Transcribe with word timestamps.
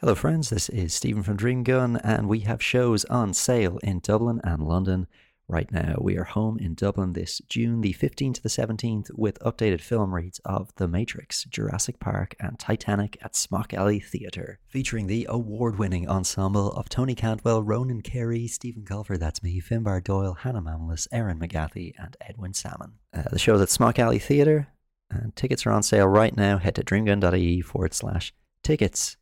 Hello, 0.00 0.14
friends. 0.14 0.50
This 0.50 0.68
is 0.68 0.92
Stephen 0.92 1.22
from 1.22 1.38
Dream 1.38 1.62
Gun, 1.62 1.96
and 2.04 2.28
we 2.28 2.40
have 2.40 2.62
shows 2.62 3.06
on 3.06 3.32
sale 3.32 3.78
in 3.82 4.00
Dublin 4.00 4.42
and 4.44 4.60
London 4.60 5.06
right 5.48 5.72
now. 5.72 5.94
We 5.98 6.18
are 6.18 6.24
home 6.24 6.58
in 6.58 6.74
Dublin 6.74 7.14
this 7.14 7.40
June 7.48 7.80
the 7.80 7.94
15th 7.94 8.34
to 8.34 8.42
the 8.42 8.50
17th 8.50 9.10
with 9.14 9.38
updated 9.38 9.80
film 9.80 10.14
reads 10.14 10.38
of 10.44 10.70
The 10.76 10.86
Matrix, 10.86 11.44
Jurassic 11.44 11.98
Park, 11.98 12.36
and 12.38 12.58
Titanic 12.58 13.16
at 13.22 13.34
Smock 13.34 13.72
Alley 13.72 13.98
Theatre, 13.98 14.58
featuring 14.68 15.06
the 15.06 15.26
award 15.30 15.78
winning 15.78 16.06
ensemble 16.06 16.72
of 16.72 16.90
Tony 16.90 17.14
Cantwell, 17.14 17.62
Ronan 17.62 18.02
Carey, 18.02 18.46
Stephen 18.48 18.84
Colfer, 18.84 19.18
that's 19.18 19.42
me, 19.42 19.62
Finbar 19.62 20.04
Doyle, 20.04 20.34
Hannah 20.34 20.60
Mamalis, 20.60 21.08
Erin 21.10 21.38
McGathy, 21.38 21.94
and 21.98 22.18
Edwin 22.20 22.52
Salmon. 22.52 22.98
Uh, 23.14 23.22
the 23.30 23.38
show's 23.38 23.62
at 23.62 23.70
Smock 23.70 23.98
Alley 23.98 24.18
Theatre, 24.18 24.68
and 25.10 25.34
tickets 25.34 25.64
are 25.64 25.72
on 25.72 25.82
sale 25.82 26.06
right 26.06 26.36
now. 26.36 26.58
Head 26.58 26.74
to 26.74 26.84
dreamgun.ie 26.84 27.62
forward 27.62 27.94
slash 27.94 28.34
tickets. 28.62 29.16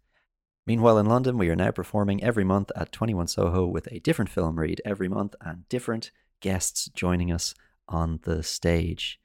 Meanwhile, 0.67 0.99
in 0.99 1.07
London, 1.07 1.37
we 1.37 1.51
are 1.51 1.57
now 1.57 1.71
performing 1.71 2.23
every 2.23 2.45
month 2.45 2.71
at 2.75 2.91
21 2.91 3.27
Soho 3.27 3.67
with 3.67 3.87
a 3.91 4.01
different 4.01 4.31
film 4.31 4.59
read 4.59 4.81
every 4.85 5.09
month 5.09 5.35
and 5.43 5.69
different 5.69 6.11
guests 6.41 6.89
joining 6.95 7.31
us 7.31 7.55
on 7.87 8.21
the 8.23 8.43
stage. 8.43 9.21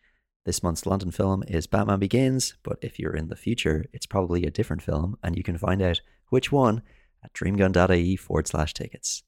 This 0.46 0.62
month's 0.62 0.86
London 0.86 1.12
film 1.12 1.44
is 1.48 1.66
Batman 1.66 2.00
Begins, 2.00 2.56
but 2.64 2.78
if 2.82 3.00
you're 3.00 3.16
in 3.16 3.30
the 3.30 3.38
future, 3.38 3.86
it's 3.94 4.06
probably 4.06 4.46
a 4.46 4.52
different 4.52 4.82
film, 4.82 5.18
and 5.24 5.38
you 5.38 5.44
can 5.44 5.58
find 5.58 5.82
out 5.82 6.02
which 6.30 6.52
one 6.52 6.82
at 7.24 7.34
dreamgun.ie 7.34 8.18
forward 8.18 8.48
slash 8.48 8.74
tickets. 8.74 9.24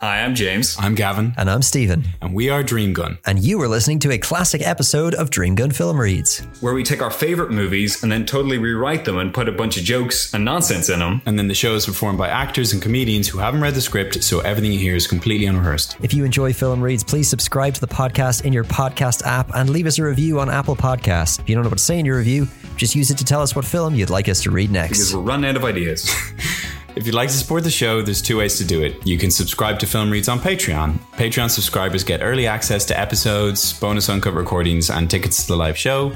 Hi, 0.00 0.22
I'm 0.22 0.34
James. 0.34 0.76
I'm 0.80 0.94
Gavin, 0.94 1.34
And 1.36 1.50
I'm 1.50 1.60
Stephen. 1.60 2.04
and 2.22 2.32
we 2.32 2.48
are 2.48 2.62
Dream 2.62 2.94
Gun. 2.94 3.18
And 3.26 3.38
you 3.38 3.60
are 3.60 3.68
listening 3.68 3.98
to 3.98 4.12
a 4.12 4.16
classic 4.16 4.66
episode 4.66 5.14
of 5.14 5.28
Dream 5.28 5.54
Gun 5.54 5.70
Film 5.72 6.00
Reads. 6.00 6.38
where 6.62 6.72
we 6.72 6.82
take 6.82 7.02
our 7.02 7.10
favorite 7.10 7.50
movies 7.50 8.02
and 8.02 8.10
then 8.10 8.24
totally 8.24 8.56
rewrite 8.56 9.04
them 9.04 9.18
and 9.18 9.34
put 9.34 9.46
a 9.46 9.52
bunch 9.52 9.76
of 9.76 9.82
jokes 9.84 10.32
and 10.32 10.42
nonsense 10.42 10.88
in 10.88 11.00
them. 11.00 11.20
And 11.26 11.38
then 11.38 11.48
the 11.48 11.54
show 11.54 11.74
is 11.74 11.84
performed 11.84 12.16
by 12.16 12.28
actors 12.28 12.72
and 12.72 12.80
comedians 12.80 13.28
who 13.28 13.36
haven't 13.40 13.60
read 13.60 13.74
the 13.74 13.82
script, 13.82 14.24
so 14.24 14.40
everything 14.40 14.72
you 14.72 14.78
hear 14.78 14.96
is 14.96 15.06
completely 15.06 15.44
unrehearsed. 15.46 15.96
If 16.00 16.14
you 16.14 16.24
enjoy 16.24 16.54
Film 16.54 16.80
Reads, 16.80 17.04
please 17.04 17.28
subscribe 17.28 17.74
to 17.74 17.80
the 17.82 17.86
podcast 17.86 18.46
in 18.46 18.54
your 18.54 18.64
podcast 18.64 19.26
app 19.26 19.54
and 19.54 19.68
leave 19.68 19.86
us 19.86 19.98
a 19.98 20.02
review 20.04 20.40
on 20.40 20.48
Apple 20.48 20.76
Podcasts. 20.76 21.38
If 21.40 21.46
you 21.46 21.54
don't 21.54 21.64
know 21.64 21.68
what 21.70 21.76
to 21.78 21.84
say 21.84 21.98
in 21.98 22.06
your 22.06 22.16
review, 22.16 22.48
just 22.76 22.94
use 22.94 23.10
it 23.10 23.18
to 23.18 23.24
tell 23.26 23.42
us 23.42 23.54
what 23.54 23.66
film 23.66 23.94
you'd 23.94 24.08
like 24.08 24.30
us 24.30 24.42
to 24.44 24.50
read 24.50 24.72
Because 24.72 24.98
next. 24.98 25.14
we're 25.14 25.20
running 25.20 25.50
out 25.50 25.56
of 25.56 25.64
ideas. 25.66 26.10
If 26.96 27.06
you'd 27.06 27.14
like 27.14 27.28
to 27.28 27.34
support 27.34 27.62
the 27.62 27.70
show, 27.70 28.02
there's 28.02 28.20
two 28.20 28.38
ways 28.38 28.58
to 28.58 28.64
do 28.64 28.82
it. 28.82 29.06
You 29.06 29.16
can 29.16 29.30
subscribe 29.30 29.78
to 29.78 29.86
Film 29.86 30.10
Reads 30.10 30.28
on 30.28 30.40
Patreon. 30.40 30.98
Patreon 31.12 31.48
subscribers 31.48 32.02
get 32.02 32.20
early 32.20 32.46
access 32.46 32.84
to 32.86 32.98
episodes, 32.98 33.78
bonus 33.78 34.08
uncut 34.08 34.34
recordings, 34.34 34.90
and 34.90 35.08
tickets 35.08 35.42
to 35.42 35.48
the 35.52 35.56
live 35.56 35.78
show. 35.78 36.12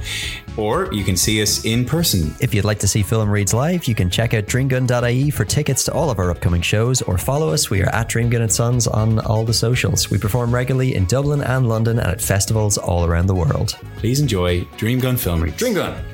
Or 0.57 0.93
you 0.93 1.05
can 1.05 1.17
see 1.17 1.41
us 1.43 1.65
in 1.65 1.85
person. 1.85 2.35
If 2.41 2.53
you'd 2.53 2.65
like 2.65 2.81
to 2.81 2.89
see 2.89 3.03
Film 3.03 3.31
Reads 3.31 3.55
live, 3.55 3.87
you 3.87 3.95
can 3.95 4.11
check 4.11 4.35
out 4.35 4.47
dreamgun.ie 4.47 5.31
for 5.31 5.45
tickets 5.45 5.85
to 5.85 5.93
all 5.93 6.11
of 6.11 6.19
our 6.19 6.31
upcoming 6.31 6.63
shows 6.63 7.03
or 7.03 7.19
follow 7.19 7.51
us. 7.51 7.71
We 7.71 7.83
are 7.83 7.95
at 7.95 8.09
Dreamgun 8.09 8.41
and 8.41 8.53
Sons 8.53 8.87
on 8.87 9.21
all 9.21 9.45
the 9.45 9.55
socials. 9.55 10.11
We 10.11 10.19
perform 10.19 10.53
regularly 10.53 10.95
in 10.95 11.07
Dublin 11.07 11.43
and 11.43 11.69
London 11.69 11.99
and 11.99 12.09
at 12.09 12.21
festivals 12.21 12.79
all 12.79 13.05
around 13.05 13.27
the 13.27 13.35
world. 13.35 13.79
Please 13.97 14.21
enjoy 14.21 14.63
Dreamgun 14.77 15.19
Film 15.19 15.41
Reads. 15.43 15.57
Dream 15.57 15.75
Gun. 15.75 16.14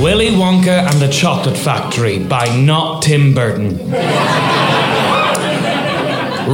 Willy 0.00 0.28
Wonka 0.28 0.90
and 0.90 0.98
the 0.98 1.08
Chocolate 1.08 1.58
Factory 1.58 2.18
by 2.18 2.46
not 2.56 3.02
Tim 3.02 3.34
Burton. 3.34 3.76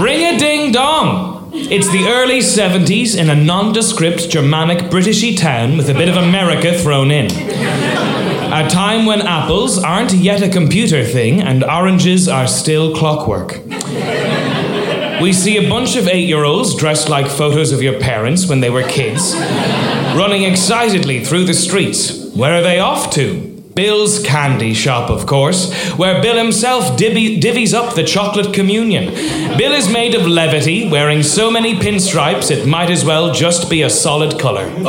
Ring 0.02 0.34
a 0.34 0.36
ding 0.36 0.72
dong! 0.72 1.52
It's 1.54 1.88
the 1.92 2.08
early 2.08 2.40
70s 2.40 3.16
in 3.16 3.30
a 3.30 3.36
nondescript 3.36 4.30
Germanic 4.30 4.90
Britishy 4.90 5.38
town 5.38 5.76
with 5.76 5.88
a 5.88 5.94
bit 5.94 6.08
of 6.08 6.16
America 6.16 6.76
thrown 6.76 7.12
in. 7.12 7.26
A 7.26 8.68
time 8.68 9.06
when 9.06 9.20
apples 9.20 9.78
aren't 9.78 10.12
yet 10.12 10.42
a 10.42 10.48
computer 10.48 11.04
thing 11.04 11.40
and 11.40 11.62
oranges 11.62 12.26
are 12.26 12.48
still 12.48 12.96
clockwork. 12.96 13.60
We 15.22 15.32
see 15.32 15.64
a 15.64 15.68
bunch 15.68 15.94
of 15.94 16.08
eight 16.08 16.26
year 16.26 16.42
olds 16.42 16.74
dressed 16.74 17.08
like 17.08 17.28
photos 17.28 17.70
of 17.70 17.80
your 17.80 18.00
parents 18.00 18.48
when 18.48 18.58
they 18.58 18.70
were 18.70 18.82
kids, 18.82 19.36
running 20.16 20.42
excitedly 20.42 21.24
through 21.24 21.44
the 21.44 21.54
streets. 21.54 22.25
Where 22.36 22.52
are 22.52 22.62
they 22.62 22.80
off 22.80 23.14
to? 23.14 23.62
Bill's 23.74 24.22
candy 24.22 24.74
shop, 24.74 25.08
of 25.08 25.26
course, 25.26 25.72
where 25.92 26.20
Bill 26.20 26.36
himself 26.36 26.98
divvy, 26.98 27.40
divvies 27.40 27.72
up 27.72 27.94
the 27.94 28.04
chocolate 28.04 28.52
communion. 28.52 29.06
Bill 29.56 29.72
is 29.72 29.90
made 29.90 30.14
of 30.14 30.26
levity, 30.26 30.86
wearing 30.90 31.22
so 31.22 31.50
many 31.50 31.76
pinstripes 31.76 32.50
it 32.50 32.66
might 32.66 32.90
as 32.90 33.06
well 33.06 33.32
just 33.32 33.70
be 33.70 33.80
a 33.80 33.88
solid 33.88 34.38
colour. 34.38 34.70
Oh. 34.78 34.86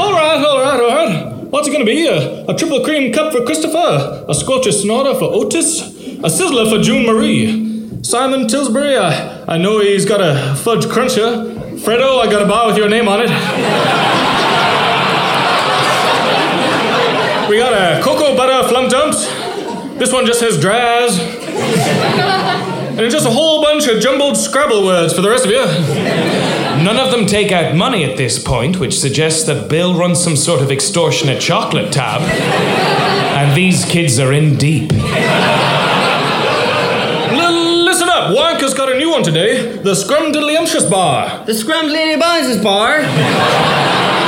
All 0.00 0.12
right, 0.14 0.42
all 0.46 0.60
right, 0.62 0.80
all 0.80 0.88
right. 0.88 1.36
What's 1.50 1.68
it 1.68 1.72
gonna 1.72 1.84
be? 1.84 2.06
A, 2.06 2.46
a 2.46 2.56
triple 2.56 2.82
cream 2.82 3.12
cup 3.12 3.30
for 3.30 3.44
Christopher, 3.44 4.24
a 4.26 4.34
Scottish 4.34 4.80
snorter 4.80 5.12
for 5.12 5.24
Otis, 5.24 5.82
a 5.82 6.30
sizzler 6.30 6.70
for 6.74 6.82
June 6.82 7.04
Marie. 7.04 8.02
Simon 8.02 8.48
Tilsbury, 8.48 8.96
I, 8.96 9.44
I 9.46 9.58
know 9.58 9.80
he's 9.80 10.06
got 10.06 10.22
a 10.22 10.54
fudge 10.56 10.88
cruncher. 10.88 11.52
Fredo, 11.84 12.20
I 12.20 12.30
got 12.30 12.40
a 12.40 12.46
bar 12.46 12.68
with 12.68 12.78
your 12.78 12.88
name 12.88 13.08
on 13.08 13.20
it. 13.20 14.33
We 17.54 17.60
got 17.60 17.72
a 17.72 18.02
cocoa 18.02 18.36
butter 18.36 18.68
flunk 18.68 18.90
dumps. 18.90 19.26
This 19.96 20.12
one 20.12 20.26
just 20.26 20.40
says 20.40 20.58
draz. 20.58 21.20
And 21.20 23.00
it's 23.00 23.14
just 23.14 23.28
a 23.28 23.30
whole 23.30 23.62
bunch 23.62 23.86
of 23.86 24.00
jumbled 24.00 24.36
Scrabble 24.36 24.84
words 24.84 25.14
for 25.14 25.22
the 25.22 25.30
rest 25.30 25.44
of 25.44 25.52
you. 25.52 25.64
None 26.84 26.96
of 26.96 27.12
them 27.12 27.26
take 27.26 27.52
out 27.52 27.76
money 27.76 28.02
at 28.02 28.16
this 28.16 28.42
point, 28.42 28.80
which 28.80 28.98
suggests 28.98 29.44
that 29.44 29.70
Bill 29.70 29.96
runs 29.96 30.20
some 30.20 30.34
sort 30.34 30.62
of 30.62 30.72
extortionate 30.72 31.40
chocolate 31.40 31.92
tab. 31.92 32.22
and 32.22 33.56
these 33.56 33.84
kids 33.84 34.18
are 34.18 34.32
in 34.32 34.56
deep. 34.56 34.90
Listen 34.90 35.04
up, 38.08 38.36
Wonka's 38.36 38.74
got 38.74 38.90
a 38.90 38.98
new 38.98 39.10
one 39.10 39.22
today. 39.22 39.76
The 39.76 39.92
Scrumdiddlyumptious 39.92 40.90
bar. 40.90 41.44
The 41.46 42.16
Buys 42.18 42.60
bar? 42.60 44.23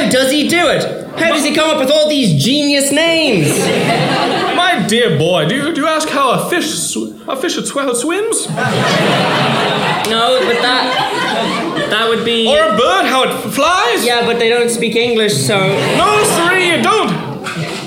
How 0.00 0.08
does 0.08 0.32
he 0.32 0.48
do 0.48 0.68
it? 0.68 0.82
How 1.18 1.28
does 1.28 1.44
he 1.44 1.54
come 1.54 1.68
up 1.68 1.78
with 1.78 1.90
all 1.90 2.08
these 2.08 2.42
genius 2.42 2.90
names? 2.90 3.48
My 4.56 4.86
dear 4.88 5.18
boy, 5.18 5.46
do 5.46 5.54
you, 5.54 5.74
do 5.74 5.82
you 5.82 5.86
ask 5.86 6.08
how 6.08 6.30
a 6.30 6.48
fish 6.48 6.70
sw- 6.70 7.12
a 7.28 7.36
fish 7.36 7.58
at 7.58 7.66
swims? 7.66 8.48
No, 8.48 10.40
but 10.40 10.56
that 10.64 11.86
that 11.90 12.08
would 12.08 12.24
be 12.24 12.48
Or 12.48 12.72
a 12.72 12.76
bird 12.78 13.04
how 13.04 13.24
it 13.24 13.28
f- 13.28 13.52
flies? 13.52 14.06
Yeah, 14.06 14.24
but 14.24 14.38
they 14.38 14.48
don't 14.48 14.70
speak 14.70 14.96
English, 14.96 15.34
so 15.36 15.58
No, 15.98 16.24
sirree, 16.24 16.68
you 16.76 16.82
don't. 16.82 17.10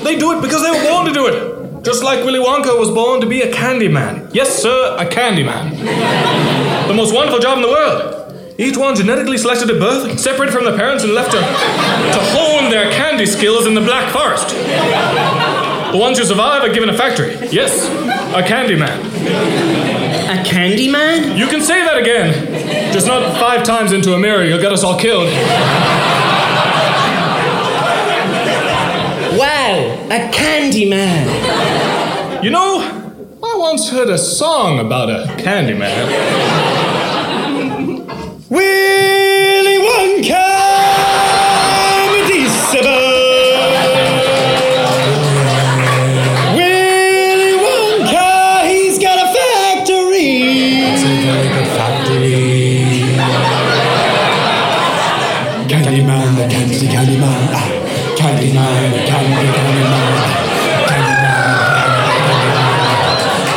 They 0.04 0.16
do 0.16 0.38
it 0.38 0.42
because 0.44 0.62
they 0.62 0.70
were 0.70 0.84
born 0.88 1.08
to 1.08 1.14
do 1.14 1.26
it. 1.28 1.84
Just 1.84 2.04
like 2.04 2.24
Willy 2.24 2.40
Wonka 2.40 2.78
was 2.80 2.92
born 2.92 3.22
to 3.22 3.28
be 3.28 3.42
a 3.42 3.52
candy 3.52 3.88
man. 3.88 4.30
Yes, 4.34 4.62
sir, 4.62 4.96
a 5.00 5.08
candy 5.08 5.44
man. 5.44 5.76
the 6.88 6.94
most 6.94 7.12
wonderful 7.14 7.40
job 7.40 7.58
in 7.58 7.64
the 7.64 7.70
world. 7.70 8.23
Each 8.58 8.78
one 8.78 8.96
genetically 8.96 9.38
selected 9.40 9.70
at 9.72 9.80
birth, 9.80 10.20
separated 10.20 10.54
from 10.54 10.66
their 10.66 10.78
parents, 10.78 11.04
and 11.04 11.14
left 11.14 11.32
to, 11.32 11.40
to 11.40 12.20
hone 12.32 12.70
their 12.70 12.92
candy 12.92 13.26
skills 13.26 13.66
in 13.66 13.74
the 13.74 13.82
Black 13.82 14.14
Forest. 14.14 14.50
The 14.50 15.98
ones 15.98 16.20
who 16.20 16.26
survive 16.26 16.64
are 16.64 16.72
given 16.72 16.90
a 16.90 16.98
factory. 16.98 17.34
Yes, 17.52 17.88
a 18.36 18.44
candy 18.48 18.76
man. 18.76 19.00
a 20.30 20.44
candy 20.44 20.88
man? 20.92 21.36
You 21.36 21.48
can 21.48 21.62
say 21.62 21.84
that 21.84 21.98
again. 21.98 22.94
Just 22.94 23.08
not 23.08 23.40
five 23.40 23.64
times 23.64 23.92
into 23.92 24.14
a 24.14 24.20
mirror, 24.20 24.44
you'll 24.44 24.62
get 24.62 24.72
us 24.72 24.84
all 24.84 25.00
killed. 25.00 25.30
Wow, 29.36 30.08
a 30.12 30.30
candy 30.32 30.88
man. 30.88 32.44
You 32.44 32.52
know, 32.52 32.82
I 33.44 33.58
once 33.58 33.90
heard 33.90 34.10
a 34.10 34.18
song 34.18 34.78
about 34.78 35.10
a 35.10 35.36
candy 35.42 35.74
man. 35.74 37.03
Willy 38.54 39.78
Wonka, 39.88 40.46
Willy 46.56 47.54
Wonka, 47.64 48.30
he's 48.70 48.98
got 49.00 49.18
a 49.18 49.28
factory. 49.34 50.32
Candyman, 55.68 56.36
the 56.38 56.46
candy, 56.48 56.88
Candyman. 56.94 57.50
Ah, 57.58 57.70
Candyman, 58.20 58.92
the 58.94 59.00
candy, 59.10 59.48
Candyman. 59.58 60.14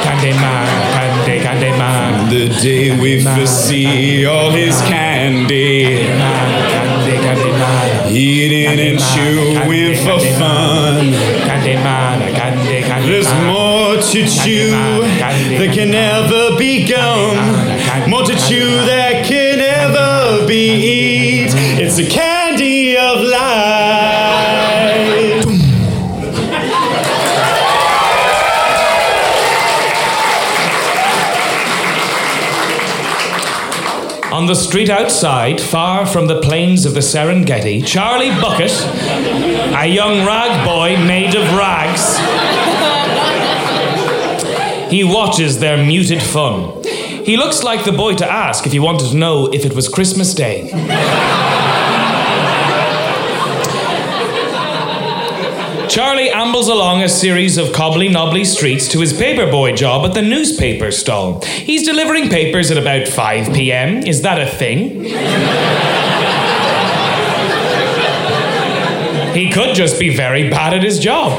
Candyman, 0.04 0.68
candy, 0.94 1.36
candyman. 1.44 2.30
The 2.30 2.42
day 2.62 2.84
we 2.98 3.22
first 3.22 3.68
fun. 10.20 11.12
There's 13.06 13.32
more 13.44 13.96
to 13.96 14.26
chew 14.26 14.70
that 15.20 15.70
can 15.72 15.90
never 15.90 16.56
be 16.58 16.86
gum. 16.86 18.10
More 18.10 18.24
to 18.24 18.34
chew 18.34 18.68
that 18.86 19.24
can 19.24 19.58
never 19.58 20.46
be 20.46 20.74
eat. 20.74 21.54
It's 21.80 21.96
the 21.96 22.06
candy 22.06 22.25
On 34.46 34.50
the 34.50 34.54
street 34.54 34.88
outside, 34.88 35.60
far 35.60 36.06
from 36.06 36.28
the 36.28 36.40
plains 36.40 36.86
of 36.86 36.94
the 36.94 37.00
Serengeti, 37.00 37.84
Charlie 37.84 38.30
Bucket, 38.40 38.70
a 39.74 39.88
young 39.88 40.24
rag 40.24 40.64
boy 40.64 40.96
made 41.04 41.34
of 41.34 41.42
rags, 41.58 42.16
he 44.88 45.02
watches 45.02 45.58
their 45.58 45.84
muted 45.84 46.22
fun. 46.22 46.80
He 46.84 47.36
looks 47.36 47.64
like 47.64 47.84
the 47.84 47.90
boy 47.90 48.14
to 48.14 48.24
ask 48.24 48.66
if 48.66 48.72
he 48.72 48.78
wanted 48.78 49.10
to 49.10 49.16
know 49.16 49.52
if 49.52 49.64
it 49.64 49.74
was 49.74 49.88
Christmas 49.88 50.32
Day. 50.32 50.70
Charlie 55.96 56.28
ambles 56.28 56.68
along 56.68 57.02
a 57.02 57.08
series 57.08 57.56
of 57.56 57.72
cobbly 57.72 58.10
knobbly 58.10 58.44
streets 58.44 58.86
to 58.88 59.00
his 59.00 59.14
paperboy 59.14 59.74
job 59.74 60.04
at 60.04 60.12
the 60.12 60.20
newspaper 60.20 60.90
stall. 60.90 61.40
He's 61.40 61.86
delivering 61.86 62.28
papers 62.28 62.70
at 62.70 62.76
about 62.76 63.08
5 63.08 63.54
pm. 63.54 64.06
Is 64.06 64.20
that 64.20 64.38
a 64.38 64.44
thing? 64.46 65.04
he 69.34 69.50
could 69.50 69.74
just 69.74 69.98
be 69.98 70.14
very 70.14 70.50
bad 70.50 70.74
at 70.74 70.82
his 70.82 70.98
job. 70.98 71.32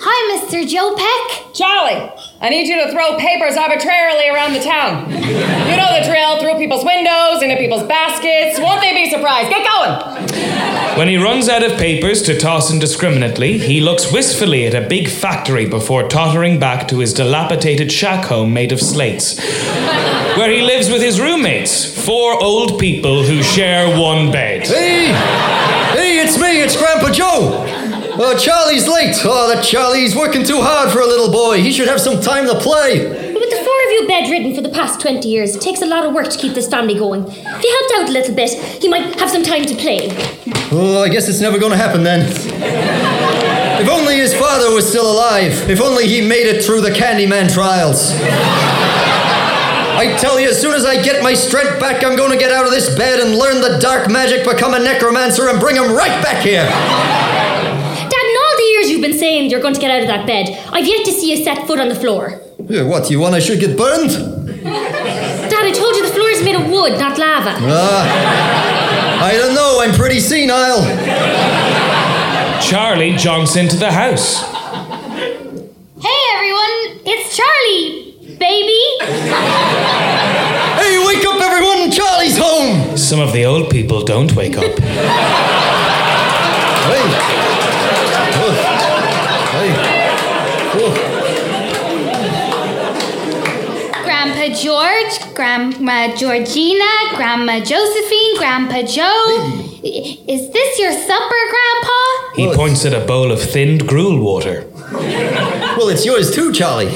Hi, 0.00 0.38
Mr. 0.38 0.66
Jopeck. 0.66 1.54
Charlie, 1.54 2.17
I 2.40 2.50
need 2.50 2.68
you 2.68 2.76
to 2.84 2.92
throw 2.92 3.16
papers 3.18 3.56
arbitrarily 3.56 4.28
around 4.28 4.52
the 4.52 4.60
town. 4.60 5.10
You 5.10 5.76
know 5.76 5.90
the 5.98 6.06
drill 6.06 6.38
through 6.38 6.56
people's 6.56 6.84
windows, 6.84 7.42
into 7.42 7.56
people's 7.56 7.82
baskets. 7.82 8.60
Won't 8.60 8.80
they 8.80 8.94
be 8.94 9.10
surprised? 9.10 9.50
Get 9.50 9.66
going! 9.66 10.96
When 10.96 11.08
he 11.08 11.16
runs 11.16 11.48
out 11.48 11.64
of 11.64 11.76
papers 11.78 12.22
to 12.22 12.38
toss 12.38 12.72
indiscriminately, 12.72 13.58
he 13.58 13.80
looks 13.80 14.12
wistfully 14.12 14.66
at 14.66 14.74
a 14.74 14.86
big 14.86 15.08
factory 15.08 15.66
before 15.66 16.08
tottering 16.08 16.60
back 16.60 16.86
to 16.88 17.00
his 17.00 17.12
dilapidated 17.12 17.90
shack 17.90 18.26
home 18.26 18.52
made 18.52 18.70
of 18.70 18.80
slates, 18.80 19.36
where 20.36 20.50
he 20.50 20.62
lives 20.62 20.88
with 20.88 21.02
his 21.02 21.20
roommates, 21.20 22.04
four 22.06 22.40
old 22.40 22.78
people 22.78 23.24
who 23.24 23.42
share 23.42 23.98
one 23.98 24.30
bed. 24.30 24.64
Hey! 24.64 25.06
Hey, 25.92 26.20
it's 26.20 26.38
me, 26.38 26.62
it's 26.62 26.76
Grandpa 26.76 27.10
Joe! 27.10 27.67
Uh, 28.18 28.36
Charlie's 28.36 28.88
late. 28.88 29.14
Oh, 29.24 29.46
that 29.54 29.62
Charlie's 29.62 30.16
working 30.16 30.44
too 30.44 30.60
hard 30.60 30.90
for 30.90 31.00
a 31.00 31.06
little 31.06 31.30
boy. 31.30 31.62
He 31.62 31.70
should 31.72 31.86
have 31.86 32.00
some 32.00 32.20
time 32.20 32.46
to 32.46 32.58
play. 32.58 33.06
With 33.08 33.50
the 33.50 33.62
four 33.64 33.78
of 33.86 33.90
you 33.92 34.06
bedridden 34.08 34.54
for 34.56 34.60
the 34.60 34.70
past 34.70 35.00
20 35.00 35.28
years, 35.28 35.54
it 35.54 35.60
takes 35.62 35.82
a 35.82 35.86
lot 35.86 36.04
of 36.04 36.12
work 36.12 36.28
to 36.28 36.36
keep 36.36 36.54
this 36.54 36.66
family 36.68 36.94
going. 36.94 37.24
If 37.28 37.62
you 37.62 37.78
helped 37.78 37.92
out 37.96 38.08
a 38.08 38.12
little 38.12 38.34
bit, 38.34 38.50
he 38.82 38.88
might 38.88 39.14
have 39.20 39.30
some 39.30 39.44
time 39.44 39.64
to 39.66 39.74
play. 39.76 40.08
Oh, 40.72 41.02
I 41.02 41.08
guess 41.08 41.28
it's 41.28 41.40
never 41.40 41.58
going 41.58 41.70
to 41.70 41.78
happen 41.78 42.02
then. 42.02 42.26
If 43.80 43.88
only 43.88 44.16
his 44.16 44.34
father 44.34 44.74
was 44.74 44.88
still 44.88 45.08
alive. 45.10 45.70
If 45.70 45.80
only 45.80 46.08
he 46.08 46.20
made 46.20 46.46
it 46.48 46.64
through 46.64 46.80
the 46.80 46.90
Candyman 46.90 47.52
trials. 47.54 48.10
I 49.98 50.16
tell 50.18 50.38
you, 50.38 50.48
as 50.48 50.60
soon 50.60 50.74
as 50.74 50.84
I 50.84 51.00
get 51.02 51.22
my 51.22 51.34
strength 51.34 51.78
back, 51.80 52.04
I'm 52.04 52.16
going 52.16 52.30
to 52.30 52.38
get 52.38 52.50
out 52.50 52.64
of 52.64 52.70
this 52.72 52.94
bed 52.96 53.18
and 53.20 53.36
learn 53.38 53.60
the 53.60 53.78
dark 53.78 54.10
magic, 54.10 54.44
become 54.44 54.74
a 54.74 54.78
necromancer, 54.78 55.48
and 55.48 55.58
bring 55.58 55.74
him 55.74 55.90
right 55.92 56.22
back 56.22 56.42
here. 56.42 56.62
Dad, 56.62 58.24
in 58.30 58.36
all 58.38 58.56
the 58.56 58.68
years 58.78 58.86
you've 58.98 59.08
been 59.08 59.18
saying 59.18 59.48
you're 59.48 59.60
going 59.60 59.74
to 59.74 59.80
get 59.80 59.90
out 59.92 60.00
of 60.00 60.08
that 60.08 60.26
bed, 60.26 60.48
I've 60.72 60.86
yet 60.86 61.04
to 61.06 61.12
see 61.12 61.30
you 61.30 61.36
set 61.44 61.68
foot 61.68 61.78
on 61.78 61.88
the 61.88 61.94
floor. 61.94 62.40
Yeah, 62.68 62.82
what, 62.82 63.08
you 63.10 63.20
want 63.20 63.36
I 63.36 63.38
should 63.38 63.60
get 63.60 63.78
burned? 63.78 64.10
Dad, 64.10 65.64
I 65.64 65.70
told 65.70 65.94
you 65.94 66.04
the 66.04 66.12
floor 66.12 66.28
is 66.30 66.42
made 66.42 66.56
of 66.56 66.68
wood, 66.68 66.98
not 66.98 67.16
lava. 67.16 67.54
Ah, 67.60 69.22
I 69.22 69.32
don't 69.34 69.54
know, 69.54 69.78
I'm 69.80 69.94
pretty 69.94 70.18
senile. 70.18 70.82
Charlie 72.60 73.12
jonks 73.12 73.56
into 73.56 73.76
the 73.76 73.92
house. 73.92 74.42
Hey, 76.02 76.20
everyone, 76.34 77.00
it's 77.06 77.36
Charlie, 77.36 78.36
baby. 78.36 78.82
Hey, 80.74 80.98
wake 81.06 81.24
up, 81.24 81.40
everyone! 81.40 81.92
Charlie's 81.92 82.36
home! 82.36 82.96
Some 82.96 83.20
of 83.20 83.32
the 83.32 83.44
old 83.44 83.70
people 83.70 84.02
don't 84.04 84.34
wake 84.34 84.56
up. 84.56 84.64
Hey. 84.64 84.98
Hey. 86.90 87.28
George, 95.08 95.34
Grandma 95.34 96.14
Georgina, 96.16 96.84
Grandma 97.14 97.60
Josephine, 97.60 98.36
Grandpa 98.36 98.82
Joe. 98.82 99.80
Is 99.82 100.50
this 100.50 100.78
your 100.78 100.92
supper, 100.92 101.34
Grandpa? 101.50 102.34
He 102.34 102.54
points 102.54 102.84
at 102.84 102.92
a 102.92 103.04
bowl 103.06 103.32
of 103.32 103.40
thinned 103.40 103.86
gruel 103.86 104.20
water. 104.22 104.66
Well, 104.92 105.88
it's 105.88 106.04
yours 106.04 106.34
too, 106.34 106.52
Charlie. 106.52 106.90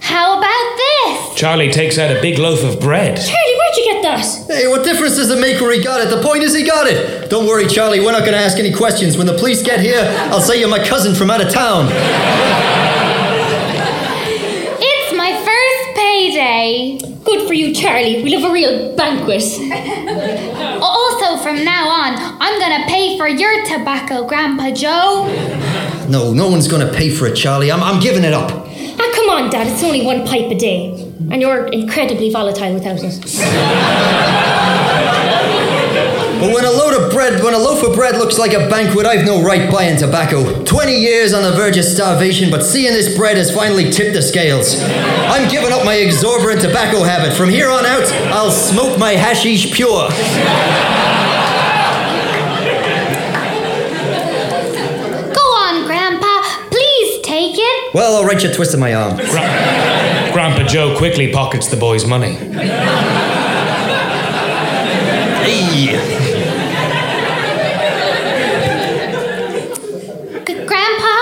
How 0.00 0.38
about 0.38 0.76
this? 0.76 1.34
Charlie 1.38 1.70
takes 1.70 1.98
out 1.98 2.14
a 2.16 2.20
big 2.20 2.38
loaf 2.38 2.64
of 2.64 2.80
bread. 2.80 3.16
Charlie, 3.16 3.56
where'd 3.58 3.76
you 3.76 3.84
get 3.92 4.02
that? 4.02 4.46
Hey, 4.48 4.68
what 4.68 4.84
difference 4.84 5.16
does 5.16 5.30
it 5.30 5.40
make 5.40 5.60
where 5.60 5.72
he 5.76 5.82
got 5.82 6.00
it? 6.00 6.10
The 6.10 6.22
point 6.22 6.42
is 6.42 6.54
he 6.54 6.64
got 6.64 6.86
it. 6.86 7.30
Don't 7.30 7.46
worry, 7.46 7.66
Charlie, 7.66 8.00
we're 8.00 8.12
not 8.12 8.20
going 8.20 8.32
to 8.32 8.38
ask 8.38 8.58
any 8.58 8.72
questions. 8.72 9.16
When 9.16 9.26
the 9.26 9.36
police 9.36 9.62
get 9.62 9.80
here, 9.80 10.02
I'll 10.32 10.40
say 10.40 10.58
you're 10.58 10.68
my 10.68 10.84
cousin 10.86 11.14
from 11.14 11.30
out 11.30 11.40
of 11.40 11.52
town. 11.52 11.88
It's 14.82 15.16
my 15.16 15.32
first 15.32 15.96
payday. 15.96 17.09
Good 17.30 17.46
for 17.46 17.54
you, 17.54 17.72
Charlie. 17.72 18.24
We'll 18.24 18.40
have 18.40 18.50
a 18.50 18.52
real 18.52 18.96
banquet. 18.96 19.42
also, 20.82 21.42
from 21.44 21.64
now 21.64 21.88
on, 21.88 22.14
I'm 22.40 22.58
gonna 22.58 22.86
pay 22.88 23.16
for 23.16 23.28
your 23.28 23.64
tobacco, 23.66 24.26
Grandpa 24.26 24.72
Joe. 24.72 25.28
No, 26.08 26.32
no 26.32 26.48
one's 26.48 26.66
going 26.66 26.84
to 26.84 26.92
pay 26.92 27.08
for 27.08 27.28
it, 27.28 27.36
Charlie. 27.36 27.70
I'm, 27.70 27.84
I'm 27.84 28.00
giving 28.00 28.24
it 28.24 28.32
up. 28.32 28.50
Ah, 28.50 29.12
come 29.14 29.30
on, 29.30 29.48
Dad. 29.48 29.68
It's 29.68 29.84
only 29.84 30.04
one 30.04 30.26
pipe 30.26 30.50
a 30.50 30.56
day. 30.56 30.90
And 31.30 31.40
you're 31.40 31.68
incredibly 31.68 32.32
volatile 32.32 32.74
without 32.74 32.98
it. 33.00 34.56
But 36.40 36.54
when 36.54 36.64
a 36.64 36.70
load 36.70 36.94
of 36.94 37.12
bread, 37.12 37.42
when 37.44 37.52
a 37.52 37.58
loaf 37.58 37.82
of 37.82 37.94
bread 37.94 38.16
looks 38.16 38.38
like 38.38 38.54
a 38.54 38.66
banquet, 38.70 39.04
I've 39.04 39.26
no 39.26 39.42
right 39.42 39.70
buying 39.70 39.98
tobacco. 39.98 40.64
20 40.64 40.92
years 40.92 41.34
on 41.34 41.42
the 41.42 41.52
verge 41.52 41.76
of 41.76 41.84
starvation, 41.84 42.50
but 42.50 42.62
seeing 42.64 42.94
this 42.94 43.14
bread 43.16 43.36
has 43.36 43.54
finally 43.54 43.90
tipped 43.90 44.14
the 44.14 44.22
scales. 44.22 44.80
I'm 44.80 45.50
giving 45.50 45.70
up 45.72 45.84
my 45.84 45.94
exorbitant 45.96 46.62
tobacco 46.62 47.02
habit. 47.02 47.36
From 47.36 47.50
here 47.50 47.68
on 47.70 47.84
out, 47.84 48.06
I'll 48.32 48.50
smoke 48.50 48.98
my 48.98 49.12
hashish 49.12 49.70
pure. 49.72 50.08
Go 55.32 55.40
on, 55.62 55.84
Grandpa. 55.86 56.42
Please 56.70 57.20
take 57.22 57.54
it. 57.56 57.94
Well, 57.94 58.16
I'll 58.16 58.24
write 58.24 58.42
you 58.42 58.50
a 58.50 58.54
twist 58.54 58.74
of 58.74 58.80
my 58.80 58.94
arm. 58.94 59.16
Grandpa 59.16 60.66
Joe 60.66 60.96
quickly 60.96 61.32
pockets 61.32 61.68
the 61.68 61.76
boy's 61.76 62.06
money. 62.06 62.34
Hey. 65.44 65.96
G- 70.46 70.64
Grandpa, 70.66 71.16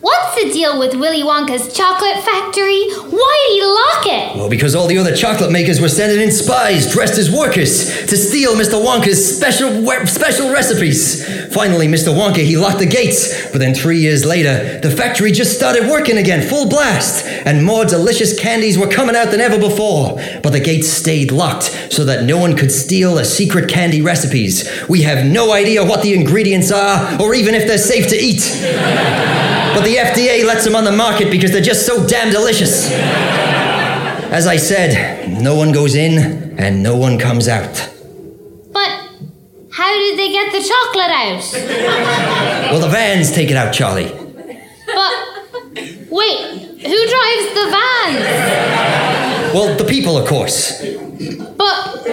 what's 0.00 0.34
the 0.42 0.50
deal 0.70 0.78
with 0.78 0.94
Willy 0.94 1.22
Wonka's 1.22 1.72
chocolate 1.72 2.22
factory? 2.24 2.86
Why 3.20 3.44
did 3.48 3.54
he 3.54 3.62
lock 3.62 4.06
it? 4.06 4.36
Well, 4.38 4.48
because 4.48 4.74
all 4.74 4.86
the 4.86 4.96
other 4.96 5.14
chocolate 5.14 5.52
makers 5.52 5.78
were 5.78 5.90
sending 5.90 6.20
in 6.20 6.32
spies 6.32 6.90
dressed 6.90 7.18
as 7.18 7.30
workers 7.30 8.06
to 8.06 8.16
steal 8.16 8.54
Mr. 8.54 8.82
Wonka's 8.82 9.36
special 9.36 9.68
we- 9.82 10.06
special 10.06 10.50
recipes. 10.50 11.22
Finally, 11.52 11.86
Mr. 11.86 12.14
Wonka 12.14 12.38
he 12.38 12.56
locked 12.56 12.78
the 12.78 12.86
gates, 12.86 13.50
but 13.50 13.58
then 13.58 13.74
three 13.74 13.98
years 13.98 14.24
later, 14.24 14.78
the 14.80 14.90
factory 14.90 15.32
just 15.32 15.54
started 15.54 15.86
working 15.90 16.16
again, 16.16 16.40
full 16.48 16.68
blast, 16.70 17.26
and 17.44 17.62
more 17.62 17.84
delicious 17.84 18.38
candies 18.40 18.78
were 18.78 18.88
coming 18.88 19.14
out 19.14 19.30
than 19.30 19.40
ever 19.40 19.58
before. 19.58 20.16
But 20.42 20.50
the 20.50 20.60
gates 20.60 20.88
stayed 20.88 21.30
locked 21.30 21.64
so 21.90 22.04
that 22.06 22.24
no 22.24 22.38
one 22.38 22.56
could 22.56 22.72
steal 22.72 23.16
the 23.16 23.24
secret 23.26 23.68
candy 23.68 24.00
recipes. 24.00 24.66
We 24.88 25.02
have 25.02 25.26
no 25.26 25.52
idea 25.52 25.84
what 25.84 26.00
the 26.02 26.14
ingredients 26.14 26.72
are, 26.72 27.20
or 27.20 27.34
even 27.34 27.54
if 27.54 27.66
they're 27.66 27.76
safe 27.76 28.08
to 28.08 28.16
eat. 28.16 28.40
But 29.70 29.84
the 29.84 29.96
FDA 29.96 30.44
lets 30.44 30.64
them 30.64 30.74
on 30.74 30.82
the 30.82 30.90
market 30.90 31.30
because 31.30 31.52
they're 31.52 31.60
just 31.62 31.86
so 31.86 32.04
damn 32.04 32.32
delicious. 32.32 32.90
As 34.32 34.46
I 34.46 34.56
said, 34.56 35.28
no 35.42 35.54
one 35.56 35.72
goes 35.72 35.94
in 35.94 36.58
and 36.58 36.82
no 36.82 36.96
one 36.96 37.18
comes 37.18 37.48
out. 37.48 37.88
But 38.72 38.90
how 39.72 39.92
did 39.94 40.18
they 40.18 40.30
get 40.30 40.52
the 40.52 40.62
chocolate 40.62 41.10
out? 41.10 41.42
Well, 42.70 42.80
the 42.80 42.88
vans 42.88 43.32
take 43.32 43.50
it 43.50 43.56
out, 43.56 43.72
Charlie. 43.72 44.10
But 44.86 45.12
wait, 46.10 46.40
who 46.80 46.98
drives 47.14 47.46
the 47.58 47.66
vans? 47.76 49.54
Well, 49.54 49.76
the 49.76 49.84
people, 49.84 50.16
of 50.16 50.28
course. 50.28 50.80
But 50.80 52.06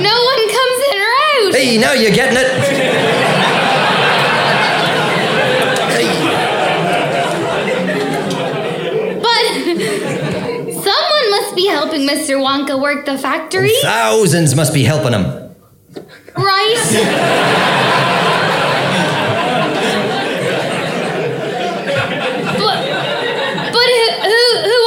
no 0.00 0.16
one 0.30 0.42
comes 0.56 0.78
in 0.90 0.96
or 0.98 1.12
out. 1.24 1.52
Hey, 1.54 1.78
now 1.78 1.92
you're 1.92 2.14
getting 2.14 2.38
it. 2.38 2.48
Hey, 5.94 6.08
But 9.20 9.44
someone 10.72 11.30
must 11.30 11.54
be 11.54 11.66
helping 11.66 12.03
Mr. 12.14 12.38
Wonka 12.38 12.80
work 12.80 13.06
the 13.06 13.18
factory, 13.18 13.72
thousands 13.82 14.54
must 14.54 14.72
be 14.72 14.84
helping 14.84 15.12
him. 15.12 15.24
right? 16.36 16.76
but 22.56 22.78
but 23.72 23.88
who, 23.90 24.04
who 24.22 24.40
who 24.62 24.78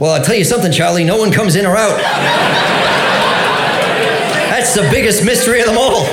Well, 0.00 0.10
I'll 0.14 0.24
tell 0.24 0.34
you 0.34 0.44
something, 0.44 0.72
Charlie. 0.72 1.04
No 1.04 1.16
one 1.16 1.30
comes 1.30 1.54
in 1.54 1.64
or 1.64 1.76
out. 1.76 1.96
That's 4.50 4.74
the 4.74 4.82
biggest 4.90 5.24
mystery 5.24 5.60
of 5.60 5.66
them 5.66 5.78
all. 5.78 6.04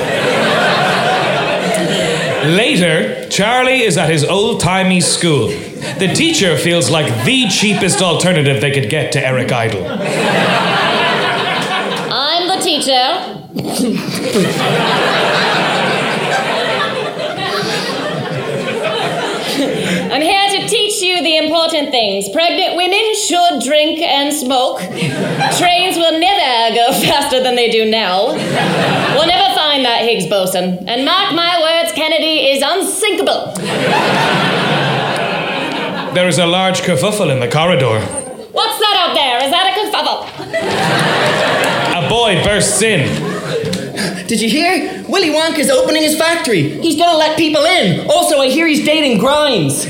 Later, 2.50 3.28
Charlie 3.28 3.82
is 3.82 3.96
at 3.96 4.10
his 4.10 4.24
old 4.24 4.60
timey 4.60 5.00
school. 5.00 5.46
The 6.00 6.12
teacher 6.12 6.56
feels 6.56 6.90
like 6.90 7.24
the 7.24 7.46
cheapest 7.48 8.02
alternative 8.02 8.60
they 8.60 8.72
could 8.72 8.90
get 8.90 9.12
to 9.12 9.24
Eric 9.24 9.52
Idle. 9.52 9.86
I'm 12.10 12.48
the 12.48 12.56
teacher. 12.60 12.90
I'm 20.10 20.22
here 20.22 20.48
to 20.60 20.68
teach 20.68 21.00
you 21.02 21.22
the 21.22 21.36
important 21.36 21.90
things. 21.92 22.28
Pregnant 22.30 22.76
women 22.76 23.14
should 23.14 23.62
drink 23.62 24.00
and 24.00 24.34
smoke. 24.34 24.80
Trains 24.80 25.96
will 25.96 26.18
never 26.18 26.74
go 26.74 26.92
faster 27.06 27.40
than 27.42 27.54
they 27.54 27.70
do 27.70 27.88
now. 27.88 28.34
We'll 29.14 29.26
never 29.28 29.49
find 29.80 29.86
that 29.86 30.04
Higgs 30.04 30.26
boson. 30.26 30.88
And 30.88 31.04
mark 31.04 31.34
my 31.34 31.60
words, 31.60 31.92
Kennedy 31.92 32.50
is 32.50 32.62
unsinkable. 32.64 33.52
There 36.14 36.28
is 36.28 36.38
a 36.38 36.46
large 36.46 36.80
kerfuffle 36.80 37.30
in 37.30 37.40
the 37.40 37.48
corridor. 37.48 38.00
What's 38.52 38.78
that 38.78 38.96
out 38.98 39.14
there? 39.14 39.44
Is 39.44 39.50
that 39.50 39.70
a 39.70 39.74
kerfuffle? 39.78 40.26
A 42.04 42.08
boy 42.08 42.42
bursts 42.44 42.82
in. 42.82 43.06
Did 44.26 44.40
you 44.40 44.50
hear? 44.50 45.04
Willy 45.08 45.30
Wonka's 45.30 45.70
opening 45.70 46.02
his 46.02 46.16
factory. 46.18 46.80
He's 46.80 46.96
gonna 46.96 47.16
let 47.16 47.36
people 47.36 47.64
in. 47.64 48.08
Also, 48.08 48.38
I 48.38 48.48
hear 48.48 48.66
he's 48.66 48.84
dating 48.84 49.18
Grimes. 49.18 49.86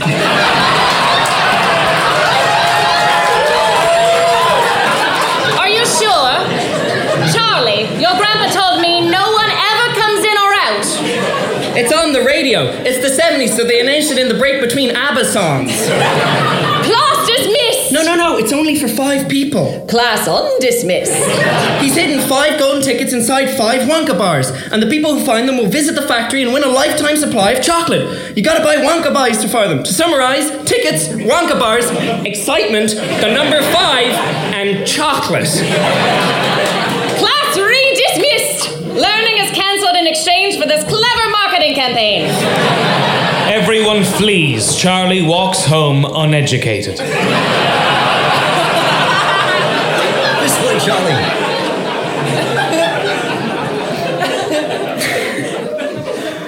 It's 11.81 11.95
on 11.95 12.13
the 12.13 12.21
radio. 12.23 12.65
It's 12.85 13.01
the 13.01 13.09
70s, 13.09 13.57
so 13.57 13.65
they 13.65 13.81
announced 13.81 14.13
it 14.13 14.19
in 14.19 14.29
the 14.29 14.35
break 14.35 14.61
between 14.61 14.91
ABBA 14.95 15.25
songs. 15.25 15.73
Class 16.85 17.27
dismissed! 17.27 17.91
No, 17.91 18.03
no, 18.03 18.15
no, 18.17 18.37
it's 18.37 18.53
only 18.53 18.79
for 18.79 18.87
five 18.87 19.31
people. 19.31 19.87
Class 19.89 20.29
undismissed. 20.29 21.15
He's 21.81 21.97
hidden 21.97 22.21
five 22.29 22.59
golden 22.59 22.83
tickets 22.83 23.15
inside 23.15 23.57
five 23.57 23.89
Wonka 23.89 24.19
bars, 24.19 24.51
and 24.51 24.83
the 24.83 24.89
people 24.89 25.19
who 25.19 25.25
find 25.25 25.49
them 25.49 25.57
will 25.57 25.71
visit 25.71 25.95
the 25.95 26.03
factory 26.07 26.43
and 26.43 26.53
win 26.53 26.65
a 26.65 26.69
lifetime 26.69 27.17
supply 27.17 27.53
of 27.53 27.65
chocolate. 27.65 28.37
You 28.37 28.43
gotta 28.43 28.63
buy 28.63 28.77
Wonka 28.77 29.15
bars 29.15 29.39
to 29.39 29.49
for 29.49 29.67
them. 29.67 29.83
To 29.83 29.91
summarize, 29.91 30.51
tickets, 30.69 31.09
Wonka 31.09 31.59
bars, 31.59 31.89
excitement, 32.27 32.91
the 32.91 33.33
number 33.33 33.63
five, 33.73 34.13
and 34.53 34.87
chocolate. 34.87 35.49
In 40.01 40.07
exchange 40.07 40.57
for 40.59 40.67
this 40.67 40.83
clever 40.85 41.31
marketing 41.31 41.75
campaign. 41.75 42.23
Everyone 43.53 44.03
flees. 44.03 44.75
Charlie 44.75 45.21
walks 45.21 45.67
home 45.67 46.07
uneducated. 46.07 46.97
This 46.97 47.11
way, 50.65 50.79
Charlie. 50.81 51.13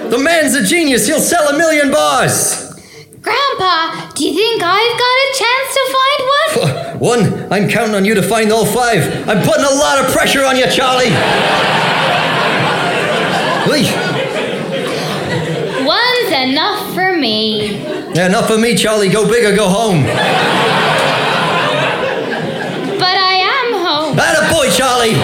the 0.08 0.16
man's 0.18 0.54
a 0.54 0.64
genius. 0.64 1.06
He'll 1.06 1.20
sell 1.20 1.48
a 1.54 1.58
million 1.58 1.90
bars. 1.90 2.70
Grandpa, 3.20 4.10
do 4.14 4.24
you 4.24 4.32
think 4.34 4.62
I've 4.64 4.98
got 4.98 5.04
a 5.04 5.34
chance 5.36 5.74
to 5.74 5.80
find 5.92 6.22
one? 6.32 6.52
One, 7.02 7.50
I'm 7.52 7.68
counting 7.68 7.94
on 7.96 8.04
you 8.06 8.14
to 8.14 8.22
find 8.22 8.50
all 8.50 8.64
five. 8.64 9.28
I'm 9.28 9.42
putting 9.44 9.64
a 9.64 9.74
lot 9.74 9.98
of 10.02 10.10
pressure 10.10 10.42
on 10.44 10.56
you, 10.56 10.66
Charlie. 10.70 11.10
Lee, 13.68 13.86
One's 15.86 16.32
enough 16.32 16.94
for 16.94 17.16
me. 17.16 17.76
yeah, 18.14 18.26
enough 18.26 18.50
of 18.50 18.60
me, 18.60 18.74
Charlie. 18.76 19.08
Go 19.08 19.26
big 19.28 19.44
or 19.44 19.54
go 19.56 19.68
home. 19.68 20.02
But 23.02 23.16
I 23.16 23.34
am 23.58 23.72
home. 23.86 24.16
That 24.16 24.50
boy, 24.52 24.68
Charlie. 24.70 25.16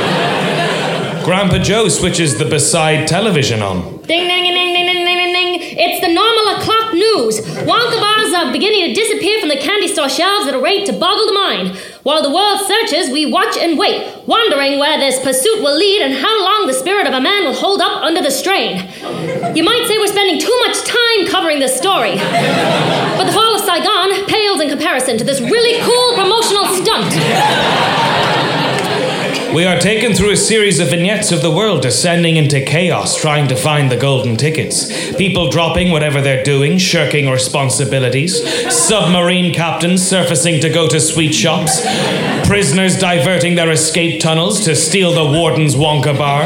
Grandpa 1.24 1.58
Joe 1.58 1.88
switches 1.88 2.38
the 2.38 2.44
beside 2.46 3.06
television 3.06 3.62
on. 3.62 3.82
Ding, 4.08 4.26
ding, 4.26 4.42
ding, 4.42 4.54
ding, 4.54 4.74
ding, 4.74 4.86
ding, 4.86 5.04
ding, 5.04 5.32
ding. 5.32 5.54
It's 5.78 6.00
the 6.00 6.08
normal 6.12 6.56
o'clock 6.56 6.94
news. 6.94 7.38
Wonka 7.68 8.00
bars 8.00 8.17
are 8.38 8.52
beginning 8.52 8.86
to 8.86 8.94
disappear 8.94 9.40
from 9.40 9.48
the 9.48 9.56
candy 9.56 9.88
store 9.88 10.08
shelves 10.08 10.46
at 10.46 10.54
a 10.54 10.60
rate 10.60 10.86
to 10.86 10.92
boggle 10.92 11.26
the 11.26 11.32
mind. 11.32 11.76
While 12.04 12.22
the 12.22 12.30
world 12.30 12.60
searches, 12.60 13.10
we 13.10 13.26
watch 13.26 13.56
and 13.58 13.76
wait, 13.76 14.26
wondering 14.26 14.78
where 14.78 14.96
this 14.96 15.18
pursuit 15.20 15.60
will 15.60 15.76
lead 15.76 16.02
and 16.02 16.14
how 16.14 16.44
long 16.44 16.68
the 16.68 16.72
spirit 16.72 17.08
of 17.08 17.14
a 17.14 17.20
man 17.20 17.44
will 17.44 17.54
hold 17.54 17.80
up 17.80 18.02
under 18.02 18.22
the 18.22 18.30
strain. 18.30 18.76
You 19.56 19.64
might 19.64 19.84
say 19.88 19.98
we're 19.98 20.06
spending 20.06 20.38
too 20.38 20.56
much 20.66 20.78
time 20.86 21.26
covering 21.26 21.58
this 21.58 21.76
story. 21.76 22.14
But 22.14 23.24
the 23.24 23.32
fall 23.32 23.56
of 23.56 23.62
Saigon 23.62 24.26
pales 24.26 24.60
in 24.60 24.68
comparison 24.68 25.18
to 25.18 25.24
this 25.24 25.40
really 25.40 25.82
cool 25.82 26.14
promotional 26.14 26.66
stunt. 26.78 28.07
We 29.54 29.64
are 29.64 29.78
taken 29.78 30.12
through 30.12 30.32
a 30.32 30.36
series 30.36 30.78
of 30.78 30.90
vignettes 30.90 31.32
of 31.32 31.40
the 31.40 31.50
world 31.50 31.80
descending 31.80 32.36
into 32.36 32.60
chaos, 32.60 33.16
trying 33.16 33.48
to 33.48 33.56
find 33.56 33.90
the 33.90 33.96
golden 33.96 34.36
tickets. 34.36 35.16
People 35.16 35.48
dropping 35.48 35.90
whatever 35.90 36.20
they're 36.20 36.44
doing, 36.44 36.76
shirking 36.76 37.30
responsibilities. 37.30 38.42
Submarine 38.70 39.54
captains 39.54 40.06
surfacing 40.06 40.60
to 40.60 40.68
go 40.68 40.86
to 40.86 41.00
sweet 41.00 41.32
shops. 41.32 41.80
Prisoners 42.46 42.98
diverting 42.98 43.54
their 43.54 43.70
escape 43.70 44.20
tunnels 44.20 44.62
to 44.66 44.76
steal 44.76 45.12
the 45.12 45.24
warden's 45.24 45.74
Wonka 45.74 46.16
bar. 46.16 46.44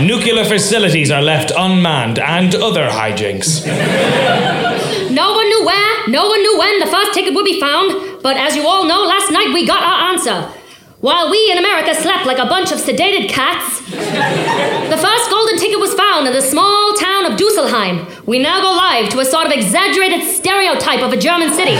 Nuclear 0.00 0.46
facilities 0.46 1.10
are 1.10 1.22
left 1.22 1.52
unmanned, 1.56 2.18
and 2.18 2.54
other 2.54 2.88
hijinks. 2.88 3.66
No 5.10 5.32
one 5.34 5.48
knew 5.48 5.66
where, 5.66 6.08
no 6.08 6.26
one 6.26 6.40
knew 6.40 6.58
when 6.58 6.80
the 6.80 6.86
first 6.86 7.12
ticket 7.12 7.34
would 7.34 7.44
be 7.44 7.60
found, 7.60 8.22
but 8.22 8.38
as 8.38 8.56
you 8.56 8.66
all 8.66 8.86
know, 8.86 9.04
last 9.04 9.30
night 9.30 9.52
we 9.52 9.66
got 9.66 9.82
our 9.82 10.12
answer. 10.12 10.65
While 11.06 11.30
we 11.30 11.38
in 11.52 11.58
America 11.58 11.94
slept 11.94 12.26
like 12.26 12.38
a 12.38 12.46
bunch 12.46 12.72
of 12.72 12.78
sedated 12.78 13.28
cats, 13.28 13.78
the 13.92 14.98
first 14.98 15.30
golden 15.30 15.56
ticket 15.56 15.78
was 15.78 15.94
found 15.94 16.26
in 16.26 16.32
the 16.32 16.42
small 16.42 16.94
town 16.94 17.30
of 17.30 17.38
Dusselheim. 17.38 18.26
We 18.26 18.40
now 18.40 18.60
go 18.60 18.74
live 18.74 19.10
to 19.10 19.20
a 19.20 19.24
sort 19.24 19.46
of 19.46 19.52
exaggerated 19.52 20.26
stereotype 20.26 21.02
of 21.02 21.12
a 21.12 21.16
German 21.16 21.54
city. 21.54 21.76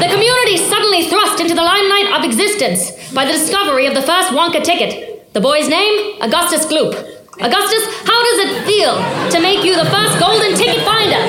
The 0.00 0.08
community 0.08 0.56
suddenly 0.56 1.10
thrust 1.10 1.40
into 1.40 1.54
the 1.54 1.60
limelight 1.60 2.18
of 2.18 2.24
existence 2.24 3.12
by 3.12 3.26
the 3.26 3.32
discovery 3.32 3.84
of 3.84 3.92
the 3.92 4.00
first 4.00 4.32
Wonka 4.32 4.64
ticket. 4.64 5.30
The 5.34 5.42
boy's 5.42 5.68
name? 5.68 6.22
Augustus 6.22 6.64
Gloop. 6.64 6.94
Augustus, 7.36 7.84
how 8.08 8.20
does 8.24 8.38
it 8.48 8.64
feel 8.64 8.96
to 9.28 9.40
make 9.42 9.62
you 9.62 9.76
the 9.76 9.90
first 9.90 10.18
golden 10.18 10.56
ticket 10.56 10.82
finder? 10.86 11.20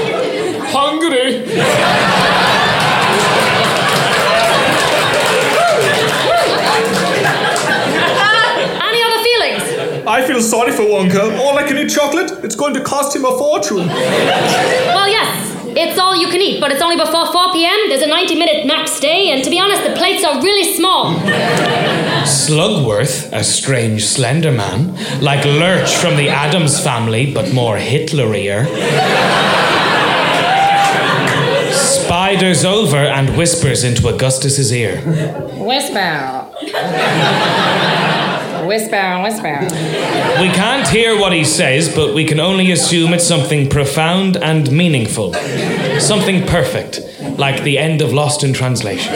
Hungry. 0.71 2.24
I 10.15 10.25
feel 10.25 10.41
sorry 10.41 10.71
for 10.71 10.83
Wonka. 10.83 11.37
All 11.39 11.57
I 11.57 11.63
can 11.67 11.77
eat 11.77 11.89
chocolate, 11.89 12.31
it's 12.41 12.55
going 12.55 12.73
to 12.75 12.81
cost 12.81 13.13
him 13.13 13.25
a 13.25 13.37
fortune. 13.37 13.87
Well, 13.87 15.09
yes, 15.09 15.53
it's 15.75 15.99
all 15.99 16.15
you 16.15 16.29
can 16.29 16.39
eat, 16.39 16.61
but 16.61 16.71
it's 16.71 16.81
only 16.81 16.95
before 16.95 17.29
4 17.33 17.51
p.m. 17.51 17.77
There's 17.89 18.01
a 18.01 18.07
90 18.07 18.39
minute 18.39 18.65
max 18.65 18.91
stay, 18.91 19.31
and 19.31 19.43
to 19.43 19.49
be 19.49 19.59
honest, 19.59 19.83
the 19.83 19.93
plates 19.93 20.23
are 20.23 20.41
really 20.41 20.73
small. 20.73 21.15
Slugworth, 22.23 23.29
a 23.33 23.43
strange 23.43 24.05
slender 24.05 24.53
man, 24.53 24.95
like 25.21 25.43
Lurch 25.43 25.93
from 25.93 26.15
the 26.15 26.29
Addams 26.29 26.79
family, 26.79 27.33
but 27.33 27.53
more 27.53 27.75
Hitlerier. 27.75 28.63
Spiders 31.73 32.63
over 32.63 32.95
and 32.95 33.35
whispers 33.35 33.83
into 33.83 34.07
Augustus's 34.07 34.71
ear. 34.71 35.01
Whisper. 35.57 36.47
Whisper, 38.67 38.95
and 38.95 39.23
whisper. 39.23 39.59
We 40.41 40.49
can't 40.49 40.87
hear 40.87 41.19
what 41.19 41.33
he 41.33 41.43
says, 41.43 41.93
but 41.93 42.13
we 42.13 42.25
can 42.25 42.39
only 42.39 42.71
assume 42.71 43.13
it's 43.13 43.27
something 43.27 43.69
profound 43.69 44.37
and 44.37 44.71
meaningful. 44.71 45.33
Something 45.99 46.45
perfect, 46.47 46.99
like 47.37 47.63
the 47.63 47.77
end 47.77 48.01
of 48.01 48.13
Lost 48.13 48.43
in 48.43 48.53
Translation. 48.53 49.13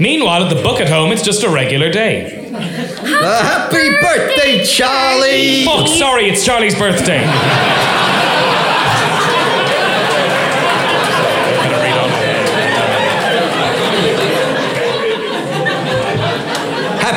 Meanwhile, 0.00 0.44
at 0.44 0.54
the 0.54 0.62
Bucket 0.62 0.88
home, 0.88 1.12
it's 1.12 1.22
just 1.22 1.42
a 1.44 1.48
regular 1.48 1.90
day. 1.90 2.50
Uh, 2.52 3.42
happy 3.42 3.90
birthday, 4.00 4.64
Charlie! 4.64 5.64
Fuck, 5.64 5.88
sorry, 5.88 6.28
it's 6.28 6.44
Charlie's 6.44 6.74
birthday. 6.74 7.22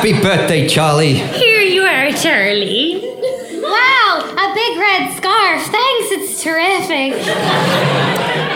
Happy 0.07 0.21
birthday, 0.21 0.69
Charlie. 0.69 1.15
Here 1.15 1.59
you 1.59 1.81
are, 1.81 2.09
Charlie. 2.13 3.01
Wow, 3.61 4.23
a 4.23 4.53
big 4.55 4.77
red 4.79 5.11
scarf. 5.17 5.63
Thanks, 5.63 6.11
it's 6.15 6.41
terrific. 6.41 7.11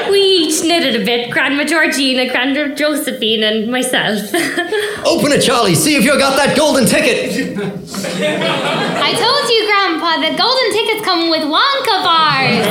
We 0.09 0.19
each 0.21 0.63
knitted 0.63 1.01
a 1.01 1.03
bit, 1.03 1.29
Grandma 1.29 1.65
Georgina, 1.65 2.31
Grandma 2.31 2.73
Josephine, 2.73 3.43
and 3.43 3.69
myself. 3.69 4.33
Open 5.05 5.33
it, 5.33 5.41
Charlie. 5.43 5.75
See 5.75 5.97
if 5.97 6.05
you 6.05 6.17
got 6.17 6.37
that 6.37 6.55
golden 6.55 6.85
ticket. 6.85 7.33
I 7.35 9.11
told 9.11 9.49
you, 9.51 9.67
Grandpa, 9.67 10.21
the 10.23 10.31
golden 10.37 10.71
tickets 10.71 11.03
come 11.03 11.29
with 11.29 11.41
Wonka 11.41 12.01
bars, 12.01 12.65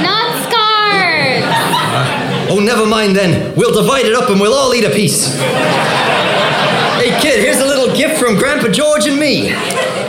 not 0.00 0.32
scars. 0.48 1.44
Oh, 2.50 2.58
never 2.58 2.86
mind 2.86 3.14
then. 3.14 3.54
We'll 3.54 3.74
divide 3.74 4.06
it 4.06 4.14
up 4.14 4.30
and 4.30 4.40
we'll 4.40 4.54
all 4.54 4.72
eat 4.72 4.84
a 4.84 4.90
piece. 4.90 5.38
Hey, 7.02 7.20
kid, 7.20 7.40
here's 7.40 7.56
a 7.56 7.64
little 7.64 7.71
gift 7.71 7.71
from 8.32 8.40
Grandpa 8.40 8.68
George 8.68 9.06
and 9.06 9.18
me. 9.18 9.48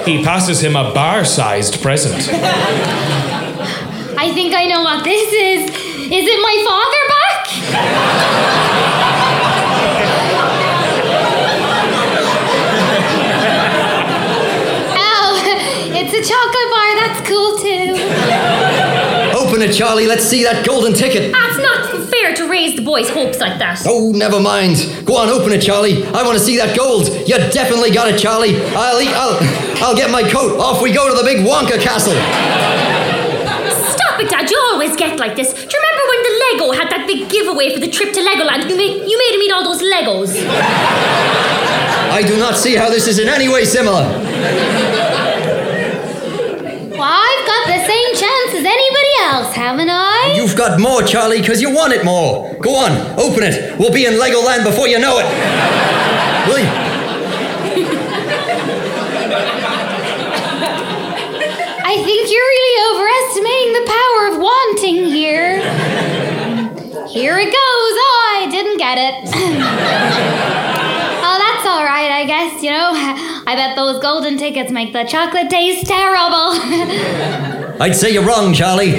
He 0.06 0.24
passes 0.24 0.62
him 0.64 0.78
a 0.78 0.94
bar 0.94 1.26
sized 1.26 1.82
present. 1.82 2.30
I 4.18 4.32
think 4.34 4.54
I 4.56 4.66
know 4.66 4.82
what 4.82 5.04
this 5.04 5.34
is. 5.34 5.70
Is 5.70 6.26
it 6.26 6.42
my 6.42 6.64
father 6.66 7.08
back? 7.10 7.48
Ow, 14.96 15.42
it's 15.96 16.14
a 16.14 16.22
chocolate 16.34 16.70
bar. 16.72 16.83
That's 19.64 19.78
cool 19.78 19.88
too. 19.88 19.94
Open 19.94 20.04
it, 20.04 20.04
Charlie. 20.04 20.08
Let's 20.08 20.26
see 20.26 20.44
that 20.44 20.66
golden 20.66 20.94
ticket. 20.94 21.32
That's 21.32 21.58
not 21.58 22.10
fair 22.10 22.34
to 22.36 22.50
raise 22.50 22.76
the 22.76 22.82
boys' 22.82 23.10
hopes 23.10 23.40
like 23.40 23.60
that. 23.60 23.84
Oh, 23.86 24.12
never 24.12 24.40
mind. 24.40 25.06
Go 25.06 25.18
on, 25.18 25.30
open 25.30 25.54
it, 25.54 25.62
Charlie. 25.62 26.04
I 26.06 26.24
want 26.24 26.38
to 26.38 26.44
see 26.44 26.58
that 26.58 26.76
gold. 26.78 27.08
You 27.28 27.38
definitely 27.52 27.92
got 27.92 28.10
it, 28.10 28.20
Charlie. 28.20 28.56
I'll 28.76 29.02
eat. 29.02 29.14
I'll. 29.14 29.38
I'll 29.84 29.96
get 29.96 30.12
my 30.12 30.24
coat. 30.24 30.60
Off 30.60 30.82
we 30.82 30.92
go 30.94 31.08
to 31.10 31.16
the 31.16 31.24
big 31.24 31.46
Wonka 31.46 31.80
castle. 31.82 32.14
Stop 33.92 34.20
it, 34.20 34.30
Dad. 34.30 34.50
You 34.50 34.60
always 34.72 34.96
get 34.96 35.20
like 35.20 35.36
this. 35.36 35.54
Do 35.54 35.60
you 35.60 35.80
remember 35.80 36.04
when 36.10 36.24
the 36.24 36.34
Lego 36.44 36.72
had 36.72 36.90
that 36.92 37.08
big 37.08 37.30
giveaway 37.30 37.74
for 37.74 37.80
the 37.80 37.90
trip 37.90 38.14
to 38.14 38.22
Legoland? 38.22 38.70
You 38.70 38.76
made, 38.78 39.04
you 39.08 39.18
made 39.18 39.36
him 39.36 39.42
eat 39.44 39.52
all 39.52 39.64
those 39.64 39.82
Legos. 39.82 40.36
I 42.12 42.22
do 42.22 42.38
not 42.38 42.58
see 42.58 42.76
how 42.76 42.90
this 42.90 43.08
is 43.08 43.20
in 43.20 43.28
any 43.28 43.50
way 43.50 43.66
similar. 43.66 44.04
Well, 46.94 47.12
I've 47.12 47.46
got 47.48 47.68
the 47.68 47.84
same 47.84 48.12
chance 48.16 48.52
as 48.56 48.64
anybody 48.64 49.13
else, 49.24 49.56
haven't 49.56 49.90
I? 49.90 50.34
You've 50.36 50.56
got 50.56 50.80
more, 50.80 51.02
Charlie, 51.02 51.40
because 51.40 51.62
you 51.62 51.74
want 51.74 51.94
it 51.94 52.04
more. 52.04 52.54
Go 52.60 52.76
on, 52.76 52.92
open 53.18 53.44
it. 53.44 53.80
We'll 53.80 53.94
be 53.94 54.06
in 54.06 54.14
Legoland 54.14 54.64
before 54.64 54.88
you 54.88 55.00
know 55.00 55.18
it. 55.20 55.26
Will 56.48 56.60
you? 56.60 56.68
I 61.86 61.96
think 62.04 62.32
you're 62.32 62.50
really 62.56 62.76
overestimating 62.92 63.72
the 63.80 63.86
power 63.88 64.22
of 64.28 64.36
wanting 64.44 65.00
here. 65.12 65.62
Here 67.08 67.38
it 67.38 67.46
goes. 67.46 67.54
Oh, 67.56 68.40
I 68.42 68.48
didn't 68.50 68.78
get 68.78 68.98
it. 68.98 69.30
oh, 71.24 71.38
that's 71.40 71.68
all 71.68 71.86
right, 71.86 72.12
I 72.12 72.26
guess. 72.26 72.62
You 72.62 72.72
know, 72.72 72.92
I 73.46 73.56
bet 73.56 73.76
those 73.76 74.02
golden 74.02 74.38
tickets 74.38 74.72
make 74.72 74.92
the 74.92 75.04
chocolate 75.06 75.50
taste 75.50 75.86
terrible. 75.86 77.63
I'd 77.80 77.96
say 77.96 78.12
you're 78.12 78.26
wrong, 78.26 78.54
Charlie. 78.54 78.92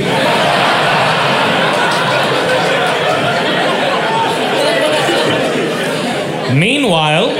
Meanwhile, 6.58 7.30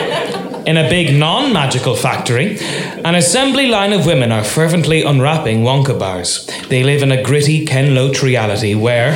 in 0.67 0.77
a 0.77 0.89
big 0.89 1.19
non 1.19 1.53
magical 1.53 1.95
factory, 1.97 2.59
an 3.05 3.15
assembly 3.15 3.67
line 3.67 3.93
of 3.93 4.07
women 4.07 4.33
are 4.33 4.45
fervently 4.45 5.03
unwrapping 5.03 5.63
Wonka 5.63 5.99
bars. 5.99 6.49
They 6.69 6.83
live 6.83 7.03
in 7.03 7.13
a 7.13 7.23
gritty 7.23 7.67
Ken 7.67 7.95
Loach 7.95 8.23
reality 8.23 8.75
where, 8.75 9.13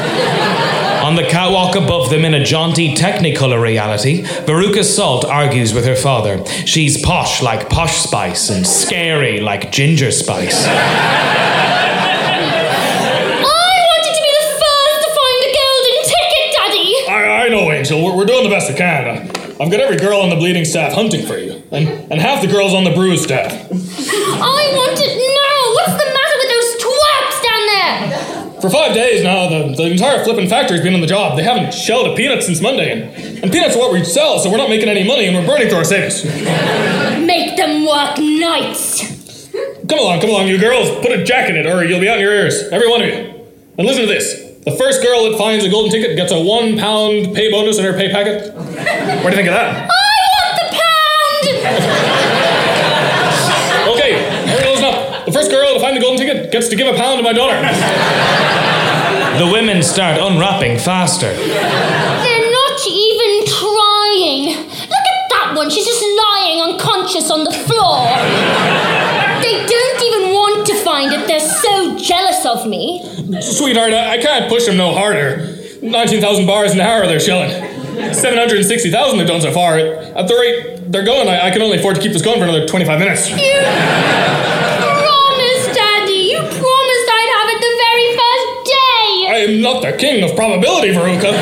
on 1.04 1.14
the 1.16 1.22
catwalk 1.22 1.76
above 1.76 2.10
them 2.10 2.24
in 2.24 2.34
a 2.34 2.44
jaunty 2.44 2.94
Technicolor 2.94 3.62
reality, 3.62 4.22
Veruca 4.22 4.84
Salt 4.84 5.24
argues 5.24 5.72
with 5.72 5.86
her 5.86 5.96
father. 5.96 6.44
She's 6.66 7.00
posh 7.00 7.42
like 7.42 7.70
Posh 7.70 7.96
Spice 7.96 8.50
and 8.50 8.66
scary 8.66 9.40
like 9.40 9.72
Ginger 9.72 10.10
Spice. 10.10 10.66
Angel. 17.78 18.04
We're, 18.04 18.16
we're 18.16 18.26
doing 18.26 18.42
the 18.42 18.50
best 18.50 18.68
we 18.68 18.76
can. 18.76 19.06
Uh, 19.06 19.62
I've 19.62 19.70
got 19.70 19.80
every 19.80 19.96
girl 19.96 20.20
on 20.20 20.30
the 20.30 20.36
bleeding 20.36 20.64
staff 20.64 20.92
hunting 20.92 21.24
for 21.26 21.36
you, 21.36 21.62
and, 21.70 21.88
and 22.10 22.20
half 22.20 22.42
the 22.42 22.48
girls 22.48 22.74
on 22.74 22.84
the 22.84 22.90
bruise 22.90 23.22
staff. 23.22 23.52
I 23.52 24.62
want 24.74 24.98
it 24.98 25.14
now. 25.14 25.74
What's 25.74 25.94
the 25.94 26.10
matter 26.10 26.36
with 26.38 26.50
those 26.50 26.70
twaps 26.82 27.38
down 27.46 27.62
there? 27.66 28.60
For 28.60 28.70
five 28.70 28.94
days 28.94 29.22
now, 29.22 29.48
the, 29.48 29.74
the 29.76 29.90
entire 29.90 30.24
flipping 30.24 30.48
factory's 30.48 30.80
been 30.80 30.94
on 30.94 31.00
the 31.00 31.06
job. 31.06 31.36
They 31.36 31.44
haven't 31.44 31.72
shelled 31.72 32.08
a 32.08 32.16
peanut 32.16 32.42
since 32.42 32.60
Monday, 32.60 32.90
and, 32.90 33.44
and 33.44 33.52
peanuts 33.52 33.76
are 33.76 33.78
what 33.78 33.92
we 33.92 34.02
sell, 34.04 34.40
so 34.40 34.50
we're 34.50 34.56
not 34.56 34.70
making 34.70 34.88
any 34.88 35.06
money, 35.06 35.26
and 35.26 35.36
we're 35.36 35.46
burning 35.46 35.68
through 35.68 35.78
our 35.78 35.84
savings. 35.84 36.24
Make 36.24 37.56
them 37.56 37.86
work 37.86 38.18
nights. 38.18 39.50
Come 39.88 39.98
along, 39.98 40.20
come 40.20 40.30
along, 40.30 40.48
you 40.48 40.58
girls. 40.58 40.90
Put 41.00 41.12
a 41.12 41.22
jack 41.24 41.48
in 41.48 41.56
it, 41.56 41.66
or 41.66 41.84
you'll 41.84 42.00
be 42.00 42.08
out 42.08 42.16
in 42.16 42.22
your 42.22 42.34
ears. 42.34 42.62
Every 42.72 42.88
one 42.88 43.02
of 43.02 43.08
you. 43.08 43.46
And 43.78 43.86
listen 43.86 44.02
to 44.02 44.08
this. 44.08 44.47
The 44.68 44.76
first 44.76 45.00
girl 45.02 45.24
that 45.24 45.38
finds 45.38 45.64
a 45.64 45.70
golden 45.70 45.90
ticket 45.90 46.14
gets 46.14 46.30
a 46.30 46.38
one 46.38 46.76
pound 46.76 47.34
pay 47.34 47.50
bonus 47.50 47.78
in 47.78 47.84
her 47.86 47.94
pay 47.94 48.12
packet. 48.12 48.52
What 48.52 49.32
do 49.32 49.32
you 49.32 49.36
think 49.40 49.48
of 49.48 49.56
that? 49.56 49.88
I 49.88 49.96
want 50.36 50.60
the 50.60 50.68
pound. 50.76 51.44
Okay, 53.96 54.12
everyone 54.52 54.76
listen 54.76 54.92
up. 54.92 55.24
The 55.24 55.32
first 55.32 55.50
girl 55.50 55.72
to 55.72 55.80
find 55.80 55.96
the 55.96 56.02
golden 56.02 56.20
ticket 56.20 56.52
gets 56.52 56.68
to 56.68 56.76
give 56.76 56.86
a 56.86 56.92
pound 56.98 57.16
to 57.16 57.22
my 57.24 57.32
daughter. 57.32 57.56
The 59.40 59.48
women 59.50 59.82
start 59.82 60.20
unwrapping 60.20 60.76
faster. 60.76 61.32
They're 61.32 62.50
not 62.52 62.76
even 62.84 63.48
trying. 63.48 64.52
Look 64.84 65.06
at 65.16 65.20
that 65.32 65.56
one. 65.56 65.70
She's 65.70 65.86
just 65.86 66.04
lying 66.28 66.60
unconscious 66.60 67.30
on 67.30 67.44
the 67.44 67.56
floor. 67.56 68.04
They 69.40 69.64
don't 69.64 70.00
even 70.12 70.36
want 70.36 70.66
to 70.66 70.76
find 70.84 71.10
it. 71.14 71.26
They're 71.26 71.40
so 71.40 71.67
jealous 72.08 72.44
of 72.46 72.66
me. 72.66 73.04
Sweetheart, 73.42 73.92
I, 73.92 74.14
I 74.14 74.18
can't 74.18 74.48
push 74.48 74.64
them 74.64 74.78
no 74.78 74.94
harder. 74.94 75.54
19,000 75.82 76.46
bars 76.46 76.72
an 76.72 76.80
hour 76.80 77.06
they're 77.06 77.20
shelling. 77.20 77.50
760,000 78.14 79.18
they've 79.18 79.26
done 79.28 79.42
so 79.42 79.52
far. 79.52 79.76
At 79.78 80.26
the 80.26 80.34
rate 80.34 80.90
they're 80.90 81.04
going, 81.04 81.28
I, 81.28 81.48
I 81.48 81.50
can 81.50 81.60
only 81.62 81.78
afford 81.78 81.96
to 81.96 82.00
keep 82.02 82.12
this 82.12 82.22
going 82.22 82.38
for 82.38 82.44
another 82.44 82.66
25 82.66 82.98
minutes. 82.98 83.28
You 83.28 83.36
promised, 84.80 85.76
Daddy. 85.76 86.32
You 86.32 86.38
promised 86.40 87.06
I'd 87.12 87.30
have 87.36 87.48
it 87.52 87.60
the 87.60 87.74
very 87.84 88.08
first 88.16 88.48
day. 88.64 89.08
I 89.28 89.36
am 89.46 89.60
not 89.60 89.82
the 89.82 89.92
king 89.98 90.24
of 90.24 90.34
probability, 90.34 90.92
Veruca. 90.94 91.32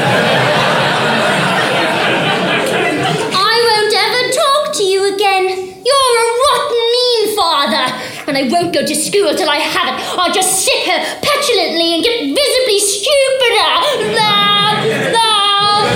And 8.37 8.45
I 8.45 8.53
won't 8.53 8.75
go 8.75 8.85
to 8.85 8.95
school 8.95 9.35
till 9.35 9.49
I 9.49 9.57
have 9.57 9.89
it. 9.89 10.05
I'll 10.19 10.31
just 10.33 10.63
sit 10.63 10.77
here 10.85 11.01
petulantly 11.25 11.95
and 11.95 12.05
get 12.05 12.21
visibly 12.21 12.79
stupider. 12.85 13.73
Nah, 14.13 14.85
nah, 15.09 15.89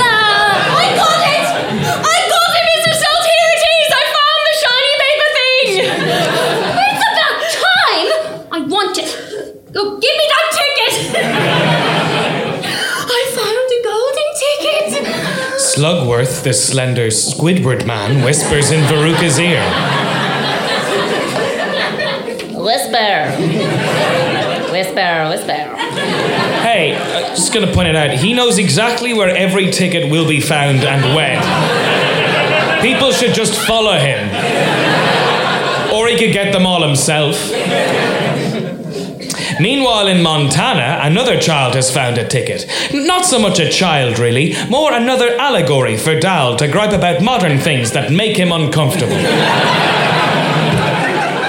nah. 0.00 0.80
I 0.80 0.96
got 0.96 1.20
it! 1.28 1.44
I 1.84 2.18
got 2.32 2.56
it, 2.56 2.64
Mr. 2.72 2.92
Salt. 3.04 3.24
Here 3.28 3.50
it 3.52 3.62
is. 3.68 3.90
I 3.92 4.04
found 4.16 4.40
the 4.48 4.54
shiny 4.64 4.94
paper 5.04 5.28
thing. 5.36 5.60
It's 6.88 7.04
about 7.12 7.36
time. 7.68 8.08
I 8.48 8.58
want 8.64 8.96
it. 8.96 9.10
Oh, 9.76 10.00
give 10.00 10.14
me 10.20 10.26
that 10.32 10.46
ticket. 10.56 10.92
I 13.12 13.20
found 13.36 13.68
a 13.76 13.80
golden 13.84 14.30
ticket. 14.40 14.88
Slugworth, 15.60 16.44
the 16.44 16.54
slender 16.54 17.08
Squidward 17.08 17.84
man, 17.86 18.24
whispers 18.24 18.70
in 18.70 18.80
Veruca's 18.84 19.38
ear. 19.38 20.03
Whisper. 22.94 24.70
Whisper, 24.70 25.28
whisper. 25.28 25.76
Hey, 26.62 26.94
uh, 26.94 27.34
just 27.34 27.52
gonna 27.52 27.72
point 27.72 27.88
it 27.88 27.96
out, 27.96 28.10
he 28.10 28.32
knows 28.34 28.58
exactly 28.58 29.12
where 29.12 29.34
every 29.34 29.72
ticket 29.72 30.10
will 30.12 30.28
be 30.28 30.40
found 30.40 30.84
and 30.84 31.14
when. 31.14 31.42
People 32.82 33.10
should 33.10 33.34
just 33.34 33.56
follow 33.66 33.98
him. 33.98 34.28
Or 35.92 36.06
he 36.06 36.16
could 36.16 36.32
get 36.32 36.52
them 36.52 36.66
all 36.66 36.86
himself. 36.86 37.36
Meanwhile, 39.60 40.06
in 40.08 40.22
Montana, 40.22 41.00
another 41.02 41.38
child 41.40 41.74
has 41.74 41.90
found 41.90 42.18
a 42.18 42.26
ticket. 42.26 42.66
Not 42.92 43.24
so 43.24 43.40
much 43.40 43.58
a 43.58 43.68
child, 43.70 44.20
really, 44.20 44.54
more 44.68 44.92
another 44.92 45.36
allegory 45.36 45.96
for 45.96 46.18
Dahl 46.18 46.56
to 46.56 46.68
gripe 46.68 46.92
about 46.92 47.22
modern 47.22 47.58
things 47.58 47.90
that 47.92 48.12
make 48.12 48.36
him 48.36 48.52
uncomfortable. 48.52 49.16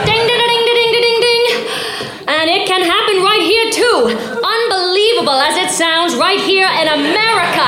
Ding, 0.05 0.27
ding, 0.27 0.38
ding, 0.38 0.65
ding, 0.65 0.75
ding, 0.75 0.91
ding, 1.01 1.19
ding. 1.21 1.45
And 2.27 2.49
it 2.49 2.67
can 2.67 2.81
happen 2.81 3.23
right 3.23 3.41
here, 3.41 3.71
too. 3.71 4.13
Unbelievable 4.45 5.41
as 5.41 5.58
it 5.58 5.64
sounds, 5.75 6.15
right 6.15 6.39
here 6.39 6.67
in 6.67 6.88
America. 6.88 7.67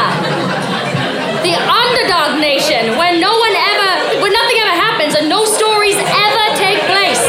The 1.43 1.55
underdog 1.59 2.39
nation, 2.39 2.95
where 2.95 3.19
no 3.19 3.35
one 3.35 3.51
ever, 3.51 4.23
where 4.23 4.31
nothing 4.31 4.57
ever 4.63 4.75
happens 4.79 5.13
and 5.15 5.27
no 5.27 5.43
stories 5.43 5.99
ever 5.99 6.45
take 6.55 6.79
place. 6.87 7.23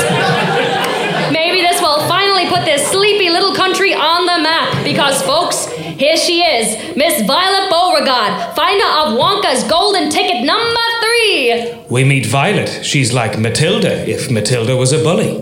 Maybe 1.34 1.62
this 1.62 1.82
will 1.82 2.06
finally 2.06 2.46
put 2.46 2.64
this 2.64 2.86
sleepy 2.86 3.28
little 3.28 3.54
country 3.54 3.92
on 3.92 4.26
the 4.26 4.38
map. 4.38 4.84
Because, 4.84 5.20
folks, 5.22 5.66
here 5.66 6.16
she 6.16 6.42
is, 6.42 6.96
Miss 6.96 7.26
Violet 7.26 7.68
Beauregarde, 7.70 8.54
finder 8.54 8.86
of 9.02 9.18
Wonka's 9.18 9.64
golden 9.64 10.10
ticket 10.10 10.44
number 10.44 10.86
three. 11.02 11.74
We 11.90 12.04
meet 12.04 12.24
Violet. 12.26 12.84
She's 12.84 13.12
like 13.12 13.36
Matilda 13.36 14.08
if 14.08 14.30
Matilda 14.30 14.76
was 14.76 14.92
a 14.92 15.02
bully. 15.02 15.40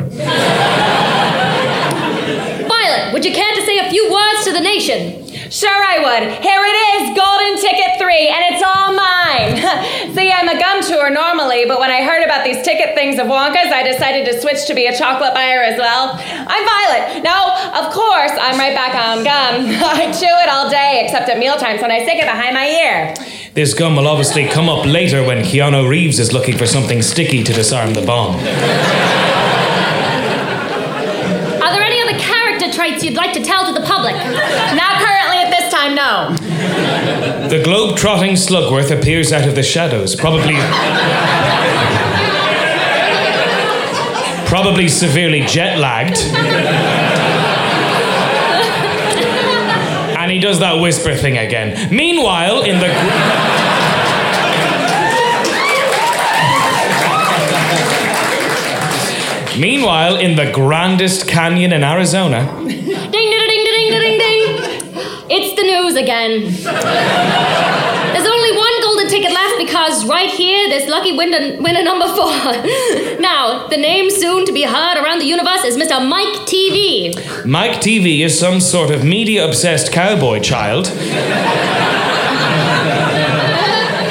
Violet, 2.68 3.12
would 3.12 3.24
you 3.24 3.32
care 3.32 3.54
to 3.54 3.62
say 3.66 3.78
a 3.78 3.90
few 3.90 4.10
words 4.10 4.44
to 4.44 4.52
the 4.52 4.60
nation? 4.60 5.25
Sure, 5.50 5.70
I 5.70 5.98
would. 6.02 6.22
Here 6.42 6.62
it 6.64 6.76
is, 6.98 7.14
golden 7.14 7.54
ticket 7.62 7.98
three, 8.02 8.26
and 8.28 8.42
it's 8.50 8.62
all 8.62 8.92
mine. 8.92 9.62
See, 10.14 10.30
I'm 10.32 10.48
a 10.48 10.58
gum 10.58 10.82
chewer 10.82 11.10
normally, 11.10 11.66
but 11.66 11.78
when 11.78 11.90
I 11.90 12.02
heard 12.02 12.24
about 12.24 12.44
these 12.44 12.62
ticket 12.64 12.94
things 12.94 13.18
of 13.18 13.26
Wonka's, 13.26 13.70
I 13.70 13.82
decided 13.82 14.24
to 14.26 14.40
switch 14.40 14.66
to 14.66 14.74
be 14.74 14.86
a 14.86 14.96
chocolate 14.96 15.34
buyer 15.34 15.62
as 15.62 15.78
well. 15.78 16.18
I'm 16.18 16.64
Violet. 16.66 17.22
No, 17.22 17.52
of 17.78 17.92
course, 17.92 18.32
I'm 18.34 18.58
right 18.58 18.74
back 18.74 18.94
on 18.94 19.22
gum. 19.22 19.66
I 19.84 20.10
chew 20.10 20.26
it 20.26 20.48
all 20.48 20.68
day, 20.68 21.02
except 21.04 21.28
at 21.28 21.38
mealtimes 21.38 21.80
when 21.80 21.90
I 21.90 22.02
stick 22.02 22.18
it 22.18 22.24
behind 22.26 22.54
my 22.54 22.66
ear. 22.66 23.14
This 23.54 23.72
gum 23.72 23.96
will 23.96 24.08
obviously 24.08 24.46
come 24.48 24.68
up 24.68 24.84
later 24.84 25.22
when 25.24 25.44
Keanu 25.44 25.88
Reeves 25.88 26.18
is 26.18 26.32
looking 26.32 26.58
for 26.58 26.66
something 26.66 27.00
sticky 27.02 27.42
to 27.44 27.52
disarm 27.52 27.94
the 27.94 28.02
bomb. 28.04 28.34
Are 28.36 28.42
there 31.72 31.82
any 31.82 32.00
other 32.02 32.18
character 32.18 32.70
traits 32.70 33.02
you'd 33.02 33.14
like 33.14 33.32
to 33.32 33.42
tell 33.42 33.64
to 33.66 33.72
the 33.72 33.80
public? 33.86 34.14
Not 34.14 34.16
currently 34.16 34.76
at 34.76 34.86
this 34.86 34.95
time, 35.76 35.94
no. 35.94 36.34
The 37.48 37.62
globe-trotting 37.62 38.34
Slugworth 38.34 38.90
appears 38.96 39.32
out 39.32 39.46
of 39.46 39.54
the 39.54 39.62
shadows, 39.62 40.14
probably. 40.16 40.56
probably 44.46 44.88
severely 44.88 45.40
jet 45.42 45.78
lagged. 45.78 46.18
and 50.18 50.30
he 50.30 50.38
does 50.38 50.60
that 50.60 50.80
whisper 50.80 51.14
thing 51.14 51.36
again. 51.36 51.94
Meanwhile, 51.94 52.62
in 52.62 52.78
the. 52.78 52.88
Meanwhile, 59.58 60.16
in 60.16 60.36
the 60.36 60.50
grandest 60.52 61.26
canyon 61.26 61.72
in 61.72 61.82
Arizona, 61.82 62.44
ding, 62.58 62.68
ding, 62.68 63.10
ding, 63.10 63.64
ding, 63.64 63.90
ding, 63.90 64.18
ding. 64.18 64.35
Again. 65.96 66.42
There's 66.42 66.66
only 68.26 68.52
one 68.56 68.82
golden 68.82 69.08
ticket 69.08 69.32
left 69.32 69.54
because 69.56 70.04
right 70.04 70.28
here, 70.28 70.68
this 70.68 70.88
lucky 70.90 71.16
winner, 71.16 71.56
winner 71.62 71.82
number 71.82 72.06
four. 72.08 72.26
now, 73.18 73.66
the 73.68 73.78
name 73.78 74.10
soon 74.10 74.44
to 74.44 74.52
be 74.52 74.64
heard 74.64 75.02
around 75.02 75.20
the 75.20 75.24
universe 75.24 75.64
is 75.64 75.78
Mr. 75.78 76.06
Mike 76.06 76.46
TV. 76.46 77.14
Mike 77.46 77.80
TV 77.80 78.20
is 78.20 78.38
some 78.38 78.60
sort 78.60 78.90
of 78.90 79.04
media 79.04 79.46
obsessed 79.46 79.90
cowboy 79.90 80.40
child 80.40 80.88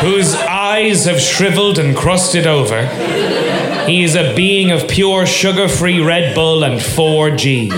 whose 0.02 0.34
eyes 0.36 1.06
have 1.06 1.20
shriveled 1.20 1.78
and 1.78 1.96
crusted 1.96 2.48
over. 2.48 2.88
He 3.86 4.04
is 4.04 4.16
a 4.16 4.34
being 4.36 4.72
of 4.72 4.88
pure 4.88 5.28
sugar 5.28 5.68
free 5.68 6.02
Red 6.02 6.34
Bull 6.34 6.64
and 6.64 6.80
4G. 6.80 7.70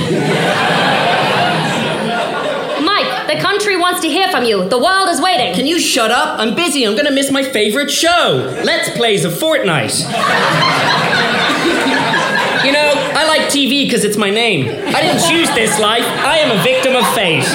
From 4.38 4.46
you. 4.46 4.70
The 4.70 4.78
world 4.78 5.10
is 5.10 5.20
waiting. 5.20 5.56
Can 5.56 5.66
you 5.66 5.80
shut 5.80 6.12
up? 6.12 6.40
I'm 6.40 6.54
busy. 6.54 6.86
I'm 6.86 6.96
gonna 6.96 7.10
miss 7.12 7.32
my 7.32 7.42
favorite 7.42 7.90
show. 7.90 8.62
Let's 8.64 8.96
Plays 8.96 9.26
of 9.26 9.34
Fortnite. 9.34 9.98
you 12.64 12.72
know, 12.72 12.94
I 13.16 13.26
like 13.28 13.50
TV 13.50 13.86
because 13.86 14.04
it's 14.04 14.18
my 14.18 14.30
name. 14.30 14.68
I 14.94 15.02
didn't 15.02 15.28
choose 15.28 15.50
this 15.56 15.80
life. 15.80 16.04
I 16.04 16.38
am 16.38 16.56
a 16.56 16.62
victim 16.62 16.96
of 16.96 17.04
fate. 17.16 17.46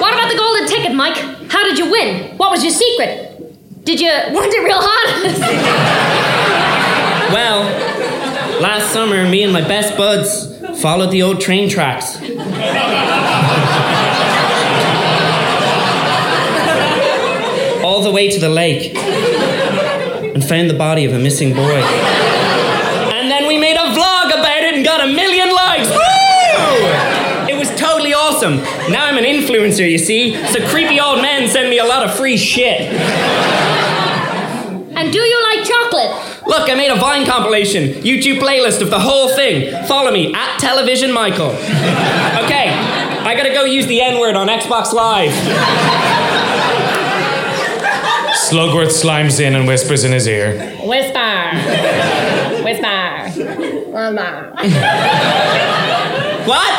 What 0.00 0.14
about 0.14 0.30
the 0.30 0.36
golden 0.38 0.68
ticket, 0.68 0.94
Mike? 0.94 1.16
How 1.50 1.64
did 1.64 1.78
you 1.78 1.90
win? 1.90 2.36
What 2.36 2.52
was 2.52 2.62
your 2.62 2.72
secret? 2.72 3.84
Did 3.84 4.00
you 4.00 4.08
want 4.30 4.54
it 4.54 4.62
real 4.62 4.80
hard? 4.80 5.96
Well, 7.32 7.62
last 8.60 8.92
summer, 8.92 9.26
me 9.26 9.42
and 9.42 9.54
my 9.54 9.62
best 9.66 9.96
buds 9.96 10.51
followed 10.82 11.12
the 11.12 11.22
old 11.22 11.40
train 11.40 11.68
tracks. 11.68 12.16
All 17.84 18.02
the 18.02 18.10
way 18.10 18.28
to 18.28 18.40
the 18.40 18.48
lake 18.48 18.96
and 18.96 20.44
found 20.44 20.68
the 20.68 20.74
body 20.74 21.04
of 21.04 21.12
a 21.12 21.20
missing 21.20 21.54
boy. 21.54 21.80
And 23.14 23.30
then 23.30 23.46
we 23.46 23.58
made 23.58 23.76
a 23.76 23.94
vlog 23.94 24.26
about 24.34 24.62
it 24.64 24.74
and 24.74 24.84
got 24.84 25.00
a 25.00 25.06
million 25.06 25.54
likes. 25.54 25.88
Woo! 25.88 26.02
It 27.48 27.56
was 27.56 27.70
totally 27.78 28.12
awesome. 28.12 28.56
Now 28.90 29.06
I'm 29.06 29.18
an 29.18 29.24
influencer, 29.24 29.88
you 29.88 29.98
see, 29.98 30.34
so 30.48 30.66
creepy 30.68 30.98
old 30.98 31.22
men 31.22 31.48
send 31.48 31.70
me 31.70 31.78
a 31.78 31.84
lot 31.84 32.04
of 32.04 32.12
free 32.16 32.36
shit. 32.36 32.80
and 34.96 35.12
do 35.12 35.18
you 35.20 35.42
like 35.54 35.64
chocolate? 35.64 36.41
Look, 36.52 36.68
I 36.68 36.74
made 36.74 36.90
a 36.90 36.96
Vine 36.96 37.24
compilation, 37.24 38.02
YouTube 38.02 38.38
playlist 38.38 38.82
of 38.82 38.90
the 38.90 39.00
whole 39.00 39.34
thing. 39.34 39.72
Follow 39.86 40.10
me 40.10 40.34
at 40.34 40.58
Television 40.58 41.10
Michael. 41.10 41.48
Okay, 41.48 42.68
I 42.68 43.34
gotta 43.34 43.54
go 43.54 43.64
use 43.64 43.86
the 43.86 44.02
N 44.02 44.20
word 44.20 44.36
on 44.36 44.48
Xbox 44.48 44.92
Live. 44.92 45.32
Slugworth 48.36 48.92
slimes 48.92 49.40
in 49.40 49.54
and 49.54 49.66
whispers 49.66 50.04
in 50.04 50.12
his 50.12 50.26
ear. 50.28 50.52
Whisper. 50.84 51.52
Whisper. 52.62 53.30
Whisper. 53.32 54.52
What? 56.44 56.72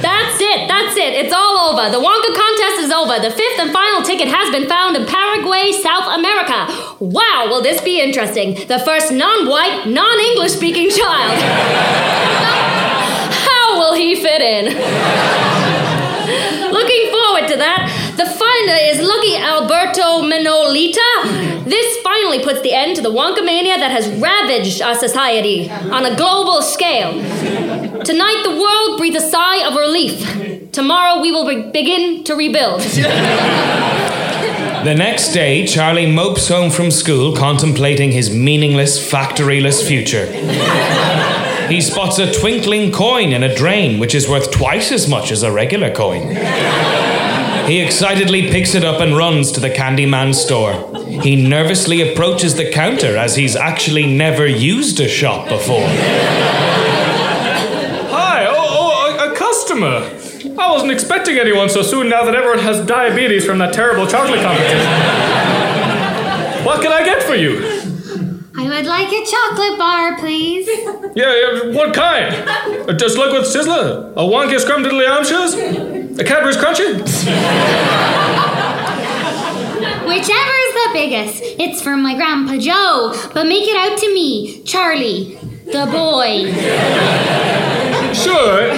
That's 0.00 0.40
it. 0.40 0.68
That's 0.68 0.96
it. 0.96 1.07
It's 1.18 1.34
all 1.34 1.74
over. 1.74 1.90
The 1.90 1.98
Wonka 1.98 2.30
contest 2.30 2.78
is 2.78 2.92
over. 2.92 3.18
The 3.18 3.34
fifth 3.34 3.58
and 3.58 3.72
final 3.72 4.02
ticket 4.02 4.28
has 4.28 4.54
been 4.54 4.68
found 4.68 4.94
in 4.94 5.04
Paraguay, 5.04 5.72
South 5.72 6.14
America. 6.14 6.70
Wow, 7.02 7.46
will 7.50 7.60
this 7.60 7.80
be 7.80 8.00
interesting? 8.00 8.54
The 8.68 8.78
first 8.78 9.10
non 9.10 9.48
white, 9.48 9.88
non 9.88 10.20
English 10.30 10.52
speaking 10.52 10.90
child. 10.90 11.42
How 13.34 13.80
will 13.80 13.94
he 13.94 14.14
fit 14.14 14.40
in? 14.40 14.66
Looking 16.70 17.10
forward 17.10 17.48
to 17.50 17.56
that. 17.66 17.90
The 18.14 18.26
finder 18.26 18.78
is 18.86 19.02
lucky 19.02 19.34
Alberto 19.42 20.22
Minoleta. 20.22 21.64
This 21.64 21.98
finally 22.02 22.44
puts 22.44 22.60
the 22.60 22.72
end 22.72 22.94
to 22.94 23.02
the 23.02 23.10
Wonka 23.10 23.44
mania 23.44 23.76
that 23.76 23.90
has 23.90 24.06
ravaged 24.22 24.80
our 24.82 24.94
society 24.94 25.68
on 25.68 26.04
a 26.06 26.14
global 26.14 26.62
scale. 26.62 27.10
Tonight, 28.04 28.42
the 28.44 28.54
world 28.54 28.98
breathes 28.98 29.16
a 29.16 29.28
sigh 29.28 29.66
of 29.66 29.74
relief. 29.74 30.57
Tomorrow, 30.72 31.20
we 31.20 31.32
will 31.32 31.46
be- 31.46 31.70
begin 31.70 32.24
to 32.24 32.34
rebuild. 32.34 32.80
The 34.84 34.94
next 34.94 35.32
day, 35.32 35.66
Charlie 35.66 36.06
mopes 36.10 36.48
home 36.48 36.70
from 36.70 36.90
school 36.90 37.34
contemplating 37.34 38.12
his 38.12 38.30
meaningless, 38.32 38.98
factoryless 39.10 39.82
future. 39.86 40.26
He 41.68 41.80
spots 41.80 42.18
a 42.18 42.32
twinkling 42.32 42.92
coin 42.92 43.32
in 43.32 43.42
a 43.42 43.54
drain, 43.54 43.98
which 43.98 44.14
is 44.14 44.28
worth 44.28 44.50
twice 44.50 44.92
as 44.92 45.08
much 45.08 45.32
as 45.32 45.42
a 45.42 45.50
regular 45.50 45.90
coin. 45.90 46.28
He 47.66 47.80
excitedly 47.80 48.50
picks 48.50 48.74
it 48.74 48.84
up 48.84 49.00
and 49.00 49.16
runs 49.16 49.52
to 49.52 49.60
the 49.60 49.68
Candyman 49.68 50.34
store. 50.34 50.72
He 51.06 51.36
nervously 51.36 52.00
approaches 52.12 52.54
the 52.54 52.70
counter 52.70 53.16
as 53.16 53.36
he's 53.36 53.56
actually 53.56 54.06
never 54.06 54.46
used 54.46 55.00
a 55.00 55.08
shop 55.08 55.48
before. 55.48 55.86
Hi, 58.10 58.46
oh, 58.48 58.54
oh, 58.56 59.28
a, 59.28 59.32
a 59.32 59.36
customer. 59.36 60.17
I 60.58 60.70
wasn't 60.72 60.90
expecting 60.92 61.38
anyone 61.38 61.68
so 61.68 61.82
soon 61.82 62.08
now 62.08 62.24
that 62.24 62.34
everyone 62.34 62.58
has 62.58 62.84
diabetes 62.84 63.44
from 63.44 63.58
that 63.58 63.72
terrible 63.72 64.06
chocolate 64.06 64.40
competition. 64.42 64.86
what 66.64 66.82
can 66.82 66.92
I 66.92 67.04
get 67.04 67.22
for 67.22 67.34
you? 67.34 67.58
I 68.56 68.68
would 68.68 68.86
like 68.86 69.08
a 69.08 69.24
chocolate 69.24 69.78
bar, 69.78 70.18
please. 70.18 70.66
Yeah, 71.14 71.32
yeah 71.34 71.72
what 71.74 71.94
kind? 71.94 72.34
Uh, 72.88 72.92
Just 72.92 73.16
like 73.16 73.32
with 73.32 73.44
Sizzler? 73.44 74.12
A 74.12 74.22
Wonka 74.22 74.58
Scrumdiddlyamshires? 74.58 76.18
A 76.18 76.24
Cadbury's 76.24 76.56
Crunchy? 76.56 76.98
Whichever 80.08 80.54
is 80.66 80.74
the 80.74 80.90
biggest. 80.92 81.42
It's 81.60 81.80
from 81.80 82.02
my 82.02 82.14
Grandpa 82.16 82.56
Joe, 82.58 83.14
but 83.32 83.46
make 83.46 83.62
it 83.68 83.76
out 83.76 83.96
to 83.98 84.12
me, 84.12 84.62
Charlie, 84.64 85.36
the 85.66 85.86
boy. 85.86 86.52
Sure. 88.12 88.74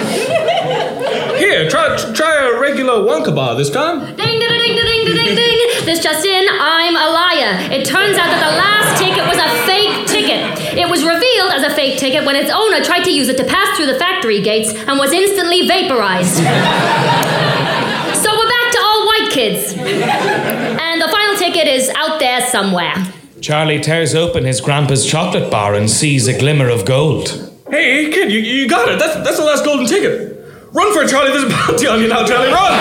Here, 1.51 1.67
try 1.69 1.97
try 2.13 2.47
a 2.47 2.61
regular 2.61 3.03
Wonka 3.03 3.35
bar 3.35 3.55
this 3.55 3.69
time. 3.69 4.15
Ding, 4.15 4.39
ding, 4.39 4.39
ding, 4.39 4.73
ding, 4.73 5.03
ding, 5.03 5.15
ding, 5.19 5.35
ding. 5.35 5.83
This 5.83 5.99
just 6.01 6.25
in, 6.25 6.47
I'm 6.47 6.95
a 6.95 7.11
liar. 7.11 7.59
It 7.75 7.83
turns 7.83 8.15
out 8.15 8.31
that 8.31 8.39
the 8.39 8.55
last 8.55 8.95
ticket 8.95 9.27
was 9.27 9.35
a 9.35 9.51
fake 9.67 10.07
ticket. 10.07 10.39
It 10.79 10.87
was 10.87 11.03
revealed 11.03 11.51
as 11.51 11.67
a 11.67 11.75
fake 11.75 11.99
ticket 11.99 12.23
when 12.23 12.37
its 12.37 12.49
owner 12.49 12.81
tried 12.81 13.03
to 13.03 13.11
use 13.11 13.27
it 13.27 13.35
to 13.35 13.43
pass 13.43 13.75
through 13.75 13.87
the 13.87 13.99
factory 13.99 14.39
gates 14.41 14.71
and 14.71 14.97
was 14.97 15.11
instantly 15.11 15.67
vaporized. 15.67 16.39
so 16.39 18.31
we're 18.31 18.51
back 18.55 18.67
to 18.71 18.79
all 18.79 19.11
white 19.11 19.27
kids. 19.35 19.75
And 19.75 21.01
the 21.03 21.09
final 21.11 21.35
ticket 21.35 21.67
is 21.67 21.91
out 21.99 22.21
there 22.21 22.47
somewhere. 22.47 22.95
Charlie 23.41 23.81
tears 23.81 24.15
open 24.15 24.45
his 24.45 24.61
grandpa's 24.61 25.05
chocolate 25.05 25.51
bar 25.51 25.75
and 25.75 25.91
sees 25.91 26.29
a 26.29 26.39
glimmer 26.39 26.69
of 26.69 26.85
gold. 26.85 27.51
Hey, 27.69 28.09
kid, 28.09 28.31
you, 28.31 28.39
you 28.39 28.69
got 28.69 28.87
it. 28.87 28.99
That's, 28.99 29.15
that's 29.15 29.37
the 29.37 29.43
last 29.43 29.65
golden 29.65 29.85
ticket. 29.85 30.30
Run 30.73 30.93
for 30.93 31.03
it, 31.03 31.09
Charlie. 31.09 31.31
There's 31.31 31.43
a 31.43 31.49
bounty 31.49 31.85
on 31.85 31.99
you 31.99 32.07
now, 32.07 32.25
Charlie. 32.25 32.47
Run! 32.47 32.71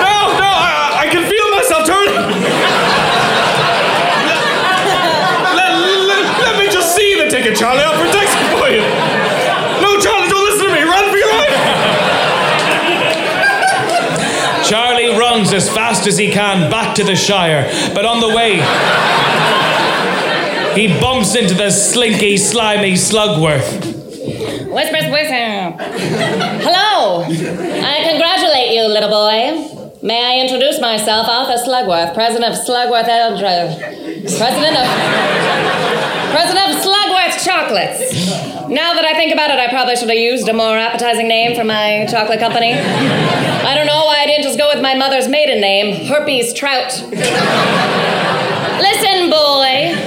No, 0.00 0.14
no, 0.40 0.50
I, 0.56 1.04
I 1.04 1.06
can 1.12 1.20
feel 1.28 1.44
myself 1.52 1.84
turning. 1.84 2.16
let, 5.52 5.68
let, 6.08 6.22
let 6.48 6.56
me 6.58 6.72
just 6.72 6.96
see 6.96 7.20
the 7.20 7.28
ticket, 7.28 7.58
Charlie. 7.58 7.84
I'll 7.84 8.00
protect 8.00 8.32
it 8.32 8.48
for 8.56 8.72
you. 8.72 8.80
No, 9.84 10.00
Charlie, 10.00 10.32
don't 10.32 10.48
listen 10.48 10.64
to 10.64 10.72
me. 10.72 10.80
Run 10.88 11.10
for 11.12 11.18
your 11.20 11.28
life. 11.36 11.52
Charlie 14.64 15.12
runs 15.18 15.52
as 15.52 15.68
fast 15.68 16.06
as 16.06 16.16
he 16.16 16.32
can 16.32 16.70
back 16.70 16.96
to 16.96 17.04
the 17.04 17.14
Shire, 17.14 17.68
but 17.94 18.06
on 18.06 18.20
the 18.20 18.34
way, 18.34 18.64
he 20.74 20.88
bumps 20.98 21.34
into 21.36 21.52
the 21.52 21.70
slinky, 21.70 22.38
slimy 22.38 22.94
Slugworth. 22.94 23.95
Whispers, 24.76 25.08
whisper. 25.08 25.72
Hello. 26.60 27.24
I 27.24 27.96
congratulate 28.12 28.76
you, 28.76 28.84
little 28.84 29.08
boy. 29.08 29.56
May 30.02 30.20
I 30.20 30.36
introduce 30.44 30.78
myself, 30.82 31.26
Arthur 31.26 31.56
Slugworth, 31.56 32.12
president 32.12 32.52
of 32.52 32.60
Slugworth 32.60 33.08
Eldra. 33.08 33.72
President 34.36 34.76
of. 34.76 34.86
President 36.30 36.68
of 36.68 36.76
Slugworth 36.84 37.40
Chocolates. 37.42 38.12
Now 38.68 38.92
that 38.92 39.06
I 39.06 39.14
think 39.14 39.32
about 39.32 39.48
it, 39.48 39.58
I 39.58 39.68
probably 39.68 39.96
should 39.96 40.10
have 40.10 40.18
used 40.18 40.46
a 40.46 40.52
more 40.52 40.76
appetizing 40.76 41.26
name 41.26 41.56
for 41.56 41.64
my 41.64 42.04
chocolate 42.10 42.38
company. 42.38 42.74
I 42.74 43.74
don't 43.74 43.86
know 43.86 44.04
why 44.04 44.18
I 44.20 44.26
didn't 44.26 44.44
just 44.44 44.58
go 44.58 44.68
with 44.68 44.82
my 44.82 44.94
mother's 44.94 45.26
maiden 45.26 45.58
name, 45.62 46.04
Herpes 46.04 46.52
Trout. 46.52 46.92
Listen, 48.76 49.30
boy. 49.30 50.05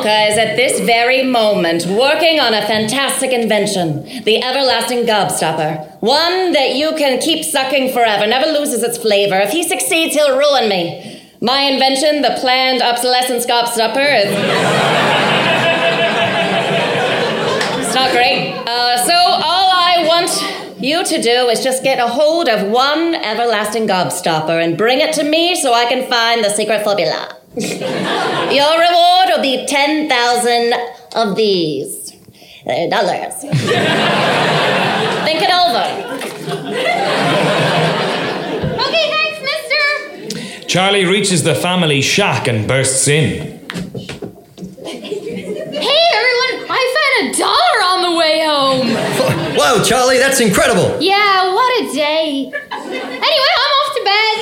Wonka 0.00 0.30
is 0.30 0.38
at 0.38 0.56
this 0.56 0.80
very 0.80 1.22
moment 1.22 1.84
working 1.86 2.40
on 2.40 2.54
a 2.54 2.66
fantastic 2.66 3.32
invention 3.32 4.04
the 4.24 4.42
everlasting 4.42 5.04
gobstopper. 5.04 6.00
One 6.00 6.52
that 6.52 6.74
you 6.74 6.94
can 6.96 7.20
keep 7.20 7.44
sucking 7.44 7.92
forever, 7.92 8.26
never 8.26 8.46
loses 8.46 8.82
its 8.82 8.96
flavor. 8.96 9.36
If 9.36 9.50
he 9.50 9.62
succeeds, 9.62 10.14
he'll 10.14 10.38
ruin 10.38 10.68
me. 10.70 11.22
My 11.42 11.60
invention, 11.60 12.22
the 12.22 12.36
planned 12.40 12.82
obsolescence 12.82 13.44
gobstopper, 13.44 14.24
is. 14.24 14.30
it's 17.84 17.94
not 17.94 18.12
great. 18.12 18.54
Uh, 18.66 18.96
so, 19.04 19.14
all 19.14 19.70
I 19.70 20.04
want 20.06 20.82
you 20.82 21.04
to 21.04 21.22
do 21.22 21.48
is 21.48 21.62
just 21.62 21.82
get 21.82 21.98
a 21.98 22.08
hold 22.08 22.48
of 22.48 22.70
one 22.70 23.14
everlasting 23.14 23.86
gobstopper 23.86 24.62
and 24.62 24.78
bring 24.78 25.00
it 25.00 25.12
to 25.14 25.24
me 25.24 25.54
so 25.56 25.74
I 25.74 25.84
can 25.86 26.08
find 26.08 26.42
the 26.44 26.50
secret 26.50 26.84
formula. 26.84 27.39
Your 27.56 28.78
reward 28.78 29.26
will 29.28 29.42
be 29.42 29.66
10,000 29.66 30.72
of 31.16 31.34
these. 31.36 32.12
They're 32.64 32.88
dollars. 32.88 33.34
Think 33.40 33.52
it 35.42 35.50
over. 35.50 35.84
Okay, 38.86 39.10
thanks, 39.10 39.40
mister. 39.42 39.82
Charlie 40.68 41.06
reaches 41.06 41.42
the 41.42 41.56
family 41.56 42.00
shack 42.00 42.46
and 42.46 42.68
bursts 42.68 43.08
in. 43.08 43.58
Hey, 44.84 46.00
everyone, 46.14 46.54
I 46.70 46.82
found 46.96 47.14
a 47.24 47.26
dollar 47.36 47.78
on 47.90 47.98
the 48.02 48.12
way 48.18 48.44
home. 48.46 48.88
Wow, 49.56 49.82
Charlie, 49.84 50.16
that's 50.18 50.38
incredible. 50.40 50.96
Yeah, 51.02 51.52
what 51.52 51.82
a 51.82 51.92
day. 51.92 52.50
Anyway, 52.72 53.52
I'm 53.60 53.72
off 53.76 53.94
to 53.96 54.02
bed. 54.04 54.36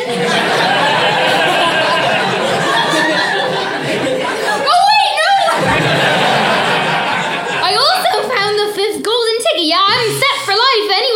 oh, 4.68 4.80
wait, 4.88 5.12
no! 5.18 5.30
I 7.66 7.68
also 7.74 8.12
found 8.28 8.54
the 8.60 8.68
fifth 8.76 9.00
golden 9.02 9.36
ticket. 9.42 9.64
Yeah, 9.66 9.80
I'm 9.82 10.10
set 10.12 10.38
for 10.44 10.52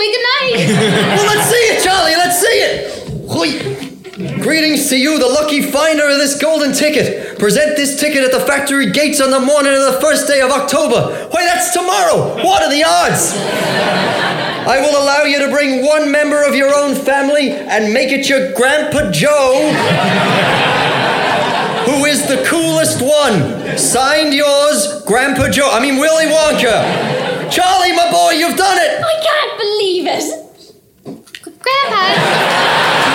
Good 0.03 0.27
night. 0.43 0.67
well, 1.17 1.27
let's 1.37 1.49
see 1.49 1.65
it, 1.71 1.85
Charlie. 1.85 2.17
Let's 2.17 2.41
see 2.41 2.59
it. 2.59 3.03
Greetings 4.43 4.89
to 4.91 4.97
you, 4.99 5.19
the 5.19 5.27
lucky 5.27 5.63
finder 5.63 6.09
of 6.09 6.19
this 6.19 6.39
golden 6.41 6.73
ticket. 6.73 7.39
Present 7.39 7.77
this 7.77 7.99
ticket 7.99 8.25
at 8.25 8.33
the 8.33 8.41
factory 8.41 8.91
gates 8.91 9.21
on 9.21 9.31
the 9.31 9.41
morning 9.41 9.73
of 9.73 9.95
the 9.95 10.01
first 10.01 10.27
day 10.27 10.41
of 10.41 10.51
October. 10.51 11.29
Why, 11.31 11.45
that's 11.45 11.73
tomorrow. 11.73 12.35
What 12.45 12.63
are 12.63 12.71
the 12.71 12.85
odds? 12.85 13.35
I 14.67 14.81
will 14.81 15.03
allow 15.03 15.23
you 15.23 15.39
to 15.47 15.49
bring 15.51 15.85
one 15.85 16.11
member 16.11 16.45
of 16.45 16.55
your 16.55 16.75
own 16.75 16.95
family 16.95 17.51
and 17.53 17.95
make 17.95 18.11
it 18.11 18.29
your 18.29 18.53
Grandpa 18.55 19.11
Joe, 19.13 19.71
who 21.87 22.05
is 22.05 22.27
the 22.27 22.45
coolest 22.45 23.01
one. 23.01 23.79
Signed 23.79 24.35
yours, 24.35 25.03
Grandpa 25.07 25.49
Joe. 25.49 25.71
I 25.73 25.81
mean, 25.81 25.99
Willy 25.99 26.27
Wonka. 26.27 27.22
Charlie, 27.53 27.93
my 27.93 28.11
boy, 28.11 28.31
you've 28.31 28.57
done 28.57 28.79
it. 28.79 29.05
I 29.05 29.15
can't 29.29 29.59
believe 29.61 30.07
it. 30.09 30.25
Grandpa. 31.61 33.13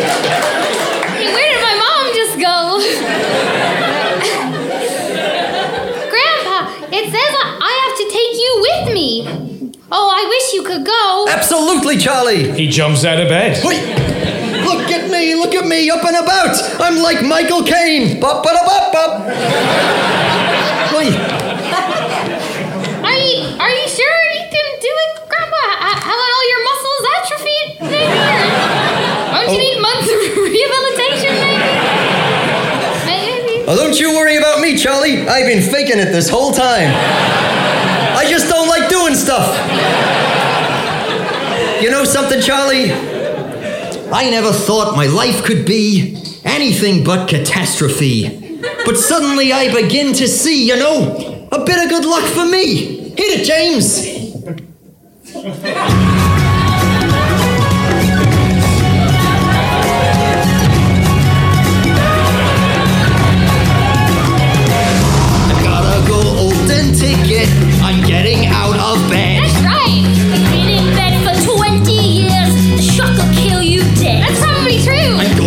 Hey, 0.00 1.26
where 1.34 1.48
did 1.52 1.60
my 1.62 1.74
mom 1.82 2.14
just 2.14 2.38
go? 2.38 2.78
Grandpa, 6.10 6.58
it 6.94 7.04
says 7.10 7.32
I 7.42 7.58
I 7.60 7.72
have 7.84 7.96
to 7.98 8.06
take 8.10 8.34
you 8.44 8.52
with 8.66 8.94
me. 8.94 9.72
Oh, 9.92 10.08
I 10.08 10.24
wish 10.28 10.54
you 10.54 10.62
could 10.62 10.86
go. 10.86 11.26
Absolutely, 11.28 11.98
Charlie. 11.98 12.52
He 12.52 12.68
jumps 12.68 13.04
out 13.04 13.20
of 13.20 13.28
bed. 13.28 13.62
Look 14.70 14.90
at 14.92 15.10
me, 15.10 15.34
look 15.34 15.54
at 15.54 15.66
me, 15.66 15.90
up 15.90 16.04
and 16.04 16.16
about. 16.16 16.54
I'm 16.80 17.02
like 17.02 17.22
Michael 17.24 17.62
Caine. 17.64 18.20
Bop, 18.20 18.44
bop, 18.44 18.54
bop, 18.64 18.92
bop. 18.92 19.26
Wait, 20.94 21.14
Are 23.02 23.18
you 23.18 23.36
are 23.58 23.70
you 23.70 23.86
sure 23.88 24.18
you 24.38 24.46
can 24.46 24.68
do 24.78 24.92
it, 25.04 25.10
Grandpa? 25.26 25.62
H- 25.74 26.02
Haven't 26.06 26.32
all 26.36 26.46
your 26.50 26.62
muscles 26.70 27.02
atrophied? 27.18 27.68
Don't 27.80 29.50
you 29.50 29.58
oh. 29.58 29.64
need 29.66 29.76
months 29.82 30.06
of 30.06 30.18
rehabilitation? 30.46 31.34
Maybe. 33.06 33.42
Maybe. 33.58 33.64
oh, 33.66 33.74
don't 33.76 33.98
you 33.98 34.10
worry 34.14 34.36
about 34.36 34.60
me, 34.60 34.76
Charlie. 34.78 35.26
I've 35.26 35.46
been 35.46 35.62
faking 35.62 35.98
it 35.98 36.12
this 36.12 36.28
whole 36.28 36.52
time. 36.52 36.90
I 38.16 38.24
just 38.28 38.48
don't 38.48 38.68
like 38.68 38.88
doing 38.88 39.14
stuff. 39.14 39.50
You 41.82 41.90
know 41.90 42.04
something, 42.04 42.40
Charlie? 42.40 42.90
I 44.12 44.28
never 44.28 44.52
thought 44.52 44.96
my 44.96 45.06
life 45.06 45.44
could 45.44 45.64
be 45.64 46.16
anything 46.44 47.04
but 47.04 47.28
catastrophe. 47.28 48.60
But 48.84 48.96
suddenly 48.96 49.52
I 49.52 49.72
begin 49.72 50.12
to 50.14 50.26
see, 50.26 50.66
you 50.66 50.76
know, 50.76 51.48
a 51.52 51.64
bit 51.64 51.82
of 51.84 51.88
good 51.88 52.04
luck 52.04 52.24
for 52.24 52.44
me. 52.44 53.10
Hit 53.10 53.40
it, 53.40 53.44
James. 53.44 54.20
I'm 67.82 68.06
getting 68.06 68.46
out 68.46 68.69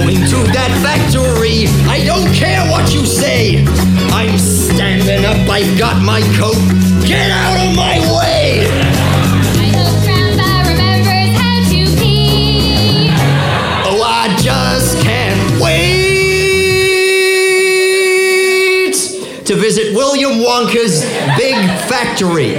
going 0.03 0.15
to 0.15 0.43
that 0.51 0.71
factory. 0.83 1.67
I 1.87 2.03
don't 2.03 2.33
care 2.33 2.59
what 2.69 2.93
you 2.93 3.05
say. 3.05 3.63
I'm 4.11 4.37
standing 4.37 5.23
up. 5.25 5.49
I've 5.49 5.77
got 5.79 6.01
my 6.03 6.19
coat. 6.37 6.59
Get 7.07 7.31
out 7.31 7.57
of 7.63 7.75
my 7.75 7.99
way. 8.11 8.67
I 8.67 9.71
hope 9.71 10.03
Grandpa 10.03 10.67
remembers 10.67 11.31
how 11.39 11.63
to 11.71 11.79
pee. 11.99 13.11
Oh, 13.87 14.03
I 14.03 14.35
just 14.41 15.01
can't 15.01 15.61
wait 15.61 16.03
to 19.45 19.55
visit 19.55 19.95
William 19.95 20.39
Wonka's 20.39 21.05
big 21.37 21.55
factory. 21.87 22.55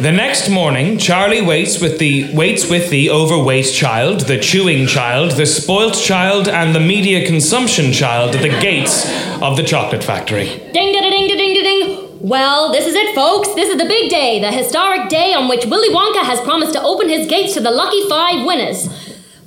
The 0.00 0.12
next 0.12 0.50
morning, 0.50 0.98
Charlie 0.98 1.40
waits 1.40 1.80
with 1.80 1.98
the 1.98 2.30
waits 2.34 2.68
with 2.68 2.90
the 2.90 3.08
overweight 3.08 3.72
child, 3.72 4.20
the 4.20 4.38
chewing 4.38 4.86
child, 4.86 5.32
the 5.32 5.46
spoilt 5.46 5.94
child, 5.94 6.48
and 6.48 6.74
the 6.74 6.80
media 6.80 7.26
consumption 7.26 7.92
child 7.92 8.36
at 8.36 8.42
the 8.42 8.50
gates 8.60 9.06
of 9.40 9.56
the 9.56 9.62
chocolate 9.62 10.04
factory. 10.04 10.48
Ding 10.74 10.92
da 10.92 11.00
ding 11.00 11.28
da 11.28 11.36
ding 11.36 11.54
da 11.54 11.62
ding. 11.62 12.18
Well, 12.20 12.72
this 12.72 12.86
is 12.86 12.94
it, 12.94 13.14
folks. 13.14 13.54
This 13.54 13.70
is 13.70 13.78
the 13.78 13.86
big 13.86 14.10
day, 14.10 14.38
the 14.38 14.52
historic 14.52 15.08
day 15.08 15.32
on 15.32 15.48
which 15.48 15.64
Willy 15.64 15.88
Wonka 15.88 16.24
has 16.24 16.42
promised 16.42 16.74
to 16.74 16.82
open 16.82 17.08
his 17.08 17.26
gates 17.26 17.54
to 17.54 17.60
the 17.60 17.70
lucky 17.70 18.06
five 18.06 18.44
winners. 18.44 18.88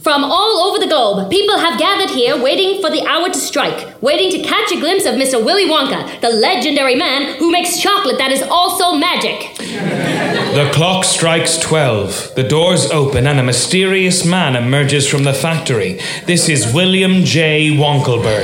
From 0.02 0.24
all 0.24 0.70
over 0.70 0.80
the 0.80 0.88
globe, 0.88 1.30
people 1.30 1.60
have 1.60 1.78
gathered 1.78 2.10
here 2.10 2.42
waiting 2.42 2.82
for 2.82 2.90
the 2.90 3.06
hour 3.06 3.28
to 3.28 3.38
strike, 3.38 4.02
waiting 4.02 4.32
to 4.32 4.48
catch 4.48 4.72
a 4.72 4.80
glimpse 4.80 5.06
of 5.06 5.16
Mr. 5.16 5.44
Willy 5.44 5.70
Wonka, 5.70 6.22
the 6.22 6.30
legendary 6.30 6.96
man 6.96 7.38
who 7.38 7.52
makes 7.52 7.78
chocolate 7.78 8.18
that 8.18 8.32
is 8.32 8.42
also 8.42 8.94
magic. 8.96 10.19
The 10.60 10.70
clock 10.72 11.06
strikes 11.06 11.58
12. 11.58 12.36
The 12.36 12.44
doors 12.44 12.92
open 12.92 13.28
and 13.28 13.40
a 13.40 13.44
mysterious 13.44 14.26
man 14.26 14.58
emerges 14.58 15.08
from 15.08 15.24
the 15.24 15.34
factory. 15.34 16.02
This 16.26 16.50
is 16.50 16.74
William 16.74 17.24
J. 17.24 17.70
Wonkelberg. 17.70 18.44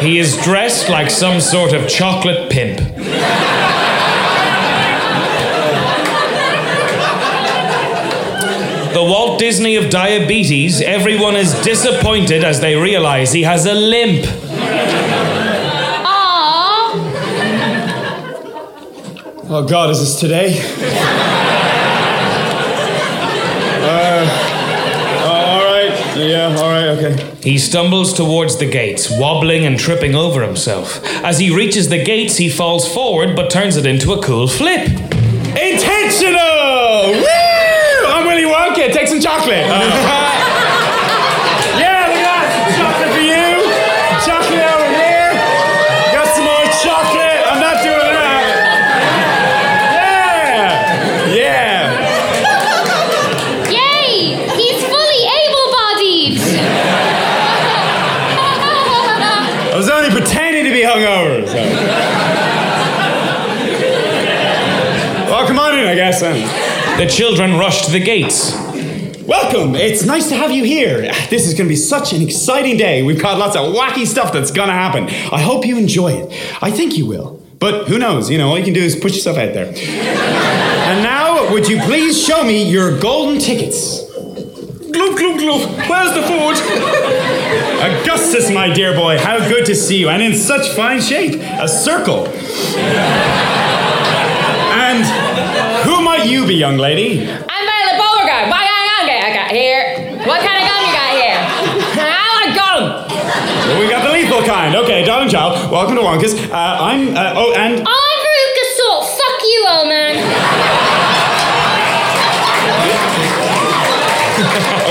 He 0.00 0.18
is 0.18 0.34
dressed 0.42 0.88
like 0.88 1.10
some 1.10 1.42
sort 1.42 1.74
of 1.74 1.90
chocolate 1.90 2.50
pimp. 2.50 2.78
The 8.94 9.04
Walt 9.04 9.38
Disney 9.38 9.76
of 9.76 9.90
diabetes, 9.90 10.80
everyone 10.80 11.36
is 11.36 11.52
disappointed 11.60 12.44
as 12.44 12.60
they 12.60 12.76
realize 12.76 13.30
he 13.32 13.42
has 13.42 13.66
a 13.66 13.74
limp. 13.74 14.24
Oh 19.52 19.66
God, 19.66 19.90
is 19.90 19.98
this 19.98 20.20
today? 20.20 20.60
uh, 23.82 24.22
all 25.26 25.64
right. 25.64 25.90
Yeah. 26.16 26.54
All 26.56 26.70
right. 26.70 26.90
Okay. 26.90 27.18
He 27.42 27.58
stumbles 27.58 28.14
towards 28.14 28.58
the 28.58 28.70
gates, 28.70 29.10
wobbling 29.10 29.66
and 29.66 29.76
tripping 29.76 30.14
over 30.14 30.46
himself. 30.46 31.04
As 31.24 31.40
he 31.40 31.52
reaches 31.52 31.88
the 31.88 32.00
gates, 32.04 32.36
he 32.36 32.48
falls 32.48 32.86
forward 32.94 33.34
but 33.34 33.50
turns 33.50 33.76
it 33.76 33.86
into 33.86 34.12
a 34.12 34.22
cool 34.22 34.46
flip. 34.46 34.86
Intentional. 34.86 37.10
Woo! 37.10 38.06
I'm 38.06 38.28
Willy 38.28 38.44
Wonka. 38.44 38.92
Take 38.92 39.08
some 39.08 39.20
chocolate. 39.20 39.64
Uh, 39.66 40.26
on 66.22 66.36
in, 66.36 66.42
I 66.42 66.46
guess. 66.46 66.86
Then. 66.86 67.06
The 67.06 67.12
children 67.12 67.58
rush 67.58 67.86
to 67.86 67.92
the 67.92 68.00
gates. 68.00 68.52
Welcome. 69.26 69.76
It's 69.76 70.04
nice 70.04 70.28
to 70.30 70.36
have 70.36 70.50
you 70.50 70.64
here. 70.64 71.02
This 71.30 71.46
is 71.46 71.54
going 71.54 71.66
to 71.66 71.68
be 71.68 71.76
such 71.76 72.12
an 72.12 72.20
exciting 72.20 72.76
day. 72.76 73.02
We've 73.02 73.20
got 73.20 73.38
lots 73.38 73.54
of 73.54 73.72
wacky 73.74 74.06
stuff 74.06 74.32
that's 74.32 74.50
going 74.50 74.68
to 74.68 74.74
happen. 74.74 75.04
I 75.32 75.40
hope 75.40 75.64
you 75.64 75.78
enjoy 75.78 76.12
it. 76.12 76.62
I 76.62 76.70
think 76.70 76.96
you 76.96 77.06
will. 77.06 77.40
But 77.60 77.88
who 77.88 77.98
knows? 77.98 78.30
You 78.30 78.38
know, 78.38 78.48
all 78.48 78.58
you 78.58 78.64
can 78.64 78.74
do 78.74 78.80
is 78.80 78.96
push 78.96 79.14
yourself 79.14 79.36
out 79.36 79.54
there. 79.54 79.66
and 79.66 81.02
now, 81.04 81.52
would 81.52 81.68
you 81.68 81.80
please 81.82 82.20
show 82.20 82.42
me 82.42 82.68
your 82.68 82.98
golden 82.98 83.38
tickets? 83.38 84.00
Glove, 84.90 85.16
glove, 85.16 85.38
glove. 85.38 85.88
Where's 85.88 86.14
the 86.14 86.22
food? 86.22 86.56
Augustus, 87.80 88.50
my 88.50 88.72
dear 88.72 88.94
boy, 88.94 89.18
how 89.18 89.38
good 89.38 89.64
to 89.66 89.74
see 89.74 89.98
you, 89.98 90.08
and 90.08 90.22
in 90.22 90.34
such 90.34 90.70
fine 90.70 91.00
shape. 91.00 91.40
A 91.40 91.68
circle. 91.68 92.26
And 96.20 96.28
might 96.28 96.34
you 96.36 96.46
be, 96.46 96.52
young 96.54 96.76
lady? 96.76 97.24
I'm 97.24 97.64
Violet 97.64 97.96
Beauregarde. 97.96 98.52
What 98.52 98.60
kind 98.60 98.76
of 98.76 98.92
gum 98.92 99.08
I 99.08 99.32
got 99.32 99.50
here? 99.56 99.80
What 100.28 100.44
kind 100.44 100.60
of 100.60 100.68
gun 100.68 100.80
you 100.84 100.92
got 100.92 101.16
here? 101.16 101.40
I 101.96 102.28
want 102.36 102.52
gum. 102.52 102.82
Well, 103.08 103.80
we 103.80 103.88
got 103.88 104.04
the 104.04 104.12
lethal 104.12 104.44
kind. 104.44 104.76
Okay, 104.84 105.02
darling 105.02 105.30
child, 105.30 105.72
welcome 105.72 105.96
to 105.96 106.02
Wonka's. 106.02 106.34
Uh, 106.36 106.52
I'm, 106.52 107.16
uh, 107.16 107.32
oh, 107.40 107.54
and 107.56 107.80
I'm 107.80 108.18
Veruca 108.20 108.64
Salt. 108.76 109.08
Fuck 109.16 109.40
you, 109.48 109.64
old 109.64 109.88
man. 109.88 110.20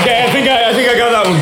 okay, 0.02 0.26
I 0.26 0.34
think 0.34 0.50
I, 0.50 0.70
I 0.70 0.74
think 0.74 0.89
I 0.89 0.98
got 0.98 1.13
that 1.13 1.30
one. 1.30 1.38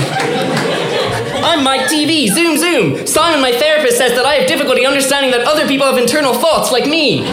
I'm 1.46 1.64
Mike 1.64 1.88
Teavee. 1.88 2.28
Zoom, 2.28 2.58
zoom. 2.58 3.08
Simon, 3.08 3.40
my 3.40 3.54
therapist, 3.54 3.98
says 3.98 4.12
that 4.20 4.26
I 4.26 4.34
have 4.34 4.50
difficulty 4.50 4.86
understanding 4.86 5.32
that 5.32 5.48
other 5.48 5.66
people 5.66 5.88
have 5.88 5.98
internal 5.98 6.34
thoughts 6.34 6.74
like 6.74 6.88
me. 6.88 7.24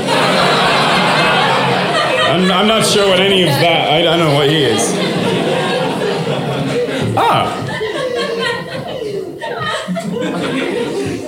I'm, 2.34 2.50
I'm 2.50 2.66
not 2.66 2.84
sure 2.84 3.06
what 3.08 3.20
any 3.20 3.42
of 3.42 3.48
that. 3.48 3.92
I, 3.92 3.98
I 4.00 4.02
don't 4.02 4.18
know 4.18 4.34
what 4.34 4.48
he 4.50 4.64
is. 4.64 4.80
Ah, 7.16 7.60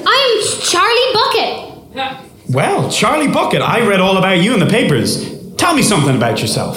I'm 0.05 0.43
Charlie 0.63 1.13
Bucket. 1.15 2.51
well, 2.51 2.91
Charlie 2.91 3.29
Bucket. 3.29 3.63
I 3.63 3.87
read 3.87 4.01
all 4.01 4.17
about 4.17 4.39
you 4.43 4.53
in 4.53 4.59
the 4.59 4.67
papers. 4.67 5.55
Tell 5.55 5.75
me 5.77 5.83
something 5.83 6.17
about 6.17 6.41
yourself. 6.41 6.77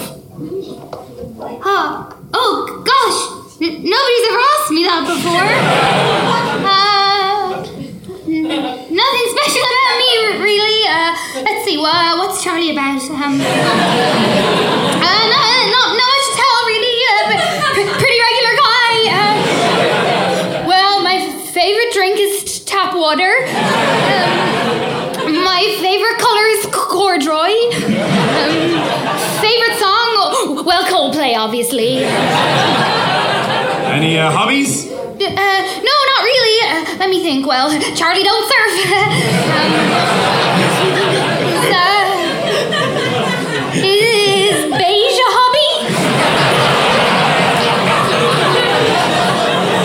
Huh. 1.61 2.13
Oh, 2.31 2.83
gosh. 2.85 3.61
N- 3.61 3.81
nobody's 3.83 4.27
ever 4.29 4.39
asked 4.53 4.71
me 4.71 4.83
that 4.83 5.05
before. 5.09 6.18
Let's 11.35 11.65
see. 11.65 11.77
Uh, 11.77 12.17
what's 12.17 12.43
Charlie 12.43 12.71
about? 12.71 13.01
Um, 13.09 13.17
uh, 13.17 13.43
no, 15.33 15.41
not, 15.73 15.89
not 15.95 16.09
much 16.09 16.25
to 16.25 16.33
tell, 16.35 16.59
really. 16.67 16.97
Uh, 17.09 17.23
but 17.29 17.39
pretty 17.97 18.19
regular 18.29 18.55
guy. 18.57 18.93
Uh, 19.13 19.33
well, 20.67 21.01
my 21.03 21.17
favorite 21.51 21.91
drink 21.93 22.19
is 22.19 22.43
t- 22.43 22.63
tap 22.65 22.95
water. 22.95 23.31
Um, 25.25 25.43
my 25.43 25.61
favorite 25.81 26.17
color 26.19 26.45
is 26.57 26.65
corduroy. 26.71 27.53
Um, 28.39 28.79
favorite 29.41 29.77
song? 29.79 30.65
Well, 30.65 30.83
Coldplay, 30.85 31.37
obviously. 31.37 32.03
Any 33.89 34.17
uh, 34.19 34.31
hobbies? 34.31 34.89
Uh, 34.91 34.97
no, 35.19 35.95
not 36.13 36.23
really. 36.23 36.61
Uh, 36.69 36.97
let 36.99 37.09
me 37.09 37.21
think. 37.21 37.45
Well, 37.45 37.69
Charlie 37.95 38.23
don't 38.23 38.47
surf. 38.47 38.85
um, 39.55 41.18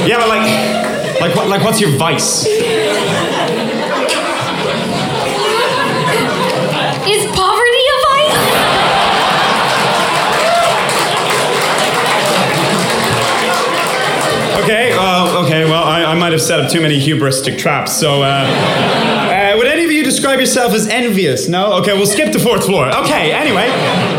Yeah, 0.06 0.18
but 0.18 0.28
like, 0.28 1.20
like 1.20 1.34
what? 1.34 1.48
Like 1.48 1.64
what's 1.64 1.80
your 1.80 1.96
vice? 1.96 2.44
Is 7.06 7.26
poverty 7.36 7.84
a 7.88 7.96
vice? 8.04 8.38
Okay, 14.62 14.92
uh, 14.92 15.42
okay. 15.44 15.64
Well, 15.64 15.84
I, 15.84 16.04
I 16.04 16.14
might 16.14 16.32
have 16.32 16.40
set 16.42 16.60
up 16.60 16.70
too 16.70 16.80
many 16.80 16.98
hubristic 17.00 17.58
traps. 17.58 17.96
So, 17.96 18.22
uh, 18.22 18.26
uh, 18.26 19.54
would 19.56 19.66
any 19.66 19.84
of 19.84 19.90
you 19.90 20.04
describe 20.04 20.38
yourself 20.38 20.72
as 20.74 20.86
envious? 20.88 21.48
No. 21.48 21.74
Okay, 21.80 21.94
we'll 21.94 22.06
skip 22.06 22.32
the 22.32 22.38
fourth 22.38 22.64
floor. 22.66 22.94
Okay. 23.04 23.32
Anyway, 23.32 23.66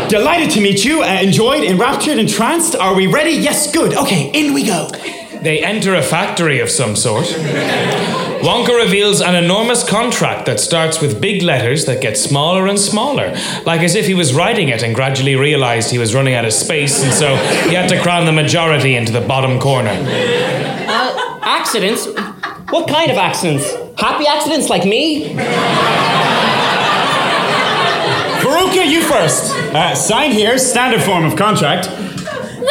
delighted 0.08 0.50
to 0.50 0.60
meet 0.60 0.84
you. 0.84 1.02
Uh, 1.02 1.20
enjoyed, 1.22 1.62
enraptured, 1.64 2.18
entranced. 2.18 2.74
Are 2.76 2.94
we 2.94 3.06
ready? 3.06 3.32
Yes. 3.32 3.70
Good. 3.72 3.94
Okay. 3.94 4.30
In 4.34 4.52
we 4.52 4.64
go. 4.66 4.88
They 5.46 5.62
enter 5.62 5.94
a 5.94 6.02
factory 6.02 6.58
of 6.58 6.68
some 6.68 6.96
sort. 6.96 7.26
Wonka 8.42 8.76
reveals 8.76 9.20
an 9.20 9.36
enormous 9.36 9.88
contract 9.88 10.44
that 10.46 10.58
starts 10.58 11.00
with 11.00 11.20
big 11.20 11.40
letters 11.40 11.84
that 11.84 12.02
get 12.02 12.18
smaller 12.18 12.66
and 12.66 12.76
smaller, 12.76 13.32
like 13.64 13.82
as 13.82 13.94
if 13.94 14.08
he 14.08 14.14
was 14.14 14.34
writing 14.34 14.70
it 14.70 14.82
and 14.82 14.92
gradually 14.92 15.36
realized 15.36 15.92
he 15.92 15.98
was 15.98 16.16
running 16.16 16.34
out 16.34 16.44
of 16.44 16.52
space, 16.52 17.00
and 17.00 17.12
so 17.12 17.36
he 17.68 17.76
had 17.76 17.88
to 17.90 18.02
cram 18.02 18.26
the 18.26 18.32
majority 18.32 18.96
into 18.96 19.12
the 19.12 19.20
bottom 19.20 19.60
corner. 19.60 19.92
Uh, 19.92 21.38
accidents? 21.42 22.08
What 22.70 22.88
kind 22.88 23.08
of 23.12 23.16
accidents? 23.16 23.72
Happy 24.00 24.26
accidents 24.26 24.68
like 24.68 24.84
me? 24.84 25.28
Veruca, 28.42 28.84
you 28.84 29.00
first. 29.00 29.52
Uh, 29.72 29.94
sign 29.94 30.32
here. 30.32 30.58
Standard 30.58 31.04
form 31.04 31.24
of 31.24 31.36
contract. 31.36 31.86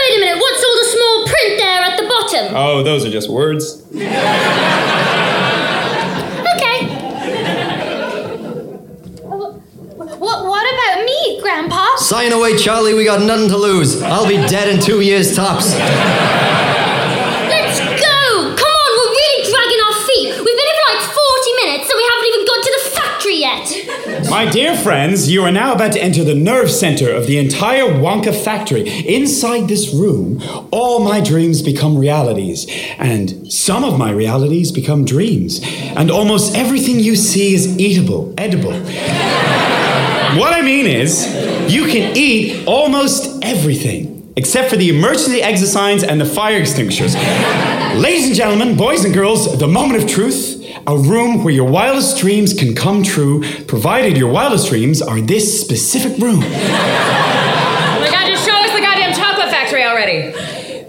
Wait 0.07 0.17
a 0.17 0.19
minute, 0.19 0.37
what's 0.39 0.63
all 0.63 0.75
the 0.75 0.85
small 0.85 1.25
print 1.25 1.57
there 1.57 1.81
at 1.81 1.97
the 1.97 2.07
bottom? 2.07 2.55
Oh, 2.55 2.83
those 2.83 3.05
are 3.05 3.09
just 3.09 3.27
words. 3.27 3.81
Okay. 3.91 4.05
What, 10.19 10.45
what 10.45 10.73
about 10.73 11.05
me, 11.05 11.41
Grandpa? 11.41 11.83
Sign 11.97 12.31
away, 12.33 12.55
Charlie. 12.55 12.93
We 12.93 13.03
got 13.03 13.21
nothing 13.23 13.49
to 13.49 13.57
lose. 13.57 13.99
I'll 14.03 14.27
be 14.27 14.37
dead 14.37 14.69
in 14.69 14.79
two 14.79 15.01
years 15.01 15.35
tops. 15.35 15.73
My 24.30 24.49
dear 24.49 24.76
friends, 24.76 25.30
you 25.30 25.43
are 25.43 25.51
now 25.51 25.73
about 25.73 25.91
to 25.93 26.01
enter 26.01 26.23
the 26.23 26.34
nerve 26.36 26.71
center 26.71 27.11
of 27.11 27.28
the 27.28 27.38
entire 27.38 27.84
Wonka 27.84 28.34
factory. 28.34 28.88
Inside 29.07 29.67
this 29.67 29.93
room, 29.93 30.41
all 30.71 30.99
my 30.99 31.21
dreams 31.21 31.61
become 31.61 31.97
realities, 31.97 32.65
and 32.97 33.51
some 33.51 33.84
of 33.84 33.99
my 33.99 34.11
realities 34.11 34.71
become 34.71 35.05
dreams. 35.05 35.61
And 35.63 36.09
almost 36.09 36.55
everything 36.55 36.99
you 36.99 37.15
see 37.15 37.53
is 37.53 37.78
eatable, 37.78 38.34
edible. 38.38 38.71
what 40.39 40.53
I 40.53 40.61
mean 40.63 40.88
is, 40.88 41.28
you 41.71 41.86
can 41.88 42.17
eat 42.17 42.65
almost 42.67 43.43
everything, 43.43 44.14
except 44.36 44.69
for 44.69 44.75
the 44.75 44.89
emergency 44.89 45.41
exit 45.41 45.69
signs 45.69 46.03
and 46.03 46.19
the 46.19 46.25
fire 46.25 46.57
extinguishers. 46.57 47.15
Ladies 47.15 48.27
and 48.27 48.36
gentlemen, 48.36 48.75
boys 48.75 49.05
and 49.05 49.13
girls, 49.13 49.57
the 49.57 49.67
moment 49.67 50.03
of 50.03 50.09
truth. 50.09 50.61
A 50.88 50.95
room 50.95 51.43
where 51.43 51.53
your 51.53 51.67
wildest 51.67 52.19
dreams 52.19 52.53
can 52.53 52.75
come 52.75 53.01
true, 53.01 53.43
provided 53.65 54.17
your 54.17 54.31
wildest 54.31 54.69
dreams 54.69 55.01
are 55.01 55.19
this 55.19 55.59
specific 55.59 56.17
room. 56.19 56.43
Oh 56.43 57.97
my 58.01 58.09
god, 58.11 58.27
just 58.27 58.45
show 58.45 58.53
us 58.53 58.71
the 58.71 58.81
goddamn 58.81 59.13
chocolate 59.15 59.49
factory 59.49 59.83
already. 59.83 60.33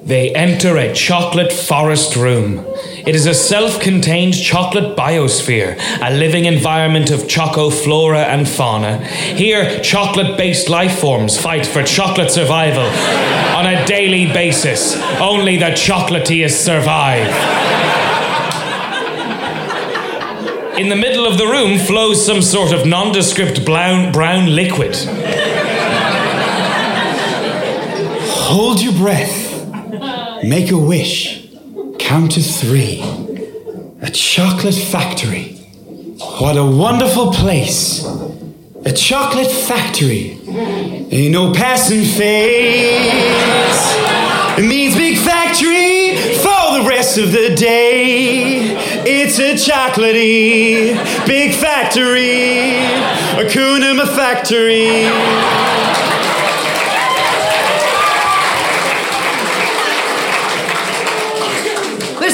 They 0.03 0.35
enter 0.35 0.77
a 0.77 0.93
chocolate 0.93 1.53
forest 1.53 2.15
room. 2.17 2.67
It 3.07 3.15
is 3.15 3.27
a 3.27 3.35
self 3.35 3.79
contained 3.79 4.35
chocolate 4.35 4.97
biosphere, 4.97 5.79
a 6.03 6.13
living 6.13 6.47
environment 6.47 7.13
of 7.13 7.29
choco 7.29 7.71
flora 7.71 8.25
and 8.25 8.49
fauna. 8.49 8.99
Here, 8.99 9.79
chocolate 9.79 10.37
based 10.37 10.69
life 10.69 10.99
forms 10.99 11.41
fight 11.41 11.65
for 11.67 11.85
chocolate 11.85 12.33
survival 12.33 12.85
on 13.57 13.65
a 13.65 13.87
daily 13.87 14.27
basis. 14.33 14.97
Only 15.21 15.57
the 15.57 15.67
chocolatiest 15.67 16.65
survive. 16.65 17.31
In 20.77 20.89
the 20.89 20.97
middle 20.97 21.27
of 21.27 21.39
the 21.39 21.47
room 21.47 21.79
flows 21.79 22.27
some 22.27 22.43
sort 22.43 22.73
of 22.73 22.87
nondescript 22.87 23.65
brown, 23.65 24.11
brown 24.11 24.53
liquid. 24.53 24.97
Hold 28.49 28.83
your 28.83 28.95
breath. 28.95 30.43
Make 30.43 30.73
a 30.73 30.77
wish. 30.77 31.36
Count 32.07 32.31
to 32.31 32.41
three. 32.41 33.03
A 34.01 34.09
chocolate 34.13 34.77
factory. 34.77 35.57
What 36.39 36.57
a 36.57 36.65
wonderful 36.65 37.33
place. 37.33 38.05
A 38.85 38.93
chocolate 38.93 39.51
factory. 39.51 40.39
Ain't 41.11 41.33
no 41.33 41.53
passing 41.53 42.05
phase. 42.05 43.27
It 44.57 44.69
means 44.69 44.95
big 44.95 45.19
factory 45.19 46.15
for 46.37 46.79
the 46.79 46.85
rest 46.89 47.19
of 47.19 47.33
the 47.33 47.57
day. 47.57 48.77
It's 49.05 49.41
a 49.41 49.55
chocolatey 49.55 50.95
big 51.27 51.53
factory. 51.57 52.85
A 53.35 53.51
Kunama 53.51 54.07
factory. 54.15 55.07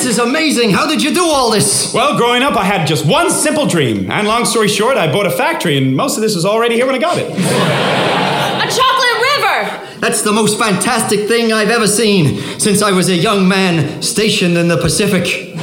This 0.03 0.15
is 0.15 0.19
amazing. 0.19 0.71
How 0.71 0.89
did 0.89 1.01
you 1.01 1.15
do 1.15 1.23
all 1.23 1.53
this? 1.53 1.95
Well, 1.95 2.17
growing 2.17 2.43
up, 2.43 2.57
I 2.57 2.65
had 2.65 2.89
just 2.89 3.07
one 3.07 3.31
simple 3.31 3.67
dream. 3.67 4.11
And 4.11 4.27
long 4.27 4.45
story 4.45 4.67
short, 4.67 4.97
I 4.97 5.13
bought 5.13 5.29
a 5.29 5.31
factory, 5.31 5.79
and 5.79 5.97
most 5.97 6.17
of 6.17 6.23
this 6.23 6.35
was 6.35 6.45
already 6.45 6.75
here 6.75 6.87
when 6.87 6.97
I 6.97 6.99
got 6.99 7.19
it. 7.19 7.31
A 7.31 8.67
chocolate 8.67 9.23
river! 9.23 10.01
That's 10.01 10.23
the 10.23 10.33
most 10.33 10.59
fantastic 10.59 11.29
thing 11.29 11.53
I've 11.53 11.71
ever 11.71 11.87
seen 11.87 12.59
since 12.59 12.83
I 12.83 12.91
was 12.91 13.11
a 13.11 13.15
young 13.15 13.47
man 13.47 14.03
stationed 14.03 14.59
in 14.59 14.67
the 14.67 14.77
Pacific. 14.77 15.55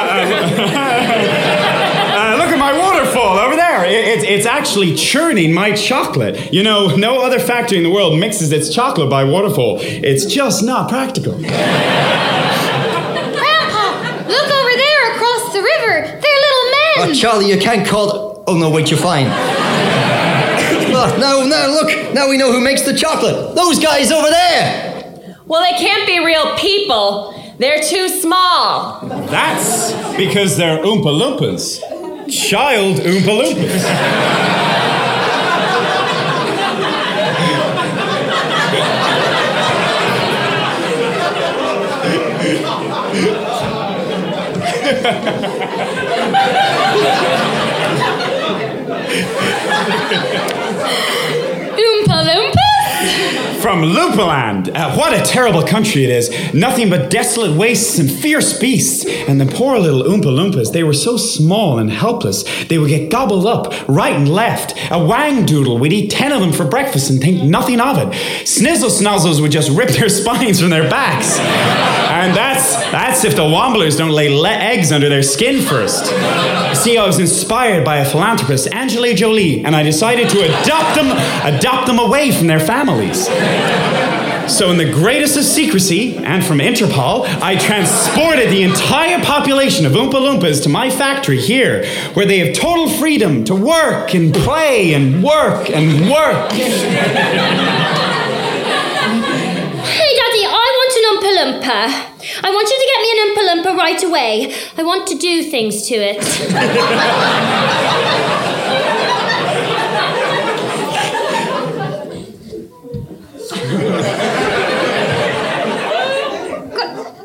Uh, 0.00 0.04
uh, 2.16 2.36
look 2.38 2.48
at 2.48 2.58
my 2.58 2.72
waterfall 2.78 3.38
over 3.38 3.56
there. 3.56 3.84
It, 3.84 3.92
it's- 4.08 4.24
it's 4.30 4.46
actually 4.46 4.94
churning 4.94 5.52
my 5.52 5.72
chocolate. 5.72 6.52
You 6.52 6.62
know, 6.62 6.94
no 6.96 7.20
other 7.22 7.38
factory 7.38 7.78
in 7.78 7.84
the 7.84 7.90
world 7.90 8.18
mixes 8.18 8.52
its 8.52 8.72
chocolate 8.74 9.10
by 9.10 9.24
waterfall. 9.24 9.78
It's 9.80 10.24
just 10.26 10.62
not 10.62 10.88
practical. 10.88 11.32
Grandpa, 11.34 11.56
look 14.28 14.50
over 14.50 14.76
there 14.76 15.14
across 15.16 15.52
the 15.52 15.60
river. 15.62 16.06
They're 16.06 16.40
little 16.46 16.70
men. 16.70 16.98
Oh, 16.98 17.12
Charlie, 17.14 17.48
you 17.50 17.58
can't 17.58 17.86
call. 17.86 18.44
Oh, 18.46 18.56
no, 18.56 18.70
wait, 18.70 18.90
you're 18.90 18.98
fine. 19.00 19.26
oh, 20.92 21.16
now, 21.18 21.44
now, 21.46 21.66
look. 21.68 21.90
Now 22.14 22.28
we 22.28 22.36
know 22.36 22.52
who 22.52 22.60
makes 22.60 22.82
the 22.82 22.94
chocolate. 22.96 23.54
Those 23.56 23.78
guys 23.78 24.10
over 24.12 24.28
there. 24.28 24.88
Well, 25.46 25.62
they 25.62 25.76
can't 25.78 26.06
be 26.06 26.18
real 26.24 26.54
people. 26.56 27.34
They're 27.60 27.82
too 27.82 28.08
small. 28.08 29.00
That's 29.02 29.92
because 30.16 30.56
they're 30.56 30.78
Oompa 30.78 31.12
Loompas. 31.12 31.82
Child 32.32 33.00
Oompa 33.00 33.34
Loompas. 33.38 33.84
From 53.60 53.82
Loompaland. 53.82 54.74
Uh, 54.74 54.94
what 54.96 55.12
a 55.12 55.22
terrible 55.22 55.62
country 55.62 56.02
it 56.04 56.10
is. 56.10 56.54
Nothing 56.54 56.88
but 56.88 57.10
desolate 57.10 57.54
wastes 57.56 57.98
and 57.98 58.10
fierce 58.10 58.58
beasts. 58.58 59.04
And 59.28 59.38
the 59.38 59.44
poor 59.44 59.78
little 59.78 60.02
Oompa 60.02 60.24
Loompas, 60.24 60.72
they 60.72 60.82
were 60.82 60.94
so 60.94 61.18
small 61.18 61.78
and 61.78 61.90
helpless, 61.90 62.42
they 62.68 62.78
would 62.78 62.88
get 62.88 63.10
gobbled 63.10 63.46
up 63.46 63.72
right 63.86 64.14
and 64.16 64.28
left. 64.28 64.72
A 64.90 64.96
whangdoodle 64.96 65.78
would 65.78 65.92
eat 65.92 66.10
ten 66.10 66.32
of 66.32 66.40
them 66.40 66.52
for 66.52 66.64
breakfast 66.64 67.10
and 67.10 67.20
think 67.20 67.42
nothing 67.42 67.80
of 67.80 67.98
it. 67.98 68.08
Snizzle 68.46 68.88
snuzzles 68.88 69.42
would 69.42 69.52
just 69.52 69.70
rip 69.70 69.90
their 69.90 70.08
spines 70.20 70.60
from 70.60 70.70
their 70.70 70.88
backs. 70.88 71.38
And 71.38 72.34
that's 72.34 72.76
that's 72.90 73.24
if 73.24 73.36
the 73.36 73.42
womblers 73.42 73.96
don't 73.96 74.10
lay 74.10 74.28
le- 74.30 74.48
eggs 74.48 74.90
under 74.90 75.08
their 75.08 75.22
skin 75.22 75.60
first. 75.60 76.06
See, 76.82 76.96
I 76.96 77.06
was 77.06 77.18
inspired 77.18 77.84
by 77.84 77.98
a 77.98 78.04
philanthropist, 78.04 78.68
Angelina 78.72 79.14
Jolie, 79.14 79.64
and 79.64 79.76
I 79.76 79.82
decided 79.82 80.30
to 80.30 80.38
adopt 80.44 80.96
them, 80.96 81.10
adopt 81.44 81.86
them 81.86 81.98
away 81.98 82.30
from 82.32 82.46
their 82.46 82.60
families. 82.60 83.28
So, 84.48 84.70
in 84.70 84.78
the 84.78 84.90
greatest 84.92 85.36
of 85.36 85.44
secrecy, 85.44 86.16
and 86.16 86.42
from 86.44 86.58
Interpol, 86.58 87.24
I 87.40 87.54
transported 87.56 88.50
the 88.50 88.62
entire 88.64 89.22
population 89.24 89.86
of 89.86 89.92
Oompa 89.92 90.14
Loompas 90.14 90.60
to 90.64 90.68
my 90.68 90.90
factory 90.90 91.38
here, 91.40 91.84
where 92.14 92.26
they 92.26 92.38
have 92.40 92.56
total 92.56 92.88
freedom 92.90 93.44
to 93.44 93.54
work 93.54 94.12
and 94.12 94.34
play 94.34 94.92
and 94.92 95.22
work 95.22 95.70
and 95.70 96.10
work. 96.10 96.50
Hey, 96.50 96.68
Daddy, 100.18 100.44
I 100.46 100.68
want 100.78 100.92
an 100.98 101.04
Oompa 101.10 101.30
Loompa. 101.38 101.80
I 102.42 102.50
want 102.50 102.68
you 102.68 102.76
to 102.76 102.86
get 102.90 102.98
me 103.02 103.08
an 103.14 103.18
Oompa 103.24 103.42
Loompa 103.48 103.72
right 103.78 104.02
away. 104.02 104.52
I 104.76 104.82
want 104.82 105.06
to 105.08 105.14
do 105.16 105.42
things 105.44 105.86
to 105.88 105.94
it. 105.94 106.20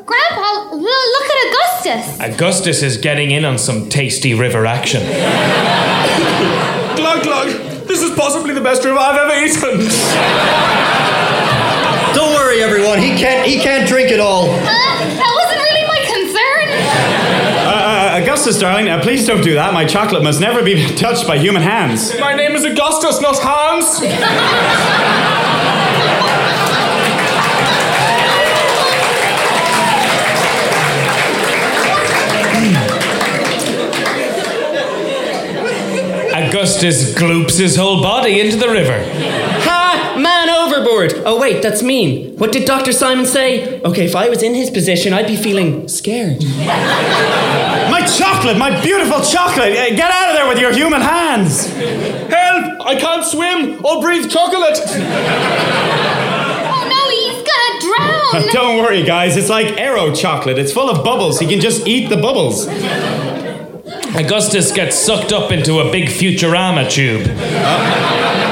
Grandpa, 0.06 0.48
l- 0.54 0.65
look 0.82 1.26
at 1.30 1.46
Augustus. 1.48 2.20
Augustus 2.20 2.82
is 2.82 2.96
getting 2.96 3.30
in 3.30 3.44
on 3.44 3.58
some 3.58 3.88
tasty 3.88 4.34
river 4.34 4.66
action. 4.66 5.02
Glug 6.96 7.22
glug. 7.22 7.48
This 7.86 8.02
is 8.02 8.16
possibly 8.16 8.52
the 8.54 8.60
best 8.60 8.84
river 8.84 8.98
I've 8.98 9.16
ever 9.16 9.44
eaten. 9.44 9.88
Don't 12.14 12.34
worry, 12.34 12.62
everyone. 12.62 12.98
He 12.98 13.10
can't. 13.18 13.46
He 13.46 13.58
can't 13.60 13.86
drink 13.88 14.10
it 14.10 14.20
all. 14.20 14.44
Uh, 14.48 14.56
that 14.56 15.32
wasn't 15.36 15.62
really 15.62 15.86
my 15.86 16.00
concern. 16.08 16.68
Uh, 17.66 17.70
uh, 17.70 18.20
Augustus, 18.22 18.58
darling, 18.58 18.88
uh, 18.88 19.00
please 19.02 19.26
don't 19.26 19.42
do 19.42 19.54
that. 19.54 19.72
My 19.74 19.84
chocolate 19.84 20.22
must 20.22 20.40
never 20.40 20.62
be 20.62 20.86
touched 20.96 21.26
by 21.26 21.38
human 21.38 21.62
hands. 21.62 22.18
My 22.18 22.34
name 22.34 22.52
is 22.52 22.64
Augustus, 22.64 23.20
not 23.20 23.36
Hans. 23.38 24.00
Augustus 36.56 37.12
gloops 37.14 37.58
his 37.58 37.76
whole 37.76 38.00
body 38.00 38.40
into 38.40 38.56
the 38.56 38.66
river. 38.70 38.98
Ha! 39.04 40.16
Man 40.18 40.48
overboard! 40.48 41.12
Oh, 41.26 41.38
wait, 41.38 41.60
that's 41.60 41.82
mean. 41.82 42.34
What 42.38 42.50
did 42.50 42.64
Dr. 42.66 42.92
Simon 42.92 43.26
say? 43.26 43.78
Okay, 43.82 44.06
if 44.06 44.16
I 44.16 44.30
was 44.30 44.42
in 44.42 44.54
his 44.54 44.70
position, 44.70 45.12
I'd 45.12 45.26
be 45.26 45.36
feeling 45.36 45.86
scared. 45.86 46.42
My 47.92 48.00
chocolate, 48.18 48.56
my 48.56 48.70
beautiful 48.82 49.20
chocolate! 49.20 49.72
Eh, 49.76 49.90
Get 49.96 50.10
out 50.10 50.30
of 50.30 50.36
there 50.36 50.48
with 50.48 50.58
your 50.58 50.72
human 50.72 51.02
hands! 51.02 51.66
Help! 51.66 52.86
I 52.86 52.96
can't 52.98 53.22
swim 53.26 53.84
or 53.84 54.00
breathe 54.00 54.30
chocolate. 54.30 54.80
Oh 56.72 56.86
no, 56.88 57.02
he's 57.20 57.42
gonna 57.44 57.80
drown! 58.48 58.52
Don't 58.54 58.78
worry, 58.82 59.02
guys. 59.02 59.36
It's 59.36 59.50
like 59.50 59.76
Aero 59.76 60.10
chocolate. 60.14 60.58
It's 60.58 60.72
full 60.72 60.88
of 60.88 61.04
bubbles. 61.04 61.38
He 61.38 61.46
can 61.46 61.60
just 61.60 61.86
eat 61.86 62.08
the 62.08 62.16
bubbles. 62.16 62.66
Augustus 64.16 64.72
gets 64.72 64.96
sucked 64.98 65.32
up 65.32 65.52
into 65.52 65.80
a 65.80 65.90
big 65.92 66.08
Futurama 66.08 66.88
tube. 66.90 67.26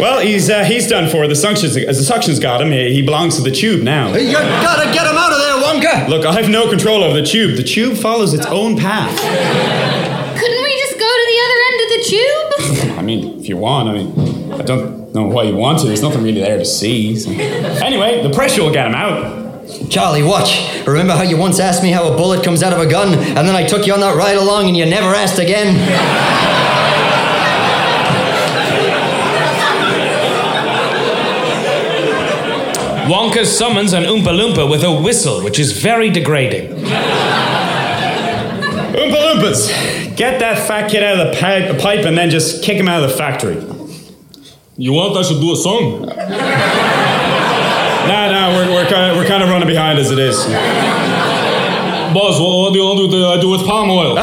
Well, 0.00 0.18
he's 0.18 0.50
uh, 0.50 0.64
he's 0.64 0.88
done 0.88 1.08
for. 1.08 1.28
The 1.28 1.36
suction's 1.36 1.74
the 1.74 1.94
suction's 1.94 2.40
got 2.40 2.60
him. 2.60 2.72
He, 2.72 2.94
he 2.94 3.02
belongs 3.02 3.36
to 3.36 3.42
the 3.42 3.52
tube 3.52 3.84
now. 3.84 4.08
You 4.08 4.32
gotta 4.32 4.92
get 4.92 5.06
him 5.06 5.16
out 5.16 5.30
of 5.32 5.38
there, 5.38 5.54
Wonka! 5.62 6.08
Look, 6.08 6.26
I 6.26 6.32
have 6.32 6.50
no 6.50 6.68
control 6.68 7.04
over 7.04 7.18
the 7.18 7.24
tube. 7.24 7.56
The 7.56 7.62
tube 7.62 7.96
follows 7.96 8.34
its 8.34 8.44
own 8.46 8.76
path. 8.76 9.16
Couldn't 9.20 10.62
we 10.64 10.78
just 10.80 10.98
go 10.98 11.06
to 11.06 11.26
the 11.30 11.40
other 11.44 11.58
end 11.68 11.80
of 11.80 11.88
the 11.88 12.88
tube? 12.88 12.98
I 12.98 13.02
mean, 13.02 13.38
if 13.38 13.48
you 13.48 13.56
want, 13.56 13.88
I 13.88 13.92
mean, 13.92 14.52
I 14.52 14.62
don't 14.62 15.14
know 15.14 15.28
why 15.28 15.44
you 15.44 15.54
want 15.54 15.78
to. 15.78 15.86
There's 15.86 16.02
nothing 16.02 16.24
really 16.24 16.40
there 16.40 16.58
to 16.58 16.64
see. 16.64 17.14
so. 17.16 17.30
Anyway, 17.30 18.20
the 18.20 18.30
pressure 18.34 18.64
will 18.64 18.72
get 18.72 18.88
him 18.88 18.96
out. 18.96 19.43
Charlie, 19.88 20.22
watch. 20.22 20.86
Remember 20.86 21.14
how 21.14 21.22
you 21.22 21.36
once 21.36 21.58
asked 21.58 21.82
me 21.82 21.90
how 21.90 22.12
a 22.12 22.16
bullet 22.16 22.44
comes 22.44 22.62
out 22.62 22.72
of 22.72 22.80
a 22.80 22.86
gun, 22.86 23.14
and 23.14 23.48
then 23.48 23.54
I 23.54 23.66
took 23.66 23.86
you 23.86 23.94
on 23.94 24.00
that 24.00 24.16
ride 24.16 24.36
along 24.36 24.68
and 24.68 24.76
you 24.76 24.84
never 24.84 25.14
asked 25.14 25.38
again? 25.38 25.74
Wonka 33.08 33.44
summons 33.44 33.92
an 33.92 34.04
Oompa 34.04 34.32
Loompa 34.38 34.70
with 34.70 34.82
a 34.82 34.92
whistle, 34.92 35.42
which 35.42 35.58
is 35.58 35.72
very 35.72 36.10
degrading. 36.10 36.70
Oompa 38.94 39.34
Loompas, 39.34 40.16
get 40.16 40.40
that 40.40 40.66
fat 40.66 40.90
kid 40.90 41.02
out 41.02 41.20
of 41.20 41.32
the 41.32 41.40
pipe, 41.40 41.78
pipe 41.80 42.04
and 42.04 42.16
then 42.16 42.30
just 42.30 42.62
kick 42.62 42.76
him 42.76 42.88
out 42.88 43.02
of 43.02 43.10
the 43.10 43.16
factory. 43.16 43.62
You 44.76 44.92
want 44.92 45.16
I 45.16 45.22
should 45.22 45.40
do 45.40 45.52
a 45.52 45.56
song? 45.56 46.82
Nah, 48.44 48.50
nah, 48.52 48.58
we're, 48.58 48.74
we're, 48.74 48.90
kind 48.90 49.10
of, 49.10 49.16
we're 49.16 49.26
kind 49.26 49.42
of 49.42 49.48
running 49.48 49.66
behind 49.68 49.98
as 49.98 50.10
it 50.10 50.18
is. 50.18 50.36
Boss, 52.12 52.38
what, 52.38 52.58
what 52.60 52.72
do 52.74 52.78
you 52.78 52.84
want 52.84 52.98
to 53.00 53.08
do, 53.08 53.26
I 53.26 53.40
do 53.40 53.48
with 53.48 53.64
palm 53.64 53.88
oil? 53.88 54.16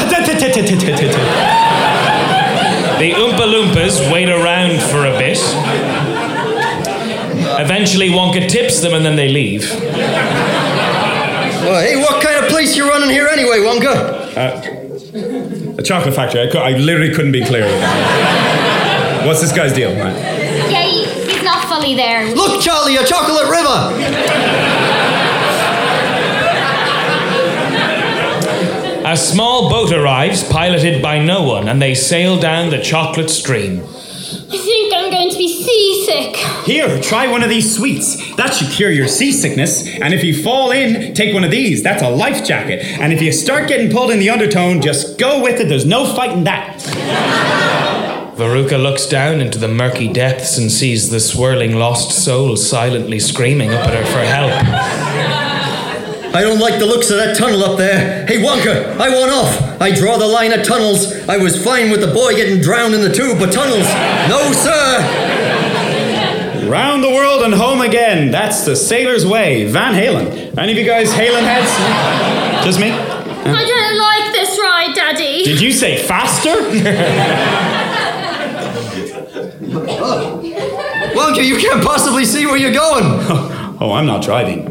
The 3.01 3.13
Oompa 3.13 3.47
Loompas 3.51 4.11
wait 4.13 4.29
around 4.29 4.79
for 4.79 5.07
a 5.07 5.17
bit. 5.17 5.39
Eventually, 7.59 8.09
Wonka 8.09 8.47
tips 8.47 8.79
them 8.81 8.93
and 8.93 9.03
then 9.03 9.15
they 9.15 9.27
leave. 9.27 9.67
Well, 11.63 11.81
hey, 11.81 11.95
what 11.97 12.21
kind 12.23 12.45
of 12.45 12.51
place 12.51 12.77
you 12.77 12.87
running 12.87 13.09
here 13.09 13.25
anyway, 13.27 13.57
Wonka? 13.57 14.37
Uh, 14.37 15.77
a 15.79 15.81
chocolate 15.81 16.13
factory. 16.13 16.41
I, 16.47 16.51
cou- 16.51 16.59
I 16.59 16.77
literally 16.77 17.11
couldn't 17.11 17.31
be 17.31 17.43
clearer. 17.43 17.71
What's 19.25 19.41
this 19.41 19.51
guy's 19.51 19.73
deal? 19.73 19.89
Right. 21.81 21.97
Yeah, 21.97 22.23
he, 22.23 22.33
he's 22.33 22.35
not 22.35 22.35
fully 22.35 22.35
there. 22.35 22.35
Look, 22.35 22.61
Charlie, 22.61 22.95
a 22.97 23.05
chocolate 23.05 23.49
river! 23.49 24.21
A 29.03 29.17
small 29.17 29.69
boat 29.69 29.91
arrives, 29.91 30.43
piloted 30.47 31.01
by 31.01 31.19
no 31.19 31.43
one, 31.43 31.67
and 31.67 31.81
they 31.81 31.95
sail 31.95 32.39
down 32.39 32.69
the 32.69 32.79
chocolate 32.79 33.29
stream. 33.29 33.79
I 33.79 34.57
think 34.57 34.93
I'm 34.93 35.11
going 35.11 35.29
to 35.29 35.37
be 35.37 35.49
seasick. 35.49 36.35
Here, 36.65 37.01
try 37.01 37.27
one 37.27 37.43
of 37.43 37.49
these 37.49 37.75
sweets. 37.75 38.35
That 38.35 38.53
should 38.53 38.69
cure 38.69 38.91
your 38.91 39.07
seasickness. 39.07 39.87
And 39.87 40.13
if 40.13 40.23
you 40.23 40.41
fall 40.41 40.71
in, 40.71 41.13
take 41.13 41.33
one 41.33 41.43
of 41.43 41.51
these. 41.51 41.83
That's 41.83 42.03
a 42.03 42.09
life 42.09 42.45
jacket. 42.45 42.83
And 42.99 43.11
if 43.11 43.21
you 43.21 43.31
start 43.31 43.67
getting 43.67 43.91
pulled 43.91 44.11
in 44.11 44.19
the 44.19 44.29
undertone, 44.29 44.81
just 44.81 45.17
go 45.17 45.41
with 45.43 45.59
it. 45.59 45.67
There's 45.67 45.85
no 45.85 46.05
fighting 46.15 46.45
that. 46.45 48.00
Veruca 48.41 48.81
looks 48.81 49.05
down 49.05 49.39
into 49.39 49.59
the 49.59 49.67
murky 49.67 50.11
depths 50.11 50.57
and 50.57 50.71
sees 50.71 51.11
the 51.11 51.19
swirling 51.19 51.75
lost 51.75 52.11
soul 52.11 52.57
silently 52.57 53.19
screaming 53.19 53.69
up 53.69 53.87
at 53.87 53.93
her 53.93 54.03
for 54.03 54.25
help. 54.25 54.51
I 56.33 56.41
don't 56.41 56.57
like 56.57 56.79
the 56.79 56.87
looks 56.87 57.11
of 57.11 57.17
that 57.17 57.37
tunnel 57.37 57.63
up 57.63 57.77
there. 57.77 58.25
Hey, 58.25 58.41
Wonka, 58.41 58.97
I 58.99 59.09
want 59.09 59.31
off. 59.31 59.79
I 59.79 59.93
draw 59.93 60.17
the 60.17 60.25
line 60.25 60.51
at 60.53 60.65
tunnels. 60.65 61.29
I 61.29 61.37
was 61.37 61.63
fine 61.63 61.91
with 61.91 62.01
the 62.01 62.11
boy 62.11 62.33
getting 62.33 62.59
drowned 62.61 62.95
in 62.95 63.01
the 63.01 63.13
tube, 63.13 63.37
but 63.37 63.53
tunnels, 63.53 63.85
no, 64.27 64.51
sir. 64.53 64.97
Round 66.67 67.03
the 67.03 67.11
world 67.11 67.43
and 67.43 67.53
home 67.53 67.81
again. 67.81 68.31
That's 68.31 68.65
the 68.65 68.75
sailor's 68.75 69.23
way. 69.23 69.65
Van 69.65 69.93
Halen. 69.93 70.57
Any 70.57 70.71
of 70.71 70.79
you 70.79 70.85
guys 70.85 71.13
Halen 71.13 71.43
heads? 71.43 72.65
Just 72.65 72.79
me? 72.79 72.89
I 72.89 73.65
don't 73.65 73.99
like 73.99 74.33
this 74.33 74.57
ride, 74.57 74.95
Daddy. 74.95 75.43
Did 75.43 75.61
you 75.61 75.71
say 75.71 76.01
faster? 76.01 77.89
Wonka, 81.15 81.45
you 81.45 81.57
can't 81.57 81.83
possibly 81.83 82.25
see 82.25 82.45
where 82.45 82.57
you're 82.57 82.73
going. 82.73 83.03
oh, 83.79 83.93
I'm 83.93 84.05
not 84.05 84.21
driving. 84.21 84.65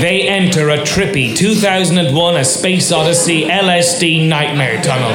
They 0.00 0.28
enter 0.28 0.68
a 0.68 0.78
trippy 0.78 1.34
2001 1.34 2.36
A 2.36 2.44
Space 2.44 2.92
Odyssey 2.92 3.44
LSD 3.44 4.28
nightmare 4.28 4.80
tunnel, 4.82 5.10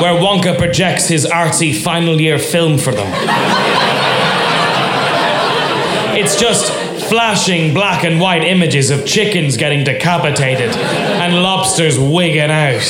where 0.00 0.14
Wonka 0.14 0.56
projects 0.56 1.08
his 1.08 1.26
artsy 1.26 1.74
final 1.74 2.20
year 2.20 2.38
film 2.38 2.78
for 2.78 2.92
them. 2.92 3.12
It's 6.16 6.40
just 6.40 6.72
flashing 7.08 7.74
black 7.74 8.04
and 8.04 8.20
white 8.20 8.44
images 8.44 8.90
of 8.90 9.04
chickens 9.04 9.56
getting 9.56 9.82
decapitated 9.82 10.70
and 10.70 11.42
lobsters 11.42 11.98
wigging 11.98 12.50
out. 12.50 12.82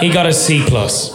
He 0.00 0.10
got 0.10 0.26
a 0.26 0.32
C 0.32 0.64
plus. 0.66 1.14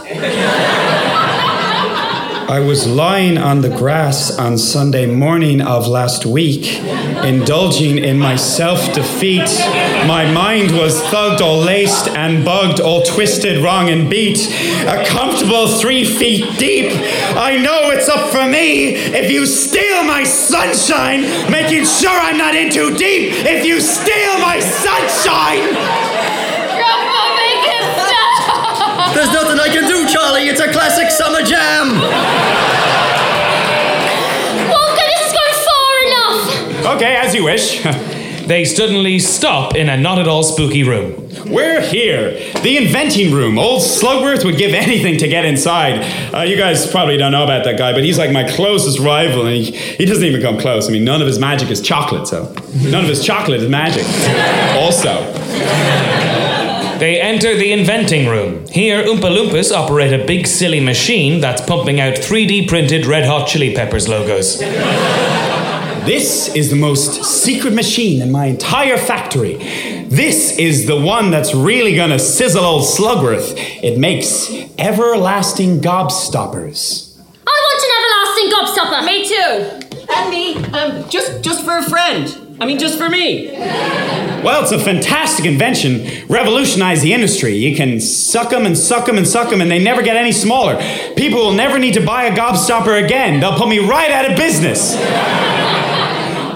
I 2.52 2.60
was 2.60 2.86
lying 2.86 3.38
on 3.38 3.62
the 3.62 3.70
grass 3.70 4.38
on 4.38 4.58
Sunday 4.58 5.06
morning 5.06 5.62
of 5.62 5.88
last 5.88 6.26
week, 6.26 6.80
indulging 7.24 7.98
in 7.98 8.20
my 8.20 8.36
self 8.36 8.94
defeat. 8.94 9.48
My 10.06 10.30
mind 10.30 10.72
was 10.72 11.02
thugged, 11.04 11.40
all 11.40 11.60
laced 11.60 12.10
and 12.10 12.44
bugged, 12.44 12.82
all 12.82 13.04
twisted, 13.04 13.64
wrong, 13.64 13.88
and 13.88 14.10
beat. 14.10 14.50
A 14.86 15.06
comfortable 15.08 15.70
three 15.80 16.04
feet 16.04 16.60
deep. 16.60 16.92
I 17.38 17.56
know 17.56 17.90
it's 17.92 18.10
up 18.10 18.30
for 18.32 18.46
me 18.46 18.96
if 18.96 19.32
you 19.32 19.46
steal 19.46 20.04
my 20.04 20.26
sunshine, 20.26 21.22
making 21.50 21.86
sure 21.86 22.12
I'm 22.12 22.38
not 22.38 22.54
in 22.54 22.70
too 22.70 22.98
deep. 22.98 23.32
If 23.48 23.66
you 23.66 23.80
steal 23.80 24.40
my 24.40 24.60
sunshine! 24.60 25.72
Grandpa, 26.76 27.24
make 27.32 27.64
him 27.64 27.84
stop! 27.96 29.16
There's 29.16 29.32
nothing 29.32 29.40
I 29.40 29.40
can 29.40 29.48
do, 29.48 29.51
Charlie. 30.12 30.48
It's 30.50 30.60
a 30.60 30.72
classic 30.72 31.10
summer 31.10 31.42
jam. 31.42 31.88
Wonka, 34.70 35.06
this 35.08 35.28
is 35.28 35.34
going 35.34 35.58
far 35.68 35.94
enough. 36.08 36.96
Okay, 36.98 37.16
as 37.16 37.34
you 37.34 37.44
wish. 37.46 37.86
They 38.42 38.66
suddenly 38.66 39.20
stop 39.20 39.76
in 39.78 39.88
a 39.88 39.96
not 39.96 40.20
at 40.20 40.28
all 40.28 40.44
spooky 40.44 40.84
room. 40.84 41.30
We're 41.46 41.80
here, 41.80 42.32
the 42.64 42.76
inventing 42.76 43.32
room. 43.32 43.58
Old 43.58 43.82
Slugworth 43.82 44.44
would 44.44 44.58
give 44.58 44.74
anything 44.88 45.18
to 45.20 45.28
get 45.30 45.46
inside. 45.46 46.04
Uh, 46.34 46.42
you 46.42 46.58
guys 46.58 46.90
probably 46.92 47.16
don't 47.16 47.32
know 47.32 47.46
about 47.46 47.64
that 47.64 47.78
guy, 47.78 47.94
but 47.94 48.04
he's 48.04 48.18
like 48.18 48.32
my 48.32 48.44
closest 48.52 49.00
rival, 49.00 49.46
and 49.46 49.56
he, 49.56 49.72
he 49.72 50.04
doesn't 50.06 50.24
even 50.26 50.42
come 50.42 50.58
close. 50.60 50.90
I 50.90 50.92
mean, 50.92 51.06
none 51.06 51.22
of 51.22 51.28
his 51.28 51.40
magic 51.40 51.70
is 51.70 51.80
chocolate, 51.82 52.28
so 52.28 52.54
none 52.84 53.04
of 53.04 53.10
his 53.10 53.24
chocolate 53.24 53.62
is 53.62 53.70
magic. 53.70 54.04
Also, 54.82 55.12
They 57.02 57.20
enter 57.20 57.56
the 57.56 57.72
inventing 57.72 58.28
room. 58.28 58.68
Here, 58.68 59.04
Oompa 59.04 59.36
Loompas 59.36 59.76
operate 59.76 60.14
a 60.14 60.24
big 60.24 60.46
silly 60.46 60.80
machine 60.80 61.42
that's 61.42 61.60
pumping 61.60 62.00
out 62.00 62.14
3D 62.14 62.68
printed 62.68 63.08
Red 63.08 63.26
Hot 63.26 63.48
Chili 63.48 63.74
Peppers 63.74 64.08
logos. 64.08 64.60
this 66.06 66.56
is 66.56 66.70
the 66.70 66.76
most 66.76 67.24
secret 67.24 67.74
machine 67.74 68.22
in 68.22 68.32
my 68.32 68.46
entire 68.46 69.00
factory. 69.00 69.56
This 70.10 70.60
is 70.60 70.86
the 70.86 70.96
one 70.96 71.32
that's 71.32 71.56
really 71.56 71.96
gonna 71.96 72.20
sizzle 72.20 72.64
old 72.64 72.84
Slugworth. 72.84 73.56
It 73.82 73.98
makes 73.98 74.52
everlasting 74.78 75.80
gobstoppers. 75.80 77.18
I 77.48 77.58
want 77.66 77.82
an 77.84 77.92
everlasting 77.98 78.52
gobstopper. 78.54 79.06
Me 79.08 79.28
too. 79.28 80.06
And 80.14 80.30
me. 80.30 80.56
Um, 80.72 81.10
just 81.10 81.42
just 81.42 81.66
for 81.66 81.80
a 81.80 81.84
friend. 81.90 82.41
I 82.62 82.66
mean, 82.68 82.78
just 82.78 83.00
for 83.00 83.10
me. 83.10 83.48
Well, 84.44 84.62
it's 84.62 84.72
a 84.72 84.78
fantastic 84.78 85.46
invention. 85.46 86.28
Revolutionized 86.28 87.02
the 87.02 87.12
industry. 87.12 87.56
You 87.56 87.76
can 87.76 88.00
suck 88.00 88.52
them 88.52 88.68
and 88.68 88.78
suck 88.78 89.08
them 89.08 89.18
and 89.18 89.28
suck 89.28 89.50
them, 89.50 89.62
and 89.62 89.72
they 89.72 89.84
never 89.84 90.04
get 90.04 90.16
any 90.16 90.32
smaller. 90.32 90.78
People 91.16 91.40
will 91.40 91.54
never 91.54 91.80
need 91.80 91.96
to 91.96 92.06
buy 92.06 92.26
a 92.26 92.36
gobstopper 92.36 93.04
again. 93.04 93.40
They'll 93.40 93.58
put 93.58 93.68
me 93.68 93.80
right 93.80 94.12
out 94.12 94.30
of 94.30 94.38
business. 94.38 94.96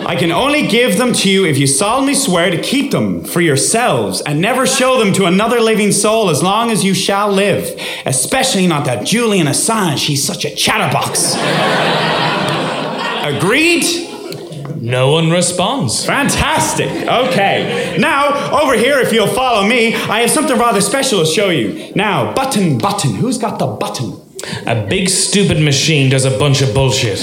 I 0.06 0.16
can 0.16 0.32
only 0.32 0.68
give 0.68 1.00
them 1.00 1.12
to 1.14 1.28
you 1.28 1.44
if 1.44 1.58
you 1.58 1.66
solemnly 1.66 2.14
swear 2.14 2.52
to 2.52 2.62
keep 2.62 2.92
them 2.92 3.24
for 3.24 3.42
yourselves 3.42 4.22
and 4.22 4.40
never 4.40 4.68
show 4.68 5.00
them 5.00 5.12
to 5.14 5.26
another 5.26 5.60
living 5.60 5.92
soul 5.92 6.30
as 6.30 6.44
long 6.44 6.70
as 6.70 6.84
you 6.84 6.94
shall 6.94 7.32
live. 7.32 7.82
Especially 8.06 8.68
not 8.68 8.86
that 8.86 9.08
Julian 9.08 9.48
Assange. 9.48 10.06
He's 10.06 10.24
such 10.24 10.46
a 10.46 10.54
chatterbox. 10.54 11.34
Agreed? 13.26 14.05
No 14.86 15.12
one 15.12 15.32
responds. 15.32 16.06
Fantastic. 16.06 16.88
Okay. 17.08 17.98
Now, 17.98 18.62
over 18.62 18.76
here, 18.78 19.00
if 19.00 19.12
you'll 19.12 19.26
follow 19.26 19.68
me, 19.68 19.96
I 19.96 20.20
have 20.20 20.30
something 20.30 20.60
rather 20.60 20.80
special 20.80 21.22
to 21.22 21.26
show 21.26 21.50
you. 21.50 21.92
Now, 21.96 22.36
button, 22.36 22.78
button. 22.78 23.16
Who's 23.16 23.40
got 23.40 23.58
the 23.58 23.66
button? 23.66 24.22
A 24.68 24.86
big 24.88 25.10
stupid 25.10 25.60
machine 25.60 26.12
does 26.12 26.24
a 26.24 26.38
bunch 26.38 26.62
of 26.62 26.72
bullshit. 26.76 27.20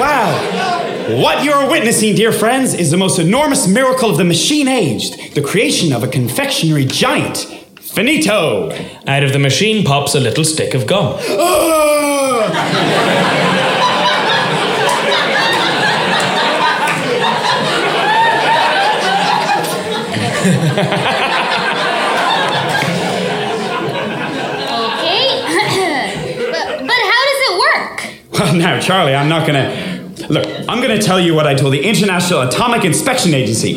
Wow. 0.00 1.20
What 1.22 1.44
you're 1.44 1.70
witnessing, 1.70 2.16
dear 2.16 2.32
friends, 2.32 2.74
is 2.74 2.90
the 2.90 2.96
most 2.96 3.20
enormous 3.20 3.68
miracle 3.68 4.10
of 4.10 4.16
the 4.16 4.24
machine 4.24 4.66
aged 4.66 5.36
the 5.36 5.40
creation 5.40 5.92
of 5.92 6.02
a 6.02 6.08
confectionery 6.08 6.84
giant. 6.84 7.46
Finito! 7.78 8.72
Out 9.06 9.22
of 9.22 9.32
the 9.32 9.38
machine 9.38 9.84
pops 9.84 10.16
a 10.16 10.20
little 10.20 10.42
stick 10.42 10.74
of 10.74 10.88
gum. 10.88 11.14
Ah! 11.20 12.24
Okay. 20.44 20.50
but, 26.52 26.66
but 26.80 27.00
how 27.10 27.22
does 27.28 27.40
it 27.40 27.58
work? 27.58 27.96
Well, 28.32 28.54
now, 28.56 28.80
Charlie, 28.80 29.14
I'm 29.14 29.28
not 29.28 29.46
gonna. 29.46 29.92
Look, 30.28 30.46
I'm 30.68 30.80
gonna 30.80 31.00
tell 31.00 31.18
you 31.18 31.34
what 31.34 31.46
I 31.46 31.54
told 31.54 31.72
the 31.72 31.82
International 31.82 32.42
Atomic 32.42 32.84
Inspection 32.84 33.34
Agency. 33.34 33.76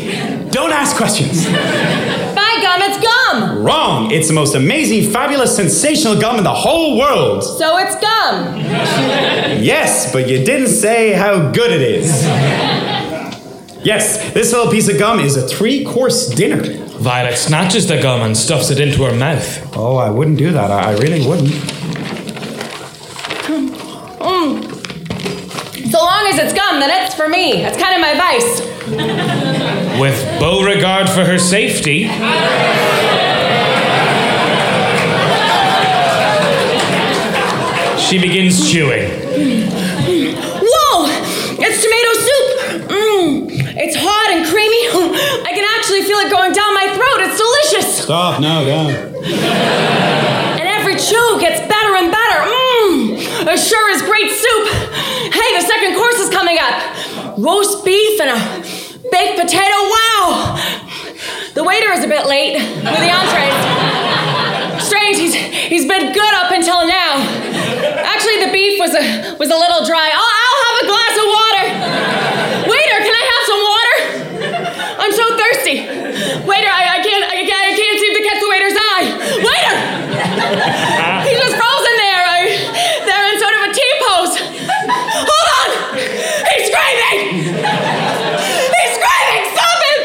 Don't 0.49 0.72
ask 0.72 0.95
questions. 0.97 1.45
By 1.45 2.59
gum, 2.61 2.82
it's 2.82 2.99
gum! 3.03 3.63
Wrong! 3.63 4.11
It's 4.11 4.28
the 4.28 4.34
most 4.34 4.55
amazing, 4.55 5.11
fabulous, 5.11 5.55
sensational 5.55 6.20
gum 6.20 6.38
in 6.38 6.43
the 6.43 6.53
whole 6.53 6.97
world. 6.97 7.43
So 7.43 7.78
it's 7.78 7.95
gum. 7.95 8.57
Yes, 9.63 10.11
but 10.11 10.28
you 10.30 10.43
didn't 10.43 10.68
say 10.70 11.13
how 11.13 11.51
good 11.51 11.72
it 11.72 11.82
is. 11.82 12.26
Yes, 13.88 14.33
this 14.33 14.51
little 14.51 14.69
piece 14.69 14.89
of 14.89 14.99
gum 14.99 15.21
is 15.21 15.38
a 15.38 15.47
three 15.47 15.85
course 15.85 16.27
dinner. 16.27 16.61
Violet 16.99 17.38
snatches 17.38 17.88
the 17.88 18.01
gum 18.01 18.19
and 18.19 18.35
stuffs 18.35 18.69
it 18.69 18.81
into 18.81 19.05
her 19.05 19.15
mouth. 19.15 19.77
Oh, 19.77 19.95
I 19.95 20.09
wouldn't 20.09 20.38
do 20.38 20.51
that. 20.51 20.69
I, 20.69 20.91
I 20.91 20.97
really 20.97 21.25
wouldn't. 21.25 21.47
Mm. 24.19 24.61
So 25.89 25.99
long 25.99 26.27
as 26.27 26.38
it's 26.38 26.51
gum, 26.51 26.81
then 26.81 27.05
it's 27.05 27.15
for 27.15 27.29
me. 27.29 27.61
That's 27.61 27.81
kind 27.81 27.95
of 27.95 28.01
my 28.01 28.13
vice. 28.13 28.59
With 30.01 30.21
Beauregarde 30.38 31.09
for 31.11 31.23
her 31.23 31.39
safety, 31.39 32.09
she 37.97 38.19
begins 38.19 38.69
chewing. 38.69 39.09
Whoa! 40.61 41.05
It's 41.59 41.81
tomato 41.81 42.13
soup! 42.19 42.91
Mmm. 42.91 43.76
It's 43.88 43.95
hot 43.95 44.35
and 44.35 44.43
creamy. 44.43 44.83
I 45.47 45.55
can 45.55 45.63
actually 45.79 46.03
feel 46.03 46.19
it 46.19 46.27
going 46.27 46.51
down 46.51 46.75
my 46.75 46.91
throat. 46.91 47.23
It's 47.23 47.39
delicious. 47.39 48.03
Stop, 48.03 48.43
no, 48.43 48.67
don't. 48.67 48.91
And 50.59 50.67
every 50.67 50.99
chew 50.99 51.39
gets 51.39 51.63
better 51.71 51.95
and 51.95 52.11
better. 52.11 52.39
Mmm. 52.51 53.47
It 53.47 53.55
sure 53.55 53.88
is 53.95 54.03
great 54.03 54.27
soup. 54.27 54.65
Hey, 55.31 55.49
the 55.55 55.63
second 55.63 55.95
course 55.95 56.19
is 56.19 56.27
coming 56.27 56.59
up. 56.59 57.39
Roast 57.39 57.88
beef 57.88 58.19
and 58.19 58.35
a 58.35 58.39
baked 59.07 59.39
potato. 59.39 59.79
Wow! 59.88 60.59
The 61.55 61.63
waiter 61.63 61.88
is 61.95 62.03
a 62.03 62.11
bit 62.11 62.27
late 62.27 62.59
with 62.59 62.99
the 62.99 63.07
entrees. 63.07 63.55
Strange, 64.83 65.15
he's 65.15 65.31
he's 65.33 65.88
been 65.88 66.11
good 66.11 66.33
up 66.35 66.51
until 66.51 66.83
now. 66.83 67.23
Actually, 68.03 68.43
the 68.43 68.51
beef 68.51 68.83
was 68.83 68.91
a 68.99 69.31
was 69.39 69.47
a 69.47 69.55
little 69.55 69.88
dry. 69.88 70.11
I'll, 70.11 70.31
I'll 70.43 70.59
have 70.67 70.77
a 70.83 70.88
glass 70.91 71.13
of 71.15 71.27
water. 71.39 71.65
Waiter, 72.67 72.99
can 72.99 73.15
I 73.15 73.23
have 73.31 73.43
some 73.47 73.61
water? 73.63 73.77
I'm 74.99 75.13
so 75.13 75.38
thirsty. 75.68 76.47
Waiter, 76.47 76.72
I, 76.72 76.99
I 76.99 77.03
can't 77.03 77.24
I, 77.24 77.43
can't- 77.43 77.68
I 77.68 77.74
can't 77.76 77.99
seem 77.99 78.13
to 78.15 78.24
catch 78.24 78.39
the 78.39 78.49
waiter's 78.49 78.78
eye. 78.78 79.05
Waiter! 79.43 79.76
He's 81.28 81.39
just 81.39 81.55
frozen 81.59 81.95
there. 81.99 82.24
I, 82.24 82.39
they're 83.03 83.28
in 83.34 83.38
sort 83.39 83.53
of 83.55 83.61
a 83.68 83.72
T 83.76 83.80
pose. 83.99 84.34
Hold 85.28 85.47
on! 85.59 85.70
He's 86.55 86.65
screaming! 86.72 87.20
He's 87.43 88.91
screaming! 88.95 89.43
Stop 89.51 89.80
him! 89.84 89.99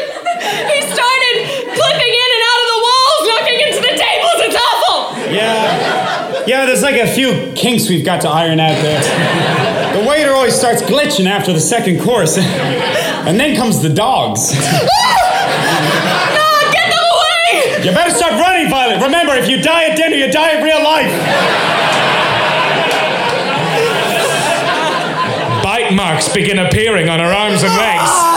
He 0.66 0.78
started 0.90 1.36
clipping 1.70 2.12
in 2.12 2.28
and 2.34 2.42
out 2.50 2.60
of 2.62 2.68
the 2.72 2.80
walls, 2.82 3.22
knocking 3.30 3.58
into 3.62 3.80
the 3.82 3.94
tables. 3.94 4.38
It's 4.46 4.58
awful! 4.58 4.98
Yeah. 5.32 6.42
Yeah, 6.46 6.66
there's 6.66 6.82
like 6.82 6.96
a 6.96 7.06
few 7.06 7.52
kinks 7.54 7.88
we've 7.88 8.04
got 8.04 8.20
to 8.22 8.28
iron 8.28 8.58
out 8.58 8.74
there. 8.82 9.00
The 9.96 10.08
waiter 10.08 10.32
always 10.32 10.54
starts 10.54 10.82
glitching 10.82 11.26
after 11.26 11.52
the 11.52 11.60
second 11.60 12.00
course. 12.00 12.36
And 12.38 13.38
then 13.38 13.54
comes 13.56 13.80
the 13.80 13.88
dogs. 13.90 14.52
No, 15.82 16.46
get 16.72 16.86
them 16.90 17.04
away! 17.14 17.84
You 17.84 17.90
better 17.92 18.14
stop 18.14 18.32
running, 18.40 18.68
Violet. 18.70 19.02
Remember, 19.02 19.34
if 19.34 19.48
you 19.48 19.60
die 19.62 19.84
at 19.90 19.96
dinner, 19.96 20.16
you 20.16 20.30
die 20.30 20.56
in 20.58 20.62
real 20.64 20.82
life. 20.82 21.12
Bite 25.62 25.92
marks 25.94 26.28
begin 26.32 26.58
appearing 26.58 27.08
on 27.08 27.18
her 27.20 27.32
arms 27.32 27.62
and 27.62 27.72
legs. 27.74 28.10
Oh, 28.10 28.28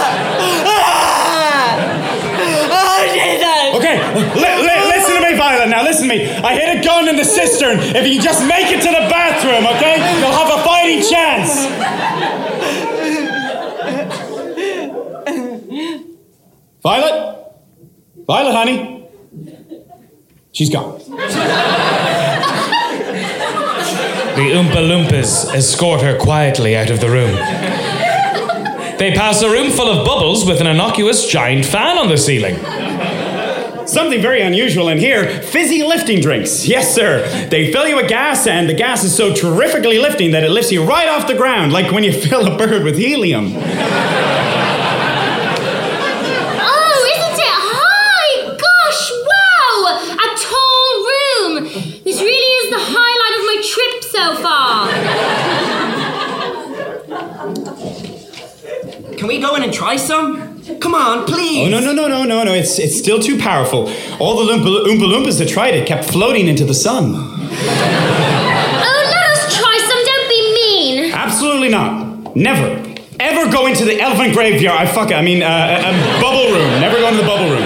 Okay, 3.76 3.98
li- 4.16 4.62
li- 4.64 4.86
listen 4.88 5.16
to 5.16 5.22
me, 5.22 5.36
Violet. 5.38 5.68
Now, 5.70 5.84
listen 5.84 6.08
to 6.08 6.16
me. 6.16 6.26
I 6.32 6.56
hit 6.56 6.80
a 6.80 6.84
gun 6.84 7.08
in 7.10 7.16
the 7.18 7.26
cistern. 7.26 7.78
If 7.80 8.08
you 8.08 8.22
just 8.22 8.42
make 8.48 8.68
it 8.72 8.82
to 8.84 8.88
the 8.90 9.06
bathroom, 9.12 9.66
okay, 9.76 9.98
you'll 10.20 10.32
have 10.32 10.60
a 10.60 10.64
fighting 10.64 11.02
chance. 11.04 11.66
Violet? 16.84 17.25
Violet, 18.28 18.54
honey? 18.54 19.08
She's 20.52 20.70
gone. 20.70 21.00
The 24.36 24.52
Oompa 24.52 24.82
Loompas 24.84 25.54
escort 25.54 26.02
her 26.02 26.18
quietly 26.18 26.76
out 26.76 26.90
of 26.90 27.00
the 27.00 27.10
room. 27.10 27.36
They 28.98 29.12
pass 29.14 29.42
a 29.42 29.50
room 29.50 29.72
full 29.72 29.90
of 29.90 30.06
bubbles 30.06 30.46
with 30.46 30.60
an 30.62 30.68
innocuous 30.68 31.28
giant 31.30 31.66
fan 31.66 31.98
on 31.98 32.10
the 32.10 32.18
ceiling. 32.18 32.56
Something 33.88 34.22
very 34.22 34.42
unusual 34.42 34.90
in 34.90 34.98
here 34.98 35.42
fizzy 35.44 35.84
lifting 35.84 36.20
drinks. 36.20 36.68
Yes, 36.68 36.94
sir. 36.96 37.48
They 37.50 37.72
fill 37.72 37.88
you 37.88 37.96
with 37.98 38.10
gas, 38.10 38.48
and 38.48 38.68
the 38.68 38.74
gas 38.74 39.04
is 39.04 39.16
so 39.16 39.34
terrifically 39.34 40.00
lifting 40.00 40.32
that 40.32 40.44
it 40.44 40.50
lifts 40.50 40.72
you 40.72 40.84
right 40.84 41.08
off 41.08 41.28
the 41.28 41.36
ground, 41.36 41.72
like 41.72 41.92
when 41.92 42.04
you 42.04 42.12
fill 42.28 42.46
a 42.52 42.58
bird 42.58 42.84
with 42.84 42.98
helium. 42.98 43.54
Oh, 46.58 47.12
isn't 47.16 47.40
it 47.40 47.56
high? 47.72 48.58
Gosh, 48.58 49.12
wow! 49.30 50.18
A 50.18 50.28
tall 50.36 50.88
room. 51.12 51.54
This 52.04 52.20
really 52.20 52.52
is 52.66 52.70
the 52.72 52.80
highlight 52.80 53.34
of 53.40 53.46
my 53.46 53.58
trip 53.64 54.04
so 54.26 54.36
far. 54.42 54.88
Can 59.18 59.28
we 59.28 59.40
go 59.40 59.56
in 59.56 59.64
and 59.64 59.74
try 59.74 59.96
some? 59.98 60.62
Come 60.80 60.96
on, 60.96 61.26
please. 61.26 61.68
Oh, 61.68 61.80
no, 61.80 61.80
no, 61.80 61.94
no, 61.94 62.08
no, 62.08 62.24
no, 62.24 62.44
no. 62.44 62.54
It's, 62.54 62.80
it's 62.80 62.98
still 62.98 63.20
too 63.20 63.38
powerful. 63.38 63.88
All 64.20 64.44
the 64.44 64.52
Loompa, 64.52 64.88
Oompa 64.88 65.06
Loompas 65.06 65.38
that 65.38 65.48
tried 65.48 65.76
it 65.76 65.88
kept 65.88 66.06
floating 66.06 66.48
into 66.48 66.66
the 66.66 66.74
sun. 66.74 67.14
Oh, 67.16 67.22
let 69.12 69.30
us 69.30 69.56
try 69.56 69.78
some. 69.78 70.06
Don't 70.06 70.30
be 70.30 70.42
mean. 70.56 71.14
Absolutely 71.14 71.70
not. 71.70 72.36
Never. 72.36 72.82
Ever 73.20 73.52
go 73.52 73.68
into 73.68 73.86
the 73.86 74.02
elephant 74.02 74.34
graveyard. 74.34 74.78
I 74.78 74.86
fuck 74.88 75.12
it. 75.12 75.14
I 75.14 75.22
mean, 75.22 75.44
uh, 75.44 75.48
a, 75.48 75.90
a 75.90 76.22
bubble 76.22 76.52
room. 76.52 76.82
Never 76.82 76.98
go 76.98 77.08
into 77.08 77.22
the 77.22 77.28
bubble 77.28 77.50
room. 77.50 77.64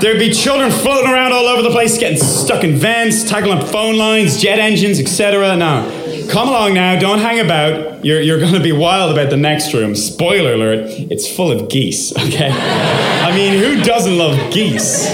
There'd 0.00 0.18
be 0.18 0.32
children 0.32 0.70
floating 0.70 1.10
around 1.10 1.32
all 1.32 1.46
over 1.46 1.62
the 1.62 1.70
place, 1.70 1.98
getting 1.98 2.18
stuck 2.18 2.62
in 2.62 2.76
vents, 2.76 3.28
tackling 3.28 3.58
up 3.58 3.68
phone 3.68 3.96
lines, 3.96 4.40
jet 4.40 4.58
engines, 4.58 5.00
etc. 5.00 5.56
No. 5.56 6.26
Come 6.30 6.48
along 6.48 6.74
now, 6.74 6.98
don't 6.98 7.18
hang 7.18 7.40
about. 7.40 8.04
You're, 8.04 8.20
you're 8.20 8.38
gonna 8.38 8.60
be 8.60 8.70
wild 8.70 9.10
about 9.10 9.30
the 9.30 9.36
next 9.36 9.74
room. 9.74 9.96
Spoiler 9.96 10.54
alert, 10.54 10.84
it's 10.88 11.26
full 11.26 11.50
of 11.50 11.68
geese, 11.68 12.12
okay? 12.16 12.50
I 12.52 13.34
mean, 13.34 13.58
who 13.58 13.82
doesn't 13.82 14.16
love 14.16 14.52
geese? 14.52 15.10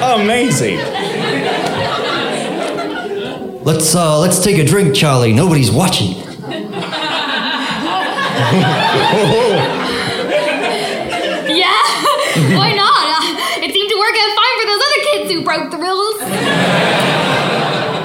Amazing. 0.00 0.78
Let's 3.64 3.94
uh, 3.94 4.18
let's 4.18 4.42
take 4.42 4.58
a 4.58 4.64
drink, 4.64 4.94
Charlie. 4.94 5.32
Nobody's 5.32 5.70
watching. 5.70 6.16
Yeah, 11.52 11.76
why 12.56 12.72
not? 12.72 13.02
Uh, 13.12 13.60
it 13.64 13.72
seemed 13.72 13.90
to 13.90 13.98
work 13.98 14.16
out 14.16 14.30
fine 14.32 14.54
for 14.60 14.66
those 14.66 14.82
other 14.82 15.00
kids 15.12 15.26
who 15.32 15.41
broke 15.56 15.70
the 15.70 15.76
rules. 15.78 16.18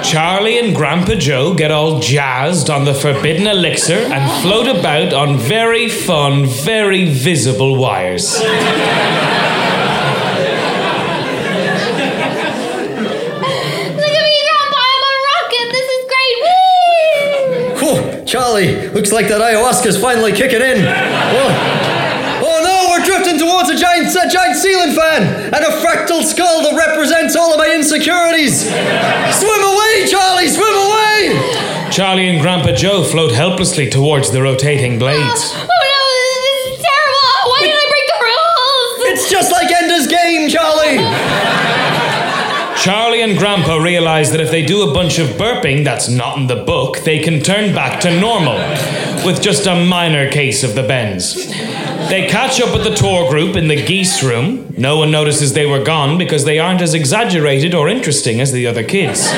Charlie 0.06 0.60
and 0.60 0.76
Grandpa 0.76 1.16
Joe 1.16 1.54
get 1.54 1.72
all 1.72 2.00
jazzed 2.00 2.70
on 2.70 2.86
the 2.86 2.94
forbidden 2.94 3.48
elixir 3.48 3.98
and 3.98 4.42
float 4.42 4.68
about 4.68 5.14
on 5.14 5.38
very 5.38 5.90
fun, 5.90 6.46
very 6.46 7.10
visible 7.14 7.78
wires. 7.78 8.40
Look 8.40 8.50
at 8.50 8.64
me, 14.32 14.40
Grandpa! 14.48 14.82
I'm 14.84 15.04
a 15.04 15.14
rocket. 15.30 15.68
This 15.72 15.88
is 15.96 16.02
great. 16.14 16.38
Woo! 17.82 17.96
Whew, 18.16 18.26
Charlie, 18.26 18.90
looks 18.90 19.12
like 19.12 19.28
that 19.30 19.42
ayahuasca's 19.42 19.98
finally 20.00 20.32
kicking 20.34 20.62
in. 20.62 21.97
A 23.78 23.80
giant, 23.80 24.16
a 24.16 24.28
giant 24.28 24.56
ceiling 24.56 24.94
fan 24.94 25.54
and 25.54 25.64
a 25.64 25.72
fractal 25.82 26.24
skull 26.24 26.64
that 26.64 26.76
represents 26.76 27.36
all 27.36 27.54
of 27.54 27.60
my 27.60 27.74
insecurities. 27.74 28.66
Swim 28.66 29.62
away, 29.62 30.08
Charlie, 30.10 30.50
swim 30.50 30.74
away! 30.74 31.90
Charlie 31.92 32.28
and 32.28 32.42
Grandpa 32.42 32.74
Joe 32.74 33.04
float 33.04 33.32
helplessly 33.32 33.90
towards 33.90 34.32
the 34.32 34.42
rotating 34.42 34.98
blades. 34.98 35.54
Oh 35.54 35.62
no, 35.62 36.02
this 36.48 36.80
is 36.80 36.86
terrible. 36.86 37.50
Why 37.50 37.60
did 37.62 37.76
I 37.78 37.86
break 37.94 38.08
the 38.08 38.20
rules? 38.26 39.14
It's 39.14 39.30
just 39.30 39.52
like 39.52 39.72
Ender's 39.72 40.08
Game, 40.08 40.50
Charlie. 40.50 40.98
Charlie 42.82 43.22
and 43.22 43.38
Grandpa 43.38 43.78
realize 43.78 44.32
that 44.32 44.40
if 44.42 44.50
they 44.50 44.66
do 44.66 44.90
a 44.90 44.94
bunch 44.94 45.20
of 45.20 45.30
burping 45.30 45.84
that's 45.84 46.10
not 46.10 46.38
in 46.38 46.48
the 46.48 46.64
book, 46.64 47.00
they 47.00 47.20
can 47.20 47.42
turn 47.42 47.76
back 47.76 48.00
to 48.02 48.20
normal, 48.20 48.58
with 49.26 49.42
just 49.42 49.68
a 49.68 49.76
minor 49.86 50.30
case 50.30 50.64
of 50.64 50.74
the 50.74 50.84
bends. 50.84 51.52
They 52.10 52.28
catch 52.30 52.62
up 52.62 52.74
with 52.74 52.86
the 52.86 52.96
tour 52.96 53.30
group 53.30 53.58
in 53.58 53.68
the 53.68 53.76
geese 53.86 54.24
room. 54.24 54.74
No 54.78 54.98
one 54.98 55.12
notices 55.12 55.52
they 55.54 55.66
were 55.66 55.84
gone 55.84 56.18
because 56.18 56.46
they 56.46 56.58
aren't 56.58 56.82
as 56.82 56.94
exaggerated 56.94 57.76
or 57.76 57.90
interesting 57.90 58.40
as 58.40 58.54
the 58.54 58.66
other 58.66 58.84
kids. 58.84 59.30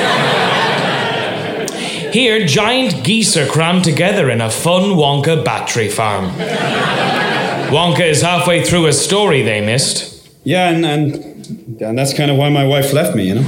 Here, 2.13 2.45
giant 2.45 3.03
geese 3.03 3.35
are 3.37 3.47
crammed 3.47 3.83
together 3.83 4.29
in 4.29 4.39
a 4.39 4.51
fun 4.51 4.95
Wonka 4.95 5.43
battery 5.43 5.89
farm. 5.89 6.29
Wonka 7.71 8.01
is 8.07 8.21
halfway 8.21 8.63
through 8.63 8.85
a 8.85 8.93
story 8.93 9.41
they 9.41 9.61
missed. 9.65 10.29
Yeah, 10.43 10.69
and, 10.69 10.85
and, 10.85 11.81
and 11.81 11.97
that's 11.97 12.13
kind 12.13 12.29
of 12.29 12.37
why 12.37 12.49
my 12.49 12.65
wife 12.65 12.93
left 12.93 13.15
me, 13.15 13.27
you 13.27 13.35
know? 13.35 13.43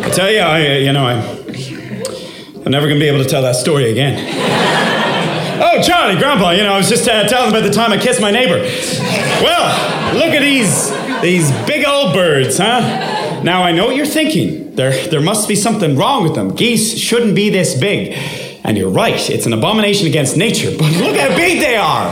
I 0.00 0.10
tell 0.14 0.30
you, 0.30 0.40
I, 0.40 0.76
you 0.78 0.92
know, 0.92 1.06
I, 1.06 1.41
I'm 2.64 2.70
never 2.70 2.86
going 2.86 2.98
to 2.98 3.04
be 3.04 3.08
able 3.08 3.22
to 3.22 3.28
tell 3.28 3.42
that 3.42 3.56
story 3.56 3.90
again. 3.90 4.14
Oh, 5.60 5.82
Charlie, 5.82 6.16
Grandpa, 6.16 6.50
you 6.50 6.62
know, 6.62 6.74
I 6.74 6.76
was 6.78 6.88
just 6.88 7.08
uh, 7.08 7.26
telling 7.28 7.50
about 7.50 7.64
the 7.64 7.72
time 7.72 7.92
I 7.92 7.98
kissed 7.98 8.20
my 8.20 8.30
neighbor. 8.30 8.58
Well, 9.42 10.14
look 10.14 10.32
at 10.34 10.40
these, 10.40 10.90
these 11.22 11.50
big 11.66 11.84
old 11.86 12.14
birds, 12.14 12.58
huh? 12.58 13.42
Now, 13.42 13.62
I 13.62 13.72
know 13.72 13.86
what 13.86 13.96
you're 13.96 14.06
thinking. 14.06 14.74
There, 14.76 14.92
there 15.08 15.20
must 15.20 15.48
be 15.48 15.56
something 15.56 15.96
wrong 15.96 16.22
with 16.22 16.34
them. 16.34 16.54
Geese 16.54 16.96
shouldn't 16.96 17.34
be 17.34 17.50
this 17.50 17.78
big. 17.78 18.16
And 18.64 18.78
you're 18.78 18.90
right, 18.90 19.28
it's 19.28 19.46
an 19.46 19.52
abomination 19.52 20.06
against 20.06 20.36
nature, 20.36 20.70
but 20.70 20.92
look 20.92 21.16
how 21.16 21.34
big 21.36 21.58
they 21.58 21.74
are! 21.74 22.08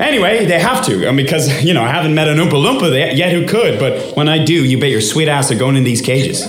Anyway, 0.00 0.44
they 0.44 0.58
have 0.58 0.84
to, 0.84 1.08
um, 1.08 1.16
because, 1.16 1.64
you 1.64 1.72
know, 1.72 1.82
I 1.82 1.88
haven't 1.88 2.14
met 2.14 2.28
an 2.28 2.36
Oompa 2.36 2.50
Loompa 2.50 3.16
yet 3.16 3.32
who 3.32 3.46
could, 3.46 3.78
but 3.80 4.14
when 4.14 4.28
I 4.28 4.44
do, 4.44 4.52
you 4.52 4.78
bet 4.78 4.90
your 4.90 5.00
sweet 5.00 5.28
ass 5.28 5.50
are 5.50 5.54
going 5.54 5.76
in 5.76 5.84
these 5.84 6.02
cages. 6.02 6.46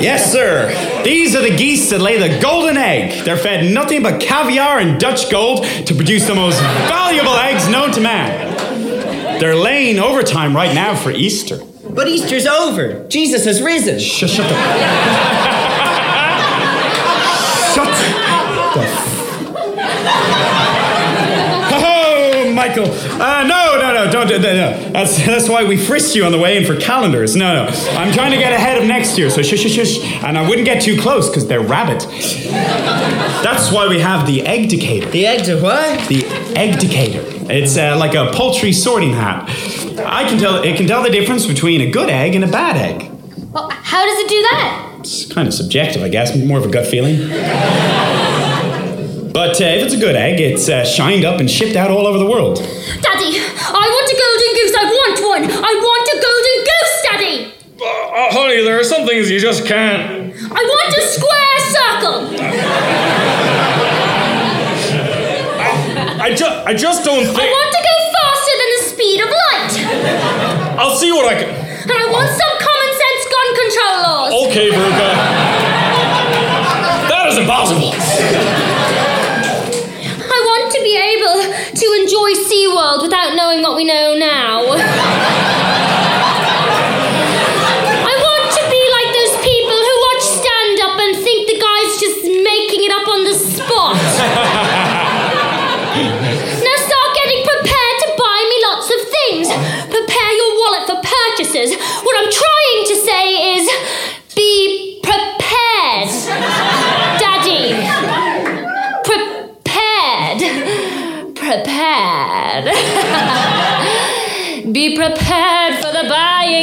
Yes, 0.00 0.32
sir. 0.32 1.02
These 1.02 1.34
are 1.34 1.42
the 1.42 1.56
geese 1.56 1.90
that 1.90 2.00
lay 2.00 2.18
the 2.18 2.40
golden 2.40 2.76
egg. 2.76 3.24
They're 3.24 3.36
fed 3.36 3.72
nothing 3.72 4.02
but 4.02 4.20
caviar 4.20 4.78
and 4.78 5.00
Dutch 5.00 5.30
gold 5.30 5.64
to 5.64 5.94
produce 5.94 6.26
the 6.26 6.34
most 6.34 6.60
valuable 6.60 7.36
eggs 7.36 7.68
known 7.68 7.92
to 7.92 8.00
man. 8.00 9.40
They're 9.40 9.56
laying 9.56 9.98
overtime 9.98 10.56
right 10.56 10.74
now 10.74 10.96
for 10.96 11.10
Easter. 11.10 11.58
But 11.88 12.08
Easter's 12.08 12.46
over. 12.46 13.06
Jesus 13.08 13.44
has 13.44 13.62
risen. 13.62 13.98
Shut, 13.98 14.30
shut 14.30 14.48
the. 14.48 15.65
Michael. 22.66 22.90
Uh, 23.20 23.44
no, 23.44 23.78
no, 23.78 23.94
no, 23.94 24.10
don't 24.10 24.26
do 24.26 24.38
that. 24.38 24.54
No. 24.82 24.90
That's, 24.90 25.16
that's 25.24 25.48
why 25.48 25.64
we 25.64 25.76
frisked 25.76 26.16
you 26.16 26.24
on 26.24 26.32
the 26.32 26.38
way 26.38 26.56
in 26.56 26.64
for 26.64 26.76
calendars. 26.76 27.36
No, 27.36 27.64
no. 27.64 27.70
I'm 27.92 28.12
trying 28.12 28.32
to 28.32 28.38
get 28.38 28.52
ahead 28.52 28.80
of 28.80 28.88
next 28.88 29.16
year, 29.16 29.30
so 29.30 29.42
shush, 29.42 29.60
shush, 29.60 29.72
shush. 29.72 29.98
And 30.24 30.36
I 30.36 30.48
wouldn't 30.48 30.66
get 30.66 30.82
too 30.82 31.00
close 31.00 31.28
because 31.28 31.46
they're 31.46 31.60
rabbit. 31.60 32.00
That's 33.44 33.70
why 33.70 33.86
we 33.88 34.00
have 34.00 34.26
the 34.26 34.44
egg 34.46 34.68
decator. 34.68 35.10
The 35.10 35.26
egg 35.26 35.44
to 35.44 35.60
what? 35.60 36.08
The 36.08 36.24
egg 36.56 36.80
decator. 36.80 37.22
It's 37.48 37.76
uh, 37.76 37.96
like 37.98 38.14
a 38.14 38.32
poultry 38.32 38.72
sorting 38.72 39.12
hat. 39.12 39.48
I 40.04 40.24
can 40.28 40.38
tell 40.38 40.62
it 40.62 40.76
can 40.76 40.86
tell 40.86 41.02
the 41.02 41.10
difference 41.10 41.46
between 41.46 41.80
a 41.80 41.90
good 41.90 42.10
egg 42.10 42.34
and 42.34 42.44
a 42.44 42.48
bad 42.48 42.76
egg. 42.76 43.10
Well, 43.52 43.70
how 43.70 44.04
does 44.04 44.18
it 44.18 44.28
do 44.28 44.42
that? 44.42 44.96
It's 45.00 45.32
kind 45.32 45.46
of 45.46 45.54
subjective, 45.54 46.02
I 46.02 46.08
guess, 46.08 46.36
more 46.36 46.58
of 46.58 46.66
a 46.66 46.70
gut 46.70 46.86
feeling. 46.86 47.16
But 49.36 49.60
uh, 49.60 49.64
if 49.68 49.84
it's 49.84 49.92
a 49.94 50.00
good 50.00 50.16
egg, 50.16 50.40
it's 50.40 50.66
uh, 50.66 50.82
shined 50.82 51.26
up 51.26 51.40
and 51.40 51.50
shipped 51.50 51.76
out 51.76 51.90
all 51.90 52.06
over 52.06 52.16
the 52.16 52.24
world. 52.24 52.56
Daddy, 52.56 53.36
I 53.36 53.84
want 53.84 54.08
a 54.08 54.16
golden 54.16 54.50
goose. 54.56 54.72
I 54.72 54.84
want 54.88 55.16
one. 55.28 55.44
I 55.60 55.72
want 55.76 56.06
a 56.08 56.16
golden 56.24 56.56
goose, 56.64 56.96
Daddy. 57.04 57.36
Uh, 57.76 58.32
honey, 58.32 58.64
there 58.64 58.80
are 58.80 58.84
some 58.84 59.04
things 59.06 59.28
you 59.30 59.38
just 59.38 59.66
can't. 59.68 60.32
I 60.32 60.60
want 60.64 60.88
a 60.88 61.02
square 61.04 61.58
circle. 61.68 62.18
I, 66.16 66.32
ju- 66.34 66.56
I 66.64 66.72
just 66.72 67.04
don't 67.04 67.20
think. 67.28 67.36
I 67.36 67.44
want 67.44 67.70
to 67.76 67.82
go 67.84 67.94
faster 68.16 68.54
than 68.56 68.70
the 68.72 68.82
speed 68.88 69.20
of 69.20 69.28
light. 69.28 70.80
I'll 70.80 70.96
see 70.96 71.12
what 71.12 71.28
I 71.28 71.36
can. 71.36 71.52
And 71.52 71.92
I 71.92 72.08
want 72.08 72.32
some 72.32 72.54
common 72.56 72.92
sense 72.96 73.22
gun 73.28 73.48
control 73.52 73.96
laws. 74.00 74.32
Okay, 74.48 74.72
Veruca. 74.72 75.12
SeaWorld 82.76 83.00
without 83.00 83.34
knowing 83.34 83.62
what 83.62 83.74
we 83.74 83.84
know 83.84 84.14
now. 84.14 84.65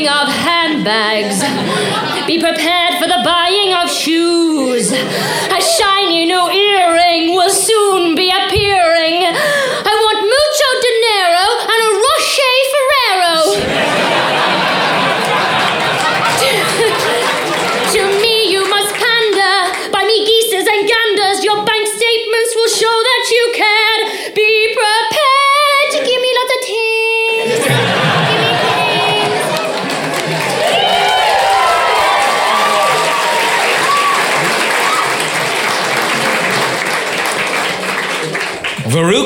Buying 0.03 0.27
of 0.27 0.33
handbags. 0.33 1.39
Be 2.27 2.39
prepared 2.39 2.99
for 2.99 3.07
the 3.07 3.21
buying 3.23 3.73
of 3.73 3.89
shoes. 3.89 4.91
A 4.91 5.61
shiny 5.61 6.25
new 6.25 6.49
earring 6.49 7.33
will 7.35 7.49
soon 7.49 7.72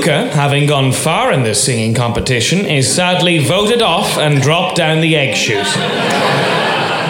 Veruca, 0.07 0.29
having 0.31 0.67
gone 0.67 0.91
far 0.93 1.31
in 1.33 1.43
this 1.43 1.63
singing 1.63 1.93
competition, 1.93 2.59
is 2.65 2.93
sadly 2.93 3.39
voted 3.39 3.81
off 3.81 4.17
and 4.17 4.41
dropped 4.41 4.77
down 4.77 5.01
the 5.01 5.15
egg 5.15 5.35
chute. 5.35 5.65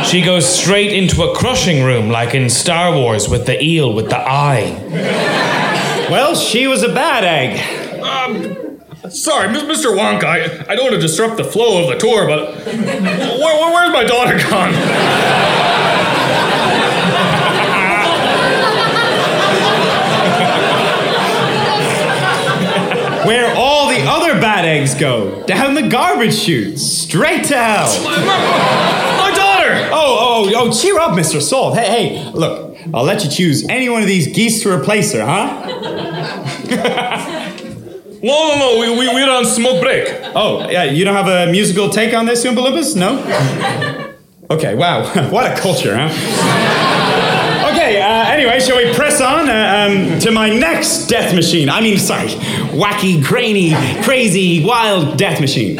She 0.08 0.22
goes 0.24 0.48
straight 0.48 0.92
into 0.94 1.22
a 1.24 1.36
crushing 1.36 1.84
room 1.84 2.10
like 2.10 2.34
in 2.34 2.50
Star 2.50 2.96
Wars 2.96 3.28
with 3.30 3.46
the 3.46 3.62
eel 3.64 3.94
with 3.94 4.10
the 4.10 4.18
eye. 4.18 6.08
Well, 6.10 6.36
she 6.36 6.66
was 6.68 6.82
a 6.84 6.90
bad 6.94 7.24
egg. 7.24 8.02
Um, 8.02 9.12
sorry, 9.12 9.50
Mr. 9.50 9.96
Wonka, 9.96 10.24
I, 10.24 10.72
I 10.72 10.76
don't 10.76 10.86
want 10.86 10.96
to 10.96 11.02
disrupt 11.02 11.38
the 11.38 11.44
flow 11.44 11.84
of 11.84 11.90
the 11.90 11.98
tour, 12.00 12.26
but 12.28 12.56
where, 12.66 12.76
where- 12.76 13.74
where's 13.74 13.92
my 13.94 14.04
daughter 14.06 14.38
gone? 14.50 14.74
Where 23.28 23.54
all 23.58 23.90
the 23.90 24.00
other 24.08 24.40
bad 24.40 24.64
eggs 24.64 24.96
go. 24.96 25.46
Down 25.46 25.74
the 25.74 25.90
garbage 25.90 26.34
chute. 26.34 26.80
Straight 26.80 27.44
to 27.46 27.58
hell. 27.58 28.04
My 28.06 29.34
daughter! 29.36 29.90
Oh, 29.92 30.48
oh, 30.48 30.52
oh, 30.56 30.72
cheer 30.72 30.98
up, 30.98 31.12
Mr. 31.12 31.42
Salt. 31.42 31.78
Hey, 31.78 32.16
hey, 32.16 32.32
look, 32.32 32.78
I'll 32.94 33.04
let 33.04 33.26
you 33.26 33.30
choose 33.30 33.68
any 33.68 33.90
one 33.90 34.02
of 34.02 34.08
these 34.08 34.34
geese 34.34 34.64
to 34.64 34.72
replace 34.72 35.12
her, 35.12 35.26
huh? 35.26 35.66
No, 38.24 38.48
no, 38.48 38.56
no, 38.58 38.80
we, 38.80 38.98
we, 38.98 39.14
we're 39.14 39.30
on 39.30 39.44
smoke 39.46 39.82
break. 39.82 40.08
Oh, 40.34 40.70
yeah, 40.70 40.86
you 40.86 41.04
don't 41.04 41.16
have 41.16 41.28
a 41.28 41.52
musical 41.52 41.90
take 41.90 42.14
on 42.14 42.26
this, 42.28 42.46
Oompa 42.46 42.66
Loompas? 42.66 42.96
No? 42.96 44.04
Okay, 44.50 44.76
wow. 44.76 45.04
what 45.30 45.52
a 45.52 45.60
culture, 45.60 45.94
huh? 45.94 46.08
Anyway, 48.38 48.60
shall 48.60 48.78
we 48.78 48.94
press 48.94 49.20
on 49.20 49.50
uh, 49.50 50.14
um, 50.14 50.20
to 50.20 50.30
my 50.30 50.48
next 50.48 51.08
death 51.08 51.34
machine? 51.34 51.70
I 51.70 51.82
mean, 51.82 51.98
sorry, 51.98 52.28
wacky, 52.70 53.20
grainy, 53.26 53.74
crazy, 54.04 54.64
wild 54.64 55.18
death 55.18 55.42
machine. 55.42 55.80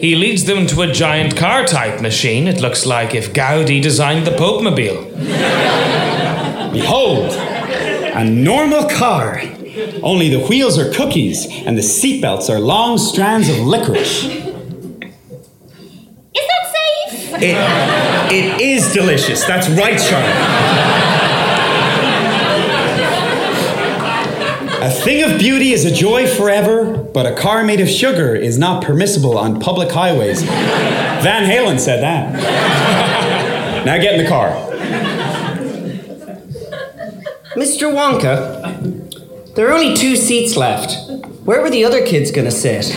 He 0.00 0.16
leads 0.16 0.46
them 0.46 0.66
to 0.68 0.80
a 0.80 0.90
giant 0.90 1.36
car 1.36 1.66
type 1.66 2.00
machine. 2.00 2.48
It 2.48 2.62
looks 2.62 2.86
like 2.86 3.14
if 3.14 3.34
Gaudi 3.34 3.82
designed 3.82 4.26
the 4.26 4.34
Pope 4.38 4.62
Mobile. 4.62 5.04
Behold, 6.72 7.34
a 7.34 8.24
normal 8.24 8.88
car. 8.88 9.42
Only 10.02 10.30
the 10.30 10.46
wheels 10.48 10.78
are 10.78 10.90
cookies 10.94 11.44
and 11.46 11.76
the 11.76 11.82
seatbelts 11.82 12.48
are 12.48 12.58
long 12.58 12.96
strands 12.96 13.50
of 13.50 13.58
licorice. 13.58 14.49
It, 17.42 18.32
it 18.32 18.60
is 18.60 18.92
delicious. 18.92 19.44
That's 19.44 19.68
right, 19.70 19.98
Charlotte. 19.98 20.90
A 24.82 24.90
thing 24.90 25.22
of 25.22 25.38
beauty 25.38 25.72
is 25.72 25.84
a 25.84 25.90
joy 25.92 26.26
forever, 26.26 26.96
but 27.14 27.26
a 27.26 27.34
car 27.34 27.64
made 27.64 27.80
of 27.80 27.88
sugar 27.88 28.34
is 28.34 28.58
not 28.58 28.82
permissible 28.84 29.38
on 29.38 29.60
public 29.60 29.90
highways. 29.90 30.42
Van 30.42 31.44
Halen 31.44 31.78
said 31.78 32.02
that. 32.02 33.84
now 33.84 33.96
get 33.98 34.14
in 34.14 34.24
the 34.24 34.28
car. 34.28 34.50
Mr. 37.56 37.92
Wonka, 37.92 39.54
there 39.54 39.68
are 39.68 39.72
only 39.72 39.94
two 39.96 40.16
seats 40.16 40.56
left. 40.56 41.10
Where 41.44 41.60
were 41.62 41.70
the 41.70 41.84
other 41.84 42.04
kids 42.04 42.30
gonna 42.30 42.50
sit? 42.50 42.94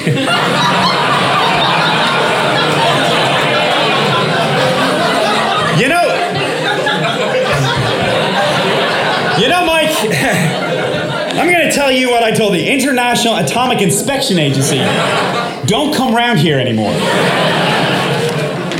You 5.77 5.89
know, 5.89 6.03
you 9.39 9.47
know, 9.49 9.65
Mike, 9.65 9.89
I'm 11.35 11.51
going 11.51 11.67
to 11.67 11.71
tell 11.73 11.82
you 11.99 12.09
what 12.09 12.23
I 12.23 12.31
told 12.31 12.53
the 12.53 12.71
International 12.71 13.35
Atomic 13.37 13.81
Inspection 13.81 14.39
Agency. 14.39 14.77
Don't 15.67 15.93
come 15.95 16.13
round 16.15 16.39
here 16.39 16.59
anymore. 16.59 16.91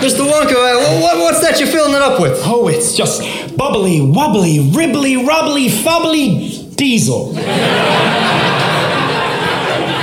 Mr. 0.01 0.25
Wonka, 0.29 0.51
uh, 0.51 0.99
what, 1.01 1.17
what's 1.17 1.41
that 1.41 1.59
you're 1.59 1.69
filling 1.69 1.93
it 1.93 2.01
up 2.01 2.19
with? 2.19 2.41
Oh, 2.43 2.67
it's 2.67 2.95
just 2.95 3.21
bubbly, 3.55 4.01
wobbly, 4.01 4.57
ribbly, 4.59 5.25
rubbly, 5.25 5.67
fubbly 5.69 6.75
diesel. 6.75 7.33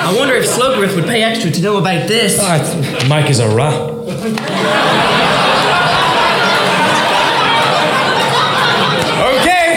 I 0.03 0.15
wonder 0.17 0.35
if 0.35 0.47
Slugworth 0.47 0.95
would 0.97 1.05
pay 1.05 1.23
extra 1.23 1.51
to 1.51 1.63
know 1.63 1.77
about 1.79 2.09
this. 2.09 2.39
Mike 3.09 3.29
is 3.31 3.41
a 3.41 3.49
rat. 3.55 3.91
Okay, 9.21 9.77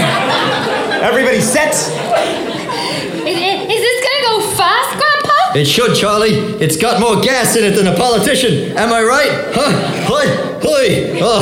everybody 1.04 1.42
set? 1.42 1.74
Is, 1.74 3.38
is 3.38 3.82
this 3.82 4.00
gonna 4.04 4.24
go 4.26 4.42
fast, 4.56 4.98
Grandpa? 4.98 5.43
It 5.56 5.66
should, 5.66 5.96
Charlie. 5.96 6.32
It's 6.60 6.78
got 6.78 7.00
more 7.00 7.22
gas 7.22 7.56
in 7.56 7.64
it 7.64 7.76
than 7.76 7.88
a 7.88 7.96
politician. 7.96 8.76
Am 8.76 8.92
I 8.92 9.04
right? 9.04 9.30
Huh? 9.54 9.72
Hi, 10.08 10.26
hi. 10.62 11.20
Oh. 11.22 11.42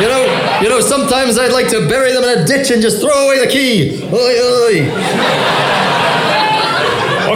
You 0.00 0.08
know, 0.08 0.60
you 0.60 0.68
know. 0.68 0.80
Sometimes 0.80 1.38
I'd 1.38 1.52
like 1.52 1.68
to 1.68 1.88
bury 1.88 2.12
them 2.12 2.22
in 2.24 2.40
a 2.40 2.44
ditch 2.44 2.70
and 2.70 2.82
just 2.82 3.00
throw 3.00 3.26
away 3.26 3.38
the 3.44 3.50
key. 3.50 4.02
Oi, 4.12 4.34
oi. 4.42 4.90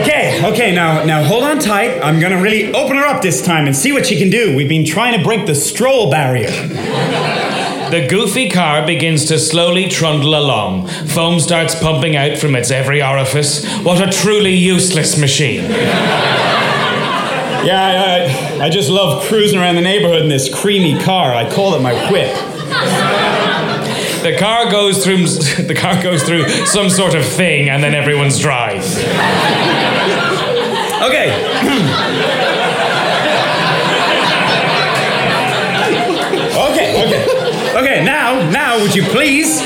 Okay, 0.02 0.44
okay, 0.44 0.74
now 0.74 1.04
now 1.04 1.24
hold 1.24 1.44
on 1.44 1.58
tight. 1.58 2.00
I'm 2.02 2.20
gonna 2.20 2.40
really 2.42 2.72
open 2.74 2.96
her 2.96 3.06
up 3.06 3.22
this 3.22 3.40
time 3.44 3.66
and 3.66 3.74
see 3.74 3.92
what 3.92 4.06
she 4.06 4.18
can 4.18 4.28
do. 4.28 4.54
We've 4.54 4.68
been 4.68 4.84
trying 4.84 5.16
to 5.16 5.24
break 5.24 5.46
the 5.46 5.54
stroll 5.54 6.10
barrier. 6.10 7.47
The 7.90 8.06
goofy 8.06 8.50
car 8.50 8.86
begins 8.86 9.24
to 9.26 9.38
slowly 9.38 9.88
trundle 9.88 10.38
along. 10.38 10.88
Foam 10.88 11.40
starts 11.40 11.74
pumping 11.74 12.16
out 12.16 12.36
from 12.36 12.54
its 12.54 12.70
every 12.70 13.02
orifice. 13.02 13.66
What 13.78 14.06
a 14.06 14.12
truly 14.12 14.52
useless 14.52 15.16
machine. 15.16 15.64
Yeah, 17.64 17.80
I, 17.80 18.60
I, 18.60 18.66
I 18.66 18.68
just 18.68 18.90
love 18.90 19.24
cruising 19.24 19.58
around 19.58 19.76
the 19.76 19.80
neighborhood 19.80 20.20
in 20.20 20.28
this 20.28 20.54
creamy 20.54 21.00
car. 21.02 21.32
I 21.32 21.50
call 21.50 21.74
it 21.76 21.80
my 21.80 21.94
whip. 22.10 22.34
The 24.22 24.36
car 24.38 24.70
goes 24.70 25.02
through 25.02 25.26
the 25.66 25.74
car 25.74 26.02
goes 26.02 26.22
through 26.24 26.46
some 26.66 26.90
sort 26.90 27.14
of 27.14 27.24
thing 27.24 27.70
and 27.70 27.82
then 27.82 27.94
everyone's 27.94 28.38
dry. 28.38 28.74
Okay. 31.08 31.32
okay, 36.54 37.04
okay. 37.06 37.48
Okay, 37.78 38.02
now, 38.04 38.37
now, 38.50 38.80
would 38.80 38.94
you 38.94 39.02
please 39.04 39.60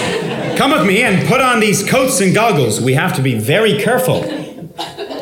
come 0.57 0.73
with 0.73 0.87
me 0.87 1.03
and 1.03 1.27
put 1.27 1.41
on 1.41 1.61
these 1.61 1.89
coats 1.89 2.21
and 2.21 2.35
goggles? 2.35 2.81
We 2.81 2.95
have 2.95 3.15
to 3.17 3.23
be 3.23 3.39
very 3.39 3.79
careful. 3.79 4.23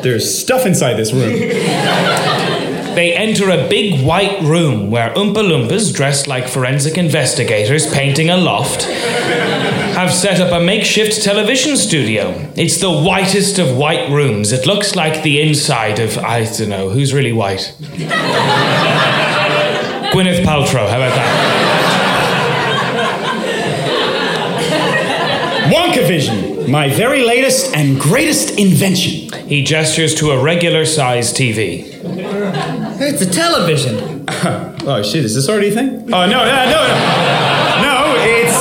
There's 0.01 0.39
stuff 0.39 0.65
inside 0.65 0.95
this 0.95 1.13
room. 1.13 1.37
They 2.95 3.13
enter 3.13 3.49
a 3.49 3.69
big 3.69 4.05
white 4.05 4.41
room 4.41 4.91
where 4.91 5.11
Oompa 5.13 5.35
Loompas, 5.35 5.93
dressed 5.95 6.27
like 6.27 6.49
forensic 6.49 6.97
investigators 6.97 7.87
painting 7.93 8.29
a 8.29 8.35
loft, 8.35 8.83
have 8.83 10.11
set 10.11 10.41
up 10.41 10.51
a 10.51 10.59
makeshift 10.63 11.23
television 11.23 11.77
studio. 11.77 12.33
It's 12.55 12.77
the 12.81 12.91
whitest 12.91 13.59
of 13.59 13.77
white 13.77 14.09
rooms. 14.09 14.51
It 14.51 14.65
looks 14.65 14.95
like 14.95 15.23
the 15.23 15.41
inside 15.41 15.99
of, 15.99 16.17
I 16.17 16.43
don't 16.43 16.67
know, 16.67 16.89
who's 16.89 17.13
really 17.13 17.31
white? 17.31 17.73
Gwyneth 20.11 20.43
Paltrow, 20.43 20.89
how 20.89 20.97
about 20.97 21.15
that? 21.15 21.71
Wonka 25.71 26.05
Vision, 26.05 26.60
my 26.71 26.87
very 26.89 27.23
latest 27.23 27.75
and 27.75 27.99
greatest 27.99 28.57
invention. 28.57 29.29
He 29.47 29.61
gestures 29.61 30.15
to 30.15 30.31
a 30.31 30.41
regular 30.41 30.85
sized 30.85 31.35
TV. 31.35 31.83
It's 33.01 33.21
a 33.21 33.29
television. 33.29 34.25
oh 34.87 35.03
shit, 35.03 35.25
is 35.25 35.35
this 35.35 35.49
already 35.49 35.69
a 35.69 35.71
thing? 35.71 36.13
Oh 36.13 36.25
no, 36.25 36.27
no, 36.27 36.45
no, 36.45 36.81
no. 36.87 37.51
No, 37.81 38.15
it's 38.19 38.55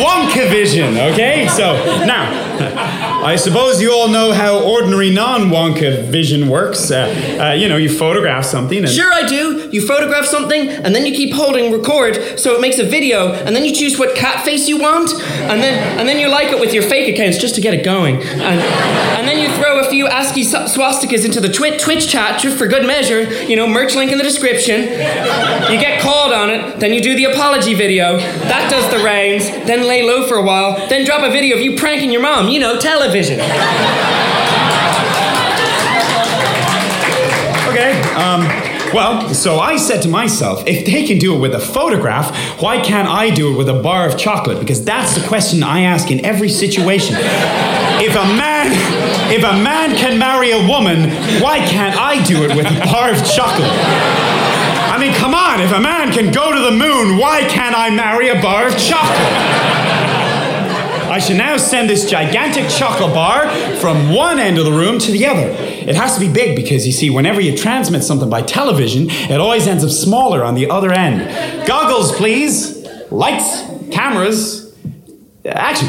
Wonka 0.00 0.48
Vision, 0.48 0.96
okay? 0.96 1.48
So 1.48 1.74
now, 2.06 3.09
I 3.22 3.36
suppose 3.36 3.82
you 3.82 3.92
all 3.92 4.08
know 4.08 4.32
how 4.32 4.62
ordinary 4.62 5.10
non-Wonka 5.10 6.04
vision 6.04 6.48
works. 6.48 6.90
Uh, 6.90 7.38
uh, 7.38 7.52
you 7.52 7.68
know, 7.68 7.76
you 7.76 7.88
photograph 7.90 8.46
something 8.46 8.78
and 8.78 8.88
Sure, 8.88 9.12
I 9.12 9.26
do. 9.26 9.68
You 9.70 9.86
photograph 9.86 10.24
something, 10.24 10.68
and 10.68 10.94
then 10.94 11.04
you 11.04 11.12
keep 11.14 11.34
holding 11.34 11.70
record, 11.70 12.38
so 12.38 12.54
it 12.54 12.60
makes 12.60 12.78
a 12.78 12.84
video, 12.84 13.32
and 13.32 13.54
then 13.54 13.64
you 13.64 13.74
choose 13.74 13.98
what 13.98 14.16
cat 14.16 14.44
face 14.44 14.68
you 14.68 14.78
want, 14.78 15.12
and 15.12 15.62
then 15.62 15.98
and 15.98 16.08
then 16.08 16.18
you 16.18 16.28
like 16.28 16.48
it 16.48 16.58
with 16.58 16.72
your 16.72 16.82
fake 16.82 17.14
accounts 17.14 17.36
just 17.38 17.54
to 17.56 17.60
get 17.60 17.74
it 17.74 17.84
going, 17.84 18.16
and 18.16 18.60
and 18.60 19.28
then 19.28 19.38
you 19.38 19.54
throw 19.62 19.80
a 19.80 19.90
few 19.90 20.06
ASCII 20.06 20.42
swastikas 20.42 21.24
into 21.24 21.40
the 21.40 21.48
twi- 21.48 21.76
Twitch 21.76 22.08
chat 22.08 22.40
just 22.40 22.56
for 22.56 22.66
good 22.66 22.86
measure. 22.86 23.22
You 23.44 23.56
know, 23.56 23.66
merch 23.66 23.94
link 23.94 24.10
in 24.12 24.18
the 24.18 24.24
description. 24.24 24.82
You 25.70 25.78
get 25.78 26.00
called 26.00 26.32
on 26.32 26.48
it, 26.50 26.80
then 26.80 26.94
you 26.94 27.02
do 27.02 27.14
the 27.14 27.24
apology 27.26 27.74
video. 27.74 28.16
That 28.16 28.70
does 28.70 28.90
the 28.90 29.04
rounds. 29.04 29.44
Then 29.66 29.86
lay 29.86 30.02
low 30.02 30.26
for 30.26 30.36
a 30.36 30.42
while. 30.42 30.88
Then 30.88 31.04
drop 31.04 31.22
a 31.22 31.30
video 31.30 31.56
of 31.56 31.62
you 31.62 31.76
pranking 31.76 32.10
your 32.10 32.22
mom. 32.22 32.48
You 32.48 32.60
know, 32.60 32.78
television. 32.78 33.09
Okay. 37.70 38.00
Um, 38.14 38.42
well, 38.92 39.32
so 39.32 39.60
I 39.60 39.76
said 39.76 40.02
to 40.02 40.08
myself, 40.08 40.66
if 40.66 40.84
they 40.84 41.06
can 41.06 41.18
do 41.18 41.36
it 41.36 41.38
with 41.38 41.54
a 41.54 41.60
photograph, 41.60 42.34
why 42.60 42.80
can't 42.80 43.08
I 43.08 43.30
do 43.30 43.54
it 43.54 43.56
with 43.56 43.68
a 43.68 43.80
bar 43.80 44.08
of 44.08 44.18
chocolate? 44.18 44.58
Because 44.58 44.84
that's 44.84 45.14
the 45.14 45.26
question 45.28 45.62
I 45.62 45.82
ask 45.82 46.10
in 46.10 46.24
every 46.24 46.48
situation. 46.48 47.14
If 47.16 48.16
a 48.16 48.24
man, 48.34 48.72
if 49.30 49.44
a 49.44 49.62
man 49.62 49.96
can 49.96 50.18
marry 50.18 50.50
a 50.50 50.66
woman, 50.66 51.10
why 51.40 51.60
can't 51.60 51.96
I 51.96 52.22
do 52.24 52.42
it 52.42 52.56
with 52.56 52.66
a 52.66 52.84
bar 52.84 53.12
of 53.12 53.24
chocolate? 53.24 53.70
I 54.90 54.98
mean, 54.98 55.14
come 55.14 55.34
on, 55.34 55.60
if 55.60 55.72
a 55.72 55.80
man 55.80 56.12
can 56.12 56.32
go 56.32 56.52
to 56.52 56.58
the 56.58 56.72
moon, 56.72 57.16
why 57.16 57.42
can't 57.42 57.76
I 57.76 57.90
marry 57.90 58.28
a 58.28 58.42
bar 58.42 58.66
of 58.66 58.76
chocolate? 58.76 59.69
I 61.20 61.22
should 61.22 61.36
now 61.36 61.58
send 61.58 61.90
this 61.90 62.10
gigantic 62.10 62.70
chocolate 62.70 63.12
bar 63.12 63.46
from 63.76 64.14
one 64.14 64.38
end 64.38 64.56
of 64.56 64.64
the 64.64 64.72
room 64.72 64.98
to 65.00 65.12
the 65.12 65.26
other. 65.26 65.48
It 65.50 65.94
has 65.94 66.14
to 66.14 66.20
be 66.20 66.32
big 66.32 66.56
because 66.56 66.86
you 66.86 66.94
see, 66.94 67.10
whenever 67.10 67.42
you 67.42 67.54
transmit 67.54 68.04
something 68.04 68.30
by 68.30 68.40
television, 68.40 69.10
it 69.10 69.38
always 69.38 69.66
ends 69.66 69.84
up 69.84 69.90
smaller 69.90 70.42
on 70.42 70.54
the 70.54 70.70
other 70.70 70.90
end. 70.94 71.66
Goggles, 71.66 72.16
please. 72.16 72.86
Lights, 73.10 73.64
cameras, 73.92 74.74
action. 75.44 75.88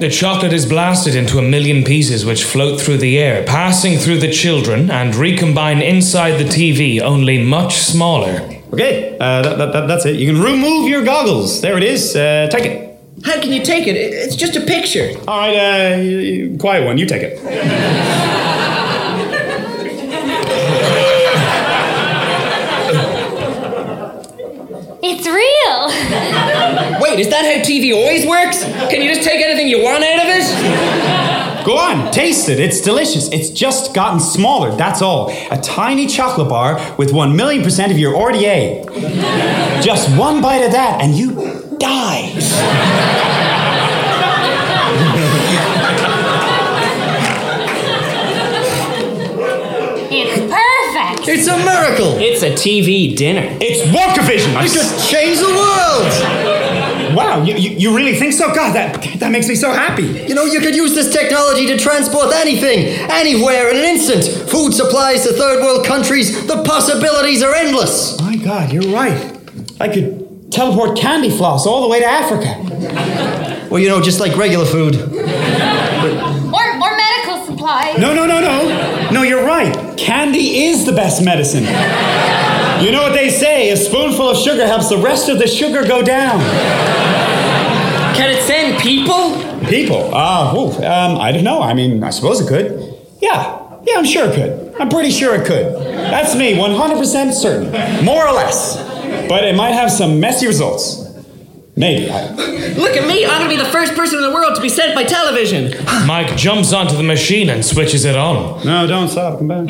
The 0.00 0.10
chocolate 0.12 0.52
is 0.52 0.66
blasted 0.66 1.14
into 1.14 1.38
a 1.38 1.42
million 1.42 1.82
pieces 1.82 2.26
which 2.26 2.44
float 2.44 2.78
through 2.78 2.98
the 2.98 3.18
air, 3.18 3.42
passing 3.46 3.96
through 3.96 4.18
the 4.18 4.30
children 4.30 4.90
and 4.90 5.14
recombine 5.14 5.80
inside 5.80 6.32
the 6.32 6.44
TV, 6.44 7.00
only 7.00 7.42
much 7.42 7.78
smaller. 7.78 8.40
Okay, 8.74 9.16
uh, 9.18 9.40
that, 9.40 9.56
that, 9.56 9.72
that- 9.72 9.86
that's 9.88 10.04
it. 10.04 10.16
You 10.16 10.30
can 10.30 10.42
remove 10.42 10.90
your 10.90 11.04
goggles. 11.04 11.62
There 11.62 11.78
it 11.78 11.82
is. 11.84 12.14
Uh, 12.14 12.46
take 12.50 12.66
it. 12.66 12.89
How 13.24 13.40
can 13.40 13.52
you 13.52 13.62
take 13.62 13.86
it? 13.86 13.96
It- 13.96 14.12
It's 14.14 14.36
just 14.36 14.56
a 14.56 14.60
picture. 14.60 15.10
All 15.28 15.38
right, 15.38 15.54
uh, 15.56 15.96
y- 15.98 16.48
y- 16.50 16.56
quiet 16.58 16.84
one. 16.84 16.96
You 16.98 17.06
take 17.06 17.22
it. 17.22 17.38
it. 17.42 18.60
Is 25.02 25.26
real. 25.26 25.88
Wait, 27.00 27.18
is 27.20 27.28
that 27.30 27.42
how 27.44 27.62
TV 27.64 27.94
always 27.94 28.26
works? 28.26 28.62
Can 28.90 29.00
you 29.02 29.14
just 29.14 29.26
take 29.26 29.42
anything 29.44 29.68
you 29.68 29.82
want 29.82 30.04
out 30.04 30.20
of 30.20 30.26
it? 30.28 31.64
Go 31.64 31.76
on, 31.78 32.10
taste 32.12 32.48
it. 32.48 32.60
It's 32.60 32.80
delicious. 32.82 33.28
It's 33.30 33.48
just 33.50 33.94
gotten 33.94 34.20
smaller, 34.20 34.74
that's 34.76 35.00
all. 35.02 35.30
A 35.50 35.58
tiny 35.60 36.06
chocolate 36.06 36.48
bar 36.48 36.80
with 36.98 37.12
1 37.12 37.34
million 37.34 37.62
percent 37.62 37.90
of 37.92 37.98
your 37.98 38.14
RDA. 38.14 39.82
Just 39.82 40.14
one 40.16 40.42
bite 40.42 40.62
of 40.64 40.72
that, 40.72 41.00
and 41.02 41.14
you 41.14 41.30
die. 41.80 42.30
It's 50.12 50.40
perfect. 50.40 51.28
It's 51.28 51.46
a 51.46 51.56
miracle. 51.56 52.18
It's 52.18 52.42
a 52.42 52.50
TV 52.50 53.16
dinner. 53.16 53.56
It's 53.60 53.82
Wonkavision. 53.94 54.60
We 54.60 54.68
could 54.68 55.08
change 55.08 55.38
the 55.38 55.46
world. 55.46 57.16
Wow, 57.16 57.42
you, 57.42 57.54
you, 57.56 57.70
you 57.70 57.96
really 57.96 58.14
think 58.14 58.32
so? 58.32 58.54
God, 58.54 58.74
that, 58.74 59.02
that 59.18 59.32
makes 59.32 59.48
me 59.48 59.54
so 59.54 59.72
happy. 59.72 60.04
You 60.04 60.34
know, 60.34 60.44
you 60.44 60.60
could 60.60 60.76
use 60.76 60.94
this 60.94 61.12
technology 61.12 61.66
to 61.66 61.76
transport 61.78 62.32
anything, 62.34 62.86
anywhere 63.10 63.70
in 63.70 63.76
an 63.76 63.84
instant. 63.84 64.24
Food 64.48 64.72
supplies 64.72 65.24
to 65.24 65.32
third 65.32 65.62
world 65.62 65.84
countries. 65.86 66.46
The 66.46 66.62
possibilities 66.62 67.42
are 67.42 67.54
endless. 67.54 68.20
My 68.20 68.36
God, 68.36 68.72
you're 68.72 68.92
right. 68.92 69.36
I 69.80 69.88
could 69.88 70.29
teleport 70.50 70.98
candy 70.98 71.30
floss 71.30 71.66
all 71.66 71.82
the 71.82 71.88
way 71.88 72.00
to 72.00 72.06
Africa. 72.06 73.68
Well, 73.70 73.80
you 73.80 73.88
know, 73.88 74.00
just 74.00 74.20
like 74.20 74.36
regular 74.36 74.66
food. 74.66 74.96
Or, 74.96 75.06
or 75.06 76.96
medical 76.96 77.46
supplies. 77.46 77.98
No, 77.98 78.14
no, 78.14 78.26
no, 78.26 78.40
no. 78.40 79.10
No, 79.10 79.22
you're 79.22 79.44
right. 79.44 79.96
Candy 79.96 80.64
is 80.64 80.84
the 80.84 80.92
best 80.92 81.24
medicine. 81.24 81.64
You 82.84 82.92
know 82.92 83.02
what 83.02 83.12
they 83.12 83.30
say? 83.30 83.70
A 83.70 83.76
spoonful 83.76 84.30
of 84.30 84.36
sugar 84.36 84.66
helps 84.66 84.88
the 84.88 84.96
rest 84.98 85.28
of 85.28 85.38
the 85.38 85.46
sugar 85.46 85.86
go 85.86 86.02
down. 86.02 86.40
Can 88.16 88.30
it 88.30 88.42
send 88.44 88.80
people? 88.80 89.36
People? 89.68 90.10
Ah, 90.12 90.52
uh, 90.52 90.66
um, 90.66 91.18
I 91.20 91.30
don't 91.30 91.44
know. 91.44 91.62
I 91.62 91.74
mean, 91.74 92.02
I 92.02 92.10
suppose 92.10 92.40
it 92.40 92.48
could. 92.48 92.98
Yeah, 93.20 93.78
yeah, 93.84 93.98
I'm 93.98 94.04
sure 94.04 94.28
it 94.28 94.34
could. 94.34 94.80
I'm 94.80 94.88
pretty 94.88 95.10
sure 95.10 95.34
it 95.34 95.46
could. 95.46 95.74
That's 95.74 96.34
me, 96.34 96.54
100% 96.54 97.32
certain. 97.34 98.04
More 98.04 98.26
or 98.26 98.32
less. 98.32 98.99
But 99.28 99.44
it 99.44 99.54
might 99.54 99.72
have 99.72 99.90
some 99.90 100.20
messy 100.20 100.46
results. 100.46 101.06
Maybe. 101.76 102.06
Look 102.06 102.96
at 102.96 103.06
me, 103.06 103.24
I'm 103.24 103.38
gonna 103.38 103.48
be 103.48 103.56
the 103.56 103.64
first 103.70 103.94
person 103.94 104.18
in 104.18 104.24
the 104.24 104.32
world 104.34 104.54
to 104.56 104.60
be 104.60 104.68
sent 104.68 104.94
by 104.94 105.04
television. 105.04 105.72
Mike 106.06 106.36
jumps 106.36 106.72
onto 106.72 106.96
the 106.96 107.02
machine 107.02 107.48
and 107.48 107.64
switches 107.64 108.04
it 108.04 108.16
on. 108.16 108.64
No, 108.66 108.86
don't 108.86 109.08
stop. 109.08 109.38
Come 109.38 109.48
back. 109.48 109.66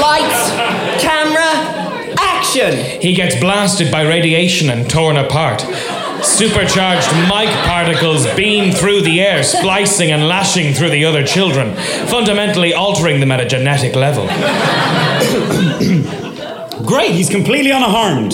Lights, 0.00 0.50
camera, 1.02 2.14
action! 2.18 3.00
He 3.00 3.14
gets 3.14 3.34
blasted 3.40 3.90
by 3.90 4.02
radiation 4.02 4.70
and 4.70 4.88
torn 4.88 5.16
apart. 5.16 5.62
Supercharged 6.22 7.10
Mike 7.28 7.52
particles 7.66 8.26
beam 8.34 8.70
through 8.72 9.00
the 9.00 9.20
air, 9.20 9.42
splicing 9.42 10.12
and 10.12 10.28
lashing 10.28 10.72
through 10.72 10.90
the 10.90 11.04
other 11.04 11.26
children, 11.26 11.74
fundamentally 12.06 12.72
altering 12.72 13.18
them 13.18 13.32
at 13.32 13.40
a 13.40 13.46
genetic 13.46 13.96
level. 13.96 14.28
Great, 16.86 17.12
he's 17.12 17.28
completely 17.30 17.70
unharmed. 17.70 18.32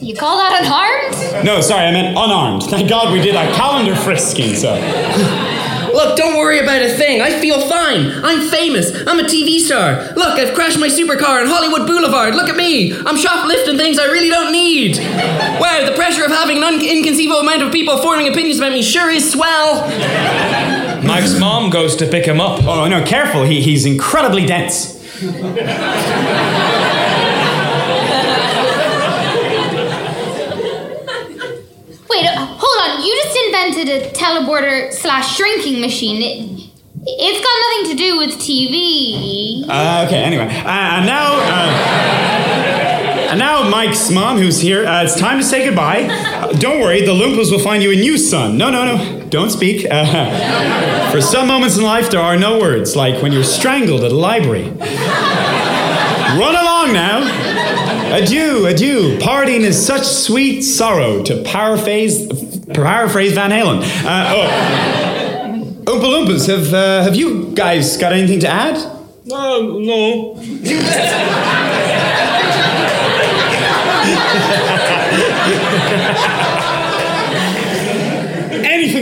You 0.00 0.16
call 0.16 0.36
that 0.38 0.58
unharmed? 0.60 1.44
No, 1.44 1.60
sorry, 1.60 1.86
I 1.86 1.92
meant 1.92 2.16
unarmed. 2.16 2.64
Thank 2.64 2.88
God 2.88 3.12
we 3.12 3.20
did 3.20 3.36
our 3.36 3.46
calendar 3.54 3.94
frisking, 3.94 4.54
so. 4.54 4.74
Look, 5.92 6.16
don't 6.16 6.36
worry 6.38 6.58
about 6.58 6.82
a 6.82 6.88
thing. 6.88 7.20
I 7.20 7.38
feel 7.38 7.60
fine. 7.68 8.10
I'm 8.24 8.48
famous. 8.48 8.90
I'm 9.06 9.20
a 9.20 9.24
TV 9.24 9.58
star. 9.60 10.12
Look, 10.16 10.38
I've 10.38 10.54
crashed 10.54 10.78
my 10.80 10.88
supercar 10.88 11.42
on 11.42 11.46
Hollywood 11.46 11.86
Boulevard. 11.86 12.34
Look 12.34 12.48
at 12.48 12.56
me. 12.56 12.92
I'm 12.94 13.16
shoplifting 13.16 13.76
things 13.76 13.98
I 13.98 14.06
really 14.06 14.30
don't 14.30 14.50
need. 14.52 14.96
Wow, 14.98 15.84
the 15.84 15.92
pressure 15.94 16.24
of 16.24 16.30
having 16.30 16.56
an 16.58 16.64
un- 16.64 16.80
inconceivable 16.84 17.40
amount 17.40 17.62
of 17.62 17.72
people 17.72 17.98
forming 17.98 18.26
opinions 18.28 18.58
about 18.58 18.72
me 18.72 18.82
sure 18.82 19.10
is 19.10 19.30
swell. 19.30 19.86
Mike's 21.04 21.38
mom 21.38 21.70
goes 21.70 21.94
to 21.96 22.06
pick 22.06 22.24
him 22.24 22.40
up. 22.40 22.64
Oh, 22.64 22.88
no, 22.88 23.04
careful. 23.04 23.44
He, 23.44 23.60
he's 23.60 23.84
incredibly 23.84 24.46
dense. 24.46 24.91
Wait, 25.22 25.30
uh, 32.26 32.46
hold 32.58 32.78
on. 32.82 32.90
You 33.04 33.12
just 33.22 33.36
invented 33.46 33.86
a 33.88 34.10
teleporter 34.10 34.90
slash 34.92 35.36
shrinking 35.36 35.80
machine. 35.80 36.20
It, 36.22 36.70
it's 37.04 37.40
got 37.40 37.56
nothing 37.62 37.84
to 37.90 37.96
do 38.02 38.18
with 38.18 38.30
TV. 38.40 39.64
Uh, 39.68 40.04
okay, 40.06 40.22
anyway. 40.24 40.46
Uh, 40.46 40.68
and 40.68 41.06
now. 41.06 41.34
Uh, 41.34 41.68
and 43.30 43.38
now, 43.38 43.62
Mike's 43.70 44.10
mom, 44.10 44.36
who's 44.38 44.60
here, 44.60 44.84
uh, 44.84 45.04
it's 45.04 45.14
time 45.18 45.38
to 45.38 45.44
say 45.44 45.64
goodbye. 45.64 46.02
Uh, 46.02 46.52
don't 46.54 46.80
worry, 46.80 47.00
the 47.00 47.12
Loompas 47.14 47.50
will 47.50 47.60
find 47.60 47.82
you 47.82 47.90
a 47.92 47.96
new 47.96 48.18
son. 48.18 48.58
No, 48.58 48.68
no, 48.70 48.84
no, 48.84 49.21
don't 49.32 49.50
speak. 49.50 49.86
Uh, 49.90 51.10
for 51.10 51.20
some 51.20 51.48
moments 51.48 51.76
in 51.76 51.82
life, 51.82 52.10
there 52.10 52.20
are 52.20 52.36
no 52.36 52.60
words, 52.60 52.94
like 52.94 53.20
when 53.22 53.32
you're 53.32 53.42
strangled 53.42 54.04
at 54.04 54.12
a 54.12 54.14
library. 54.14 54.68
Run 56.38 56.54
along 56.54 56.92
now. 56.92 57.22
Adieu, 58.14 58.66
adieu. 58.66 59.18
Parting 59.20 59.62
is 59.62 59.84
such 59.84 60.04
sweet 60.04 60.60
sorrow, 60.62 61.22
to 61.22 61.42
paraphrase, 61.44 62.26
paraphrase 62.74 63.32
Van 63.32 63.50
Halen. 63.50 63.80
Uh, 64.04 64.34
oh. 64.36 65.82
Oompa 65.84 66.04
Loompas, 66.04 66.46
have, 66.46 66.72
uh, 66.74 67.02
have 67.02 67.16
you 67.16 67.54
guys 67.54 67.96
got 67.96 68.12
anything 68.12 68.38
to 68.40 68.48
add? 68.48 68.76
No, 69.24 69.78
no. 69.78 70.36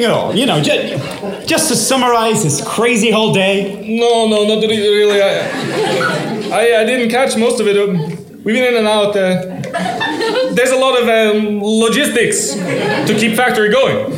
Anything 0.00 0.04
at 0.04 0.10
all, 0.18 0.34
you 0.34 0.46
know, 0.46 0.62
just, 0.62 1.46
just 1.46 1.68
to 1.68 1.76
summarize 1.76 2.42
this 2.42 2.66
crazy 2.66 3.10
whole 3.10 3.32
day. 3.34 3.98
No, 3.98 4.26
no, 4.28 4.44
not 4.46 4.60
really. 4.62 4.78
really. 4.78 5.20
I, 5.22 5.40
I, 6.50 6.80
I 6.80 6.84
didn't 6.84 7.10
catch 7.10 7.36
most 7.36 7.60
of 7.60 7.66
it. 7.66 7.76
Um, 7.76 8.16
We've 8.42 8.54
been 8.54 8.64
in 8.72 8.76
and 8.78 8.88
out. 8.88 9.14
Uh, 9.14 10.52
there's 10.54 10.70
a 10.70 10.76
lot 10.78 10.98
of 10.98 11.06
um, 11.06 11.60
logistics 11.62 12.54
to 12.54 13.14
keep 13.18 13.36
factory 13.36 13.70
going. 13.70 14.10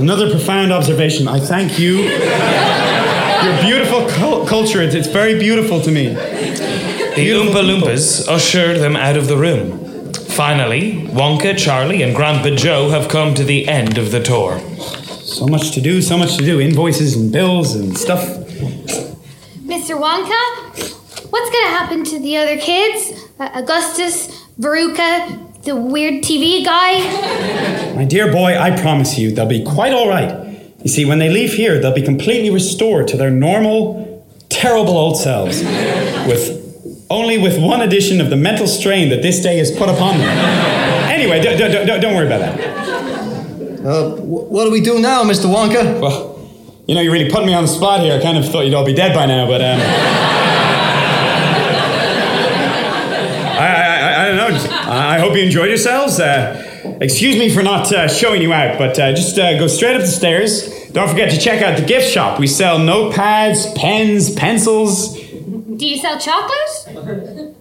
Another 0.00 0.30
profound 0.30 0.72
observation. 0.72 1.28
I 1.28 1.38
thank 1.38 1.78
you. 1.78 1.98
Your 1.98 3.62
beautiful 3.62 4.08
cul- 4.08 4.46
culture, 4.46 4.80
it's, 4.80 4.94
it's 4.94 5.06
very 5.08 5.38
beautiful 5.38 5.82
to 5.82 5.90
me. 5.92 6.14
The 6.14 7.28
Oompa 7.30 7.62
Loompas 7.62 8.26
usher 8.26 8.78
them 8.78 8.96
out 8.96 9.18
of 9.18 9.28
the 9.28 9.36
room. 9.36 9.85
Finally, 10.36 10.92
Wonka, 11.12 11.56
Charlie, 11.56 12.02
and 12.02 12.14
Grandpa 12.14 12.50
Joe 12.50 12.90
have 12.90 13.08
come 13.08 13.34
to 13.36 13.42
the 13.42 13.66
end 13.66 13.96
of 13.96 14.10
the 14.10 14.22
tour. 14.22 14.60
So 15.24 15.46
much 15.46 15.70
to 15.70 15.80
do, 15.80 16.02
so 16.02 16.18
much 16.18 16.36
to 16.36 16.44
do. 16.44 16.60
Invoices 16.60 17.16
and 17.16 17.32
bills 17.32 17.74
and 17.74 17.96
stuff. 17.96 18.20
Mr. 19.64 19.98
Wonka, 19.98 21.30
what's 21.30 21.50
gonna 21.50 21.70
happen 21.70 22.04
to 22.04 22.18
the 22.18 22.36
other 22.36 22.58
kids? 22.58 23.18
Uh, 23.40 23.48
Augustus, 23.54 24.28
Veruca, 24.60 25.62
the 25.62 25.74
weird 25.74 26.22
TV 26.22 26.62
guy? 26.62 27.94
My 27.94 28.04
dear 28.04 28.30
boy, 28.30 28.58
I 28.58 28.78
promise 28.78 29.16
you, 29.16 29.30
they'll 29.30 29.46
be 29.46 29.64
quite 29.64 29.94
all 29.94 30.06
right. 30.06 30.46
You 30.82 30.90
see, 30.90 31.06
when 31.06 31.18
they 31.18 31.30
leave 31.30 31.54
here, 31.54 31.80
they'll 31.80 31.94
be 31.94 32.02
completely 32.02 32.50
restored 32.50 33.08
to 33.08 33.16
their 33.16 33.30
normal, 33.30 34.22
terrible 34.50 34.98
old 34.98 35.16
selves, 35.16 35.62
with 36.28 36.65
only 37.10 37.38
with 37.38 37.58
one 37.60 37.80
addition 37.82 38.20
of 38.20 38.30
the 38.30 38.36
mental 38.36 38.66
strain 38.66 39.08
that 39.10 39.22
this 39.22 39.40
day 39.40 39.58
has 39.58 39.70
put 39.70 39.88
upon 39.88 40.18
them. 40.18 40.28
Anyway, 41.08 41.40
d- 41.40 41.56
d- 41.56 41.68
d- 41.68 42.00
don't 42.00 42.14
worry 42.14 42.26
about 42.26 42.40
that. 42.40 42.60
Uh, 43.86 44.10
what 44.16 44.64
do 44.64 44.70
we 44.72 44.80
do 44.80 44.98
now, 45.00 45.22
Mr. 45.22 45.46
Wonka? 45.46 46.00
Well, 46.00 46.34
you 46.86 46.94
know, 46.94 47.00
you 47.00 47.12
really 47.12 47.30
put 47.30 47.44
me 47.44 47.54
on 47.54 47.62
the 47.62 47.68
spot 47.68 48.00
here. 48.00 48.18
I 48.18 48.22
kind 48.22 48.36
of 48.38 48.48
thought 48.48 48.62
you'd 48.64 48.74
all 48.74 48.84
be 48.84 48.94
dead 48.94 49.14
by 49.14 49.26
now, 49.26 49.46
but 49.46 49.60
um, 49.60 49.80
I, 53.58 53.66
I, 53.66 53.96
I, 53.98 54.22
I 54.22 54.26
don't 54.28 54.36
know. 54.36 54.70
I 54.70 55.16
I 55.16 55.18
hope 55.20 55.34
you 55.36 55.42
enjoyed 55.42 55.68
yourselves. 55.68 56.18
Uh, 56.20 56.62
excuse 57.00 57.36
me 57.36 57.48
for 57.48 57.62
not 57.62 57.90
uh, 57.92 58.08
showing 58.08 58.42
you 58.42 58.52
out, 58.52 58.78
but 58.78 58.98
uh, 58.98 59.12
just 59.12 59.38
uh, 59.38 59.58
go 59.58 59.66
straight 59.66 59.94
up 59.96 60.02
the 60.02 60.06
stairs. 60.08 60.68
Don't 60.90 61.08
forget 61.08 61.30
to 61.30 61.38
check 61.38 61.62
out 61.62 61.78
the 61.78 61.84
gift 61.84 62.08
shop. 62.10 62.38
We 62.40 62.46
sell 62.46 62.78
notepads, 62.78 63.74
pens, 63.76 64.30
pencils. 64.34 65.15
Do 65.76 65.86
you 65.86 65.98
sell 65.98 66.18
chocolate? 66.18 67.54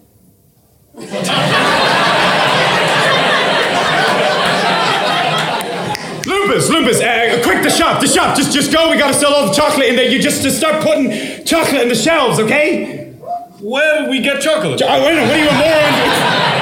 Lupus, 6.26 6.70
Lupus, 6.70 7.02
uh, 7.02 7.42
quick, 7.44 7.62
the 7.62 7.70
shop, 7.70 8.00
the 8.00 8.08
shop. 8.08 8.38
Just, 8.38 8.54
just 8.54 8.72
go. 8.72 8.90
We 8.90 8.98
gotta 8.98 9.14
sell 9.14 9.34
all 9.34 9.48
the 9.48 9.54
chocolate 9.54 9.88
in 9.88 9.98
there. 9.98 10.10
You 10.10 10.22
just, 10.22 10.44
just 10.44 10.58
start 10.58 10.82
putting 10.82 11.12
chocolate 11.44 11.82
in 11.82 11.90
the 11.90 11.96
shelves, 11.96 12.40
okay? 12.40 13.12
Where 13.60 14.02
did 14.02 14.10
we 14.10 14.22
get 14.22 14.42
chocolate? 14.42 14.82
Oh, 14.82 15.06
wait 15.06 15.18
a 15.18 15.26
minute, 15.26 15.28
what 15.28 15.36
are 15.36 15.44
you, 15.44 15.50
a 15.50 15.54
moron? 15.54 15.94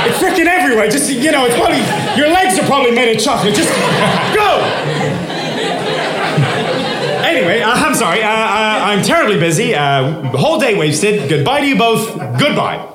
It's, 0.10 0.22
it's 0.22 0.24
freaking 0.24 0.48
everywhere. 0.48 0.90
Just, 0.90 1.12
you 1.12 1.32
know, 1.32 1.46
it's 1.46 1.56
probably, 1.56 1.84
your 2.18 2.30
legs 2.30 2.58
are 2.58 2.66
probably 2.66 2.92
made 2.92 3.16
of 3.16 3.22
chocolate. 3.22 3.54
Just 3.54 3.70
go! 4.34 5.13
anyway, 7.44 7.62
uh, 7.62 7.72
I'm 7.72 7.96
sorry. 7.96 8.22
Uh, 8.24 8.28
uh 8.28 8.30
I, 8.30 8.94
am 8.94 9.04
terribly 9.04 9.40
busy. 9.40 9.76
Uh, 9.76 10.24
whole 10.38 10.60
day 10.60 10.78
wasted. 10.78 11.30
Goodbye 11.30 11.62
to 11.62 11.68
you 11.68 11.78
both. 11.78 12.18
Goodbye. 12.40 12.90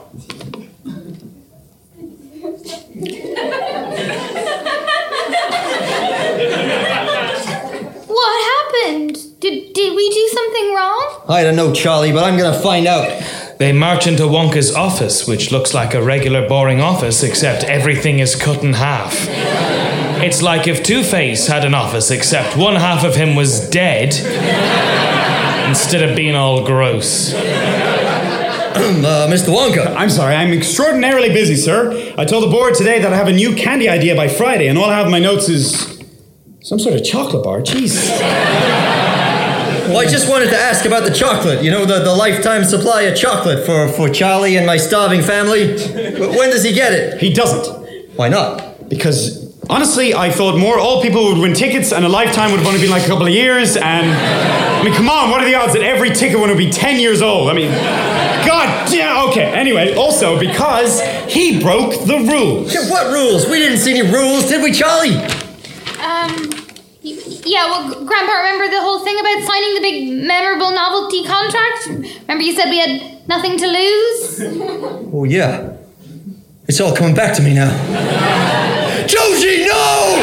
What 8.06 8.44
happened? 8.52 9.40
Did, 9.40 9.72
did 9.72 9.94
we 9.94 10.10
do 10.10 10.28
something 10.32 10.74
wrong? 10.74 11.22
I 11.28 11.42
don't 11.42 11.56
know, 11.56 11.72
Charlie, 11.72 12.12
but 12.12 12.24
I'm 12.24 12.38
gonna 12.38 12.58
find 12.58 12.86
out. 12.86 13.22
They 13.58 13.72
march 13.72 14.06
into 14.06 14.22
Wonka's 14.22 14.72
office, 14.72 15.26
which 15.26 15.50
looks 15.50 15.74
like 15.74 15.92
a 15.92 16.00
regular 16.00 16.48
boring 16.48 16.80
office, 16.80 17.24
except 17.24 17.64
everything 17.64 18.20
is 18.20 18.36
cut 18.36 18.62
in 18.62 18.74
half. 18.74 19.26
It's 20.20 20.42
like 20.42 20.66
if 20.66 20.82
Two 20.82 21.02
Face 21.02 21.46
had 21.46 21.64
an 21.64 21.74
office, 21.74 22.10
except 22.10 22.56
one 22.56 22.74
half 22.74 23.04
of 23.04 23.14
him 23.14 23.34
was 23.36 23.68
dead 23.70 24.14
instead 25.68 26.08
of 26.08 26.16
being 26.16 26.34
all 26.34 26.66
gross. 26.66 27.34
uh, 27.34 29.28
Mr. 29.30 29.54
Wonka. 29.54 29.94
I'm 29.94 30.10
sorry, 30.10 30.34
I'm 30.34 30.52
extraordinarily 30.52 31.28
busy, 31.28 31.56
sir. 31.56 32.14
I 32.18 32.24
told 32.24 32.42
the 32.42 32.50
board 32.50 32.74
today 32.74 33.00
that 33.00 33.12
I 33.12 33.16
have 33.16 33.28
a 33.28 33.32
new 33.32 33.54
candy 33.54 33.88
idea 33.88 34.16
by 34.16 34.28
Friday, 34.28 34.66
and 34.66 34.76
all 34.76 34.90
I 34.90 34.96
have 34.96 35.06
in 35.06 35.12
my 35.12 35.20
notes 35.20 35.48
is 35.48 36.02
some 36.62 36.78
sort 36.78 36.96
of 36.96 37.04
chocolate 37.04 37.44
bar. 37.44 37.60
Jeez. 37.60 38.08
Well, 39.88 39.98
I 39.98 40.04
just 40.04 40.28
wanted 40.28 40.50
to 40.50 40.56
ask 40.56 40.84
about 40.84 41.04
the 41.04 41.14
chocolate. 41.14 41.62
You 41.64 41.70
know, 41.70 41.86
the, 41.86 42.00
the 42.00 42.14
lifetime 42.14 42.64
supply 42.64 43.02
of 43.02 43.16
chocolate 43.16 43.64
for, 43.64 43.88
for 43.88 44.10
Charlie 44.10 44.56
and 44.56 44.66
my 44.66 44.76
starving 44.76 45.22
family. 45.22 45.78
When 45.78 46.50
does 46.50 46.62
he 46.62 46.74
get 46.74 46.92
it? 46.92 47.20
He 47.20 47.32
doesn't. 47.32 48.16
Why 48.16 48.28
not? 48.28 48.90
Because 48.90 49.47
honestly, 49.70 50.14
I 50.14 50.30
thought 50.30 50.58
more 50.58 50.78
old 50.78 51.02
people 51.02 51.24
would 51.28 51.38
win 51.38 51.54
tickets, 51.54 51.92
and 51.92 52.04
a 52.04 52.08
lifetime 52.08 52.50
would 52.50 52.58
have 52.58 52.66
only 52.66 52.80
been 52.80 52.90
like 52.90 53.04
a 53.04 53.08
couple 53.08 53.26
of 53.26 53.32
years. 53.32 53.76
And 53.76 54.10
I 54.10 54.82
mean, 54.84 54.94
come 54.94 55.08
on, 55.08 55.30
what 55.30 55.42
are 55.42 55.44
the 55.44 55.54
odds 55.54 55.74
that 55.74 55.82
every 55.82 56.10
ticket 56.10 56.38
winner 56.38 56.54
would 56.54 56.58
be 56.58 56.70
10 56.70 57.00
years 57.00 57.22
old? 57.22 57.48
I 57.48 57.52
mean, 57.52 57.70
God, 58.46 58.92
yeah, 58.92 59.24
okay. 59.28 59.44
Anyway, 59.44 59.94
also 59.94 60.38
because 60.38 61.00
he 61.28 61.60
broke 61.60 61.92
the 62.06 62.18
rules. 62.18 62.74
Yeah, 62.74 62.90
what 62.90 63.12
rules? 63.12 63.46
We 63.46 63.58
didn't 63.58 63.78
see 63.78 63.98
any 63.98 64.10
rules, 64.10 64.48
did 64.48 64.62
we, 64.62 64.72
Charlie? 64.72 65.16
Um, 66.00 66.50
yeah, 67.02 67.64
well, 67.66 68.04
Grandpa, 68.04 68.32
remember 68.32 68.68
the 68.68 68.80
whole 68.80 69.00
thing 69.04 69.18
about 69.18 69.42
signing 69.42 69.74
the 69.74 69.80
big 69.80 70.26
memorable 70.26 70.70
novelty 70.70 71.24
contract? 71.24 71.86
Remember 72.22 72.42
you 72.42 72.54
said 72.54 72.70
we 72.70 72.78
had 72.78 73.28
nothing 73.28 73.56
to 73.58 73.66
lose? 73.66 74.40
Oh, 75.12 75.24
yeah. 75.24 75.76
It's 76.68 76.80
all 76.80 76.94
coming 76.94 77.14
back 77.14 77.34
to 77.36 77.42
me 77.42 77.54
now. 77.54 77.70
Joji, 79.08 79.64
no! 79.64 80.20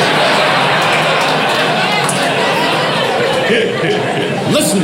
Listen, 4.52 4.84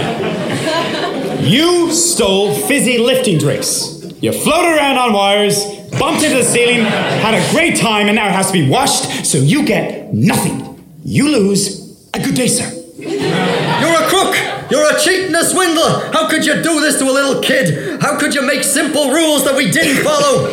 you 1.46 1.92
stole 1.92 2.56
fizzy 2.56 2.98
lifting 2.98 3.38
drinks. 3.38 4.04
You 4.20 4.32
floated 4.32 4.76
around 4.76 4.98
on 4.98 5.14
wires, 5.14 5.66
bumped 6.00 6.24
into 6.24 6.38
the 6.38 6.44
ceiling, 6.44 6.80
had 6.82 7.36
a 7.36 7.52
great 7.52 7.76
time, 7.78 8.08
and 8.08 8.16
now 8.16 8.28
it 8.28 8.32
has 8.32 8.48
to 8.48 8.54
be 8.54 8.68
washed, 8.68 9.26
so 9.26 9.38
you 9.38 9.64
get 9.66 10.14
nothing. 10.14 10.84
You 11.04 11.30
lose. 11.30 11.80
A 12.14 12.20
good 12.20 12.36
day, 12.36 12.48
sir. 12.48 12.70
You're 12.98 14.04
a 14.04 14.08
crook! 14.10 14.36
You're 14.72 14.96
a 14.96 15.00
cheat 15.00 15.28
and 15.28 15.36
a 15.36 15.44
swindler! 15.44 16.12
How 16.12 16.28
could 16.28 16.46
you 16.46 16.56
do 16.64 16.82
this 16.82 16.98
to 17.00 17.06
a 17.06 17.12
little 17.14 17.42
kid? 17.42 18.02
How 18.02 18.18
could 18.18 18.34
you 18.34 18.42
make 18.42 18.64
simple 18.64 19.12
rules 19.12 19.44
that 19.46 19.56
we 19.56 19.70
didn't 19.70 20.04
follow? 20.04 20.50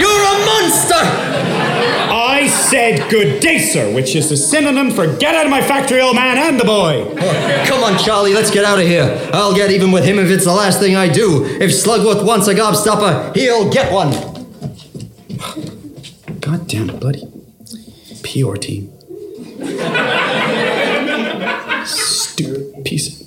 You're 0.00 0.24
a 0.24 0.36
monster! 0.44 1.63
I 2.44 2.48
said 2.48 3.08
good 3.10 3.40
day, 3.40 3.56
sir, 3.58 3.90
which 3.94 4.14
is 4.14 4.30
a 4.30 4.36
synonym 4.36 4.90
for 4.90 5.06
get 5.16 5.34
out 5.34 5.46
of 5.46 5.50
my 5.50 5.62
factory, 5.62 6.02
old 6.02 6.14
man, 6.14 6.36
and 6.36 6.60
the 6.60 6.64
boy. 6.66 7.06
Oh, 7.18 7.64
come 7.66 7.82
on, 7.82 7.98
Charlie, 7.98 8.34
let's 8.34 8.50
get 8.50 8.66
out 8.66 8.78
of 8.78 8.86
here. 8.86 9.18
I'll 9.32 9.54
get 9.54 9.70
even 9.70 9.90
with 9.92 10.04
him 10.04 10.18
if 10.18 10.28
it's 10.28 10.44
the 10.44 10.52
last 10.52 10.78
thing 10.78 10.94
I 10.94 11.08
do. 11.08 11.42
If 11.46 11.70
Slugworth 11.70 12.22
wants 12.22 12.46
a 12.46 12.54
gobstopper, 12.54 13.34
he'll 13.34 13.70
get 13.72 13.90
one. 13.90 14.10
God 16.40 16.68
damn 16.68 16.90
it, 16.90 17.00
buddy. 17.00 17.22
PR 18.22 18.56
team. 18.56 18.92
Stupid 21.86 22.84
piece 22.84 23.22
of. 23.22 23.26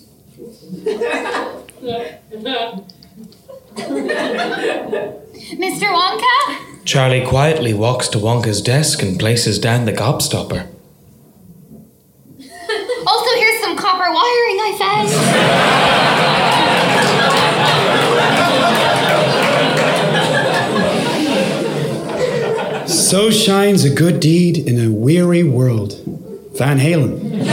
Mr. 5.58 5.88
Wonka? 5.90 6.67
Charlie 6.88 7.24
quietly 7.26 7.74
walks 7.74 8.08
to 8.08 8.18
Wonka's 8.18 8.62
desk 8.62 9.04
and 9.04 9.20
places 9.20 9.60
down 9.60 9.84
the 9.84 9.92
gobstopper. 9.92 10.70
Also, 13.06 13.36
here's 13.40 13.60
some 13.62 13.76
copper 13.78 14.10
wiring 14.10 14.60
I 14.60 14.76
found. 14.80 15.10
So 22.90 23.30
shines 23.32 23.84
a 23.86 23.90
good 23.90 24.22
deed 24.22 24.58
in 24.58 24.80
a 24.80 24.90
weary 24.90 25.44
world. 25.44 26.02
Van 26.54 26.80
Halen. 26.80 27.46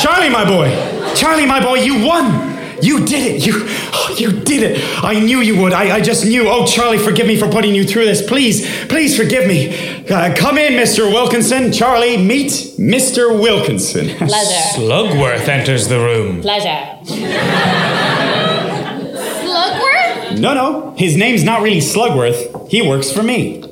Charlie, 0.00 0.30
my 0.30 0.44
boy! 0.44 0.70
Charlie, 1.14 1.46
my 1.46 1.60
boy, 1.60 1.76
you 1.76 2.04
won! 2.04 2.49
You 2.82 3.04
did 3.04 3.34
it! 3.34 3.46
You 3.46 3.54
oh, 3.66 4.14
you 4.18 4.32
did 4.32 4.62
it! 4.62 5.04
I 5.04 5.18
knew 5.20 5.40
you 5.40 5.60
would. 5.60 5.72
I, 5.72 5.96
I 5.96 6.00
just 6.00 6.24
knew. 6.24 6.48
Oh, 6.48 6.66
Charlie, 6.66 6.98
forgive 6.98 7.26
me 7.26 7.36
for 7.36 7.48
putting 7.48 7.74
you 7.74 7.84
through 7.84 8.06
this. 8.06 8.22
Please, 8.26 8.66
please 8.86 9.16
forgive 9.16 9.46
me. 9.46 10.06
Uh, 10.08 10.34
come 10.34 10.58
in, 10.58 10.72
Mr. 10.74 11.12
Wilkinson. 11.12 11.72
Charlie, 11.72 12.16
meet 12.16 12.50
Mr. 12.78 13.38
Wilkinson. 13.40 14.08
Pleasure. 14.16 14.78
Slugworth 14.78 15.48
enters 15.48 15.88
the 15.88 15.98
room. 15.98 16.42
Pleasure. 16.42 16.98
Slugworth? 19.44 20.38
No, 20.38 20.54
no. 20.54 20.94
His 20.96 21.16
name's 21.16 21.44
not 21.44 21.62
really 21.62 21.80
Slugworth. 21.80 22.68
He 22.68 22.82
works 22.82 23.10
for 23.10 23.22
me. 23.22 23.64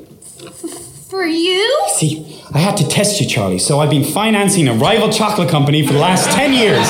For 1.08 1.24
you? 1.24 1.84
See, 1.94 2.42
I 2.52 2.58
had 2.58 2.76
to 2.78 2.88
test 2.88 3.20
you, 3.20 3.26
Charlie, 3.26 3.58
so 3.58 3.80
I've 3.80 3.90
been 3.90 4.04
financing 4.04 4.68
a 4.68 4.74
rival 4.74 5.10
chocolate 5.10 5.48
company 5.48 5.86
for 5.86 5.92
the 5.92 5.98
last 5.98 6.30
10 6.30 6.52
years. 6.52 6.86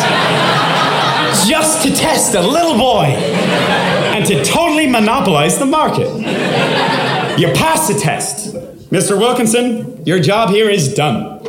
Just 1.46 1.82
to 1.86 1.94
test 1.94 2.34
a 2.34 2.40
little 2.40 2.76
boy 2.76 3.04
and 3.04 4.26
to 4.26 4.44
totally 4.44 4.86
monopolize 4.86 5.58
the 5.58 5.66
market. 5.66 6.08
You 7.38 7.52
passed 7.52 7.92
the 7.92 7.98
test. 7.98 8.54
Mr. 8.90 9.18
Wilkinson, 9.18 10.04
your 10.04 10.18
job 10.18 10.50
here 10.50 10.68
is 10.70 10.94
done. 10.94 11.40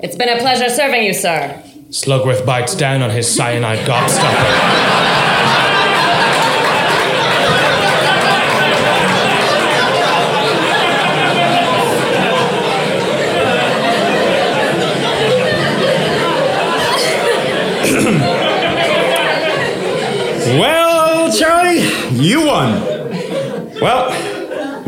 It's 0.00 0.16
been 0.16 0.28
a 0.28 0.38
pleasure 0.38 0.68
serving 0.68 1.04
you, 1.04 1.14
sir. 1.14 1.62
Slugworth 1.90 2.44
bites 2.44 2.74
down 2.74 3.02
on 3.02 3.10
his 3.10 3.32
cyanide 3.34 3.86
gobstopper. 3.86 5.27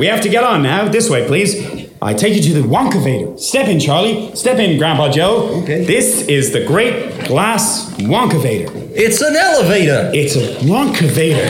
We 0.00 0.06
have 0.06 0.22
to 0.22 0.30
get 0.30 0.42
on 0.42 0.62
now. 0.62 0.88
This 0.88 1.10
way, 1.10 1.26
please. 1.26 1.54
I 2.00 2.14
take 2.14 2.34
you 2.34 2.40
to 2.40 2.62
the 2.62 2.66
Wonkavator. 2.66 3.38
Step 3.38 3.68
in, 3.68 3.78
Charlie. 3.78 4.34
Step 4.34 4.58
in, 4.58 4.78
Grandpa 4.78 5.10
Joe. 5.10 5.60
Okay. 5.62 5.84
This 5.84 6.22
is 6.26 6.52
the 6.52 6.64
great 6.64 7.26
glass 7.26 7.92
Wonkavator. 7.96 8.70
It's 8.94 9.20
an 9.20 9.36
elevator. 9.36 10.10
It's 10.14 10.36
a 10.36 10.56
Wonkavator. 10.64 11.46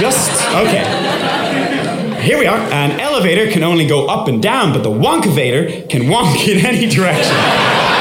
Just 0.00 0.32
okay. 0.54 2.22
Here 2.22 2.38
we 2.38 2.46
are. 2.46 2.58
An 2.58 2.98
elevator 2.98 3.52
can 3.52 3.62
only 3.62 3.86
go 3.86 4.06
up 4.06 4.26
and 4.26 4.42
down, 4.42 4.72
but 4.72 4.82
the 4.82 4.90
Wonkavator 4.90 5.90
can 5.90 6.04
wonk 6.04 6.48
in 6.48 6.64
any 6.64 6.88
direction. 6.88 7.97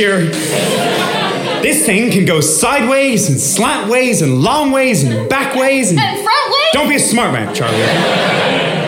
Here. 0.00 0.20
This 1.60 1.84
thing 1.84 2.10
can 2.10 2.24
go 2.24 2.40
sideways 2.40 3.28
and 3.28 3.38
slant 3.38 3.90
ways 3.90 4.22
and 4.22 4.40
long 4.42 4.70
ways 4.72 5.04
and 5.04 5.28
back 5.28 5.54
ways 5.54 5.90
and 5.90 6.00
And 6.00 6.22
front 6.24 6.50
way? 6.50 6.60
don't 6.72 6.88
be 6.88 6.94
a 6.96 6.98
smart 6.98 7.32
man, 7.34 7.54
Charlie. 7.54 7.76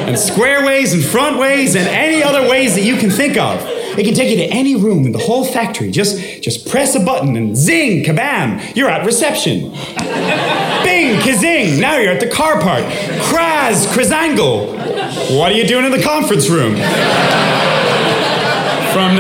And 0.09 0.18
square 0.18 0.64
ways 0.64 0.94
and 0.94 1.05
front 1.05 1.39
ways 1.39 1.76
and 1.76 1.86
any 1.86 2.22
other 2.22 2.48
ways 2.48 2.74
that 2.76 2.82
you 2.82 2.97
can 2.97 3.10
think 3.10 3.36
of. 3.36 3.60
It 3.98 4.05
can 4.06 4.14
take 4.14 4.30
you 4.30 4.36
to 4.39 4.44
any 4.44 4.74
room 4.74 5.05
in 5.05 5.12
the 5.12 5.18
whole 5.18 5.44
factory. 5.44 5.90
Just, 5.90 6.43
just 6.43 6.66
press 6.66 6.94
a 6.94 7.01
button 7.01 7.36
and 7.36 7.55
zing, 7.55 8.05
kabam, 8.05 8.74
you're 8.74 8.89
at 8.89 9.05
reception. 9.05 9.70
Bing, 10.82 11.20
kazing, 11.20 11.78
now 11.78 11.98
you're 11.98 12.12
at 12.12 12.20
the 12.20 12.30
car 12.30 12.59
park. 12.59 12.84
Kraz, 13.28 13.86
krazangle. 13.93 14.72
What 15.39 15.52
are 15.52 15.55
you 15.55 15.66
doing 15.66 15.84
in 15.84 15.93
the 15.93 16.02
conference 16.02 16.48
room? 16.48 16.74
From. 18.93 19.18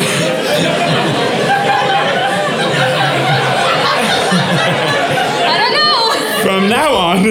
I 5.44 5.56
don't 5.58 5.72
know. 5.74 6.42
From 6.42 6.61
now 6.72 6.94
on, 6.94 7.22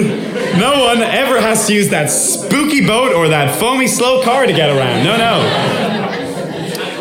no 0.58 0.84
one 0.84 1.02
ever 1.02 1.40
has 1.40 1.66
to 1.66 1.74
use 1.74 1.88
that 1.90 2.10
spooky 2.10 2.86
boat 2.86 3.12
or 3.12 3.28
that 3.28 3.58
foamy 3.58 3.88
slow 3.88 4.22
car 4.22 4.46
to 4.46 4.52
get 4.52 4.70
around. 4.70 5.04
No, 5.04 5.16
no. 5.16 5.40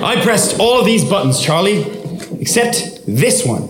I 0.04 0.20
pressed 0.24 0.60
all 0.60 0.80
of 0.80 0.86
these 0.86 1.06
buttons, 1.06 1.40
Charlie, 1.40 1.86
except 2.42 3.06
this 3.06 3.46
one 3.46 3.70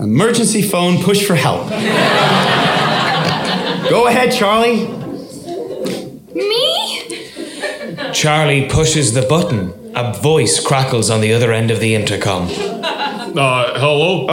emergency 0.00 0.60
phone 0.60 1.02
push 1.02 1.24
for 1.24 1.36
help. 1.36 1.70
Go 3.88 4.08
ahead, 4.08 4.32
Charlie. 4.32 4.88
Me? 6.34 7.02
Charlie 8.12 8.68
pushes 8.68 9.12
the 9.14 9.22
button. 9.28 9.72
A 9.94 10.12
voice 10.12 10.58
crackles 10.58 11.08
on 11.10 11.20
the 11.20 11.32
other 11.32 11.52
end 11.52 11.70
of 11.70 11.78
the 11.78 11.94
intercom. 11.94 12.48
Uh, 12.48 13.78
hello? 13.78 14.26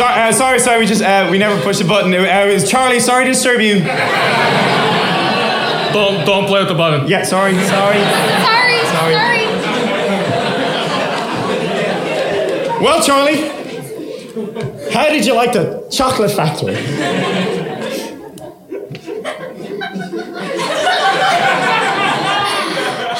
Sorry, 0.00 0.22
uh, 0.22 0.32
sorry, 0.32 0.58
sorry. 0.58 0.78
We 0.80 0.86
just 0.86 1.02
uh, 1.02 1.28
we 1.30 1.36
never 1.36 1.60
pushed 1.60 1.80
the 1.82 1.84
button. 1.86 2.14
It, 2.14 2.20
uh, 2.20 2.46
it 2.48 2.54
was 2.54 2.70
Charlie. 2.70 3.00
Sorry 3.00 3.26
to 3.26 3.32
disturb 3.32 3.60
you. 3.60 3.80
Don't, 5.92 6.24
don't 6.24 6.46
play 6.46 6.60
with 6.60 6.68
the 6.68 6.74
button. 6.74 7.06
Yeah, 7.06 7.22
sorry, 7.22 7.52
sorry. 7.52 7.98
Sorry, 7.98 8.78
Sorry. 8.96 9.14
sorry. 9.14 9.46
Well, 12.82 13.02
Charlie, 13.02 13.42
how 14.90 15.10
did 15.10 15.26
you 15.26 15.34
like 15.34 15.52
the 15.52 15.86
chocolate 15.90 16.30
factory? 16.30 16.76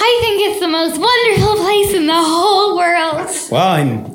I 0.02 0.18
think 0.22 0.40
it's 0.50 0.60
the 0.60 0.68
most 0.68 0.98
wonderful 0.98 1.56
place 1.62 1.92
in 1.94 2.06
the 2.06 2.14
whole 2.14 2.76
world. 2.76 3.28
Well, 3.50 3.68
I'm 3.68 4.09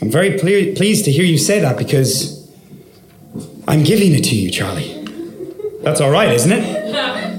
I'm 0.00 0.10
very 0.10 0.38
ple- 0.38 0.74
pleased 0.76 1.04
to 1.06 1.10
hear 1.12 1.24
you 1.24 1.38
say 1.38 1.60
that 1.60 1.76
because 1.76 2.38
I'm 3.66 3.82
giving 3.82 4.12
it 4.14 4.22
to 4.24 4.36
you, 4.36 4.50
Charlie. 4.50 4.94
That's 5.82 6.00
all 6.00 6.10
right, 6.10 6.32
isn't 6.32 6.52
it? 6.52 6.78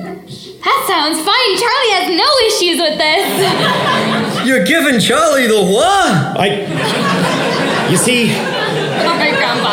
That 0.61 0.86
sounds 0.88 1.18
fine. 1.18 1.56
Charlie 1.57 1.94
has 1.95 2.10
no 2.19 2.30
issues 2.48 2.80
with 2.81 2.98
this. 2.99 4.45
You're 4.48 4.65
giving 4.65 4.99
Charlie 4.99 5.48
the 5.48 5.64
what? 5.73 6.38
I. 6.38 7.88
You 7.90 7.95
see, 7.98 8.31
oh, 8.31 8.36
Sorry, 9.06 9.31
Grandpa. 9.31 9.69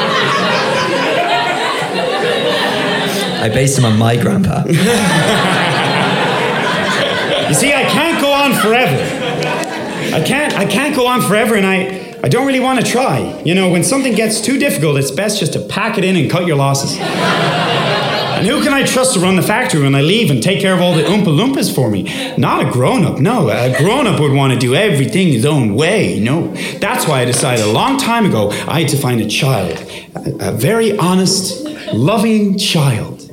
I 3.42 3.48
based 3.52 3.78
him 3.78 3.84
on 3.84 3.98
my 3.98 4.16
grandpa. 4.16 4.62
you 7.48 7.54
see, 7.54 7.72
I 7.74 7.84
can't 7.90 8.20
go 8.20 8.30
on 8.32 8.54
forever. 8.54 9.25
I 10.16 10.22
can't. 10.22 10.54
I 10.54 10.64
can't 10.64 10.96
go 10.96 11.06
on 11.06 11.20
forever, 11.20 11.56
and 11.56 11.66
I. 11.66 12.04
I 12.22 12.28
don't 12.28 12.46
really 12.46 12.60
want 12.60 12.80
to 12.80 12.90
try. 12.90 13.42
You 13.44 13.54
know, 13.54 13.70
when 13.70 13.84
something 13.84 14.14
gets 14.14 14.40
too 14.40 14.58
difficult, 14.58 14.96
it's 14.96 15.10
best 15.10 15.38
just 15.38 15.52
to 15.52 15.60
pack 15.60 15.98
it 15.98 16.04
in 16.04 16.16
and 16.16 16.30
cut 16.30 16.46
your 16.46 16.56
losses. 16.56 16.96
And 16.98 18.46
who 18.46 18.62
can 18.62 18.72
I 18.72 18.84
trust 18.84 19.12
to 19.14 19.20
run 19.20 19.36
the 19.36 19.42
factory 19.42 19.82
when 19.82 19.94
I 19.94 20.00
leave 20.00 20.30
and 20.30 20.42
take 20.42 20.60
care 20.60 20.74
of 20.74 20.80
all 20.80 20.94
the 20.94 21.02
Oompa 21.02 21.26
Loompas 21.26 21.72
for 21.72 21.90
me? 21.90 22.04
Not 22.36 22.66
a 22.66 22.70
grown 22.70 23.04
up, 23.04 23.20
no. 23.20 23.50
A 23.50 23.76
grown 23.78 24.06
up 24.06 24.18
would 24.18 24.32
want 24.32 24.54
to 24.54 24.58
do 24.58 24.74
everything 24.74 25.28
his 25.28 25.44
own 25.44 25.74
way, 25.74 26.18
no. 26.18 26.48
That's 26.80 27.06
why 27.06 27.20
I 27.20 27.24
decided 27.26 27.64
a 27.64 27.70
long 27.70 27.98
time 27.98 28.24
ago 28.24 28.50
I 28.66 28.80
had 28.80 28.88
to 28.88 28.96
find 28.96 29.20
a 29.20 29.28
child. 29.28 29.78
A, 30.16 30.48
a 30.48 30.52
very 30.52 30.96
honest, 30.98 31.64
loving 31.92 32.58
child. 32.58 33.22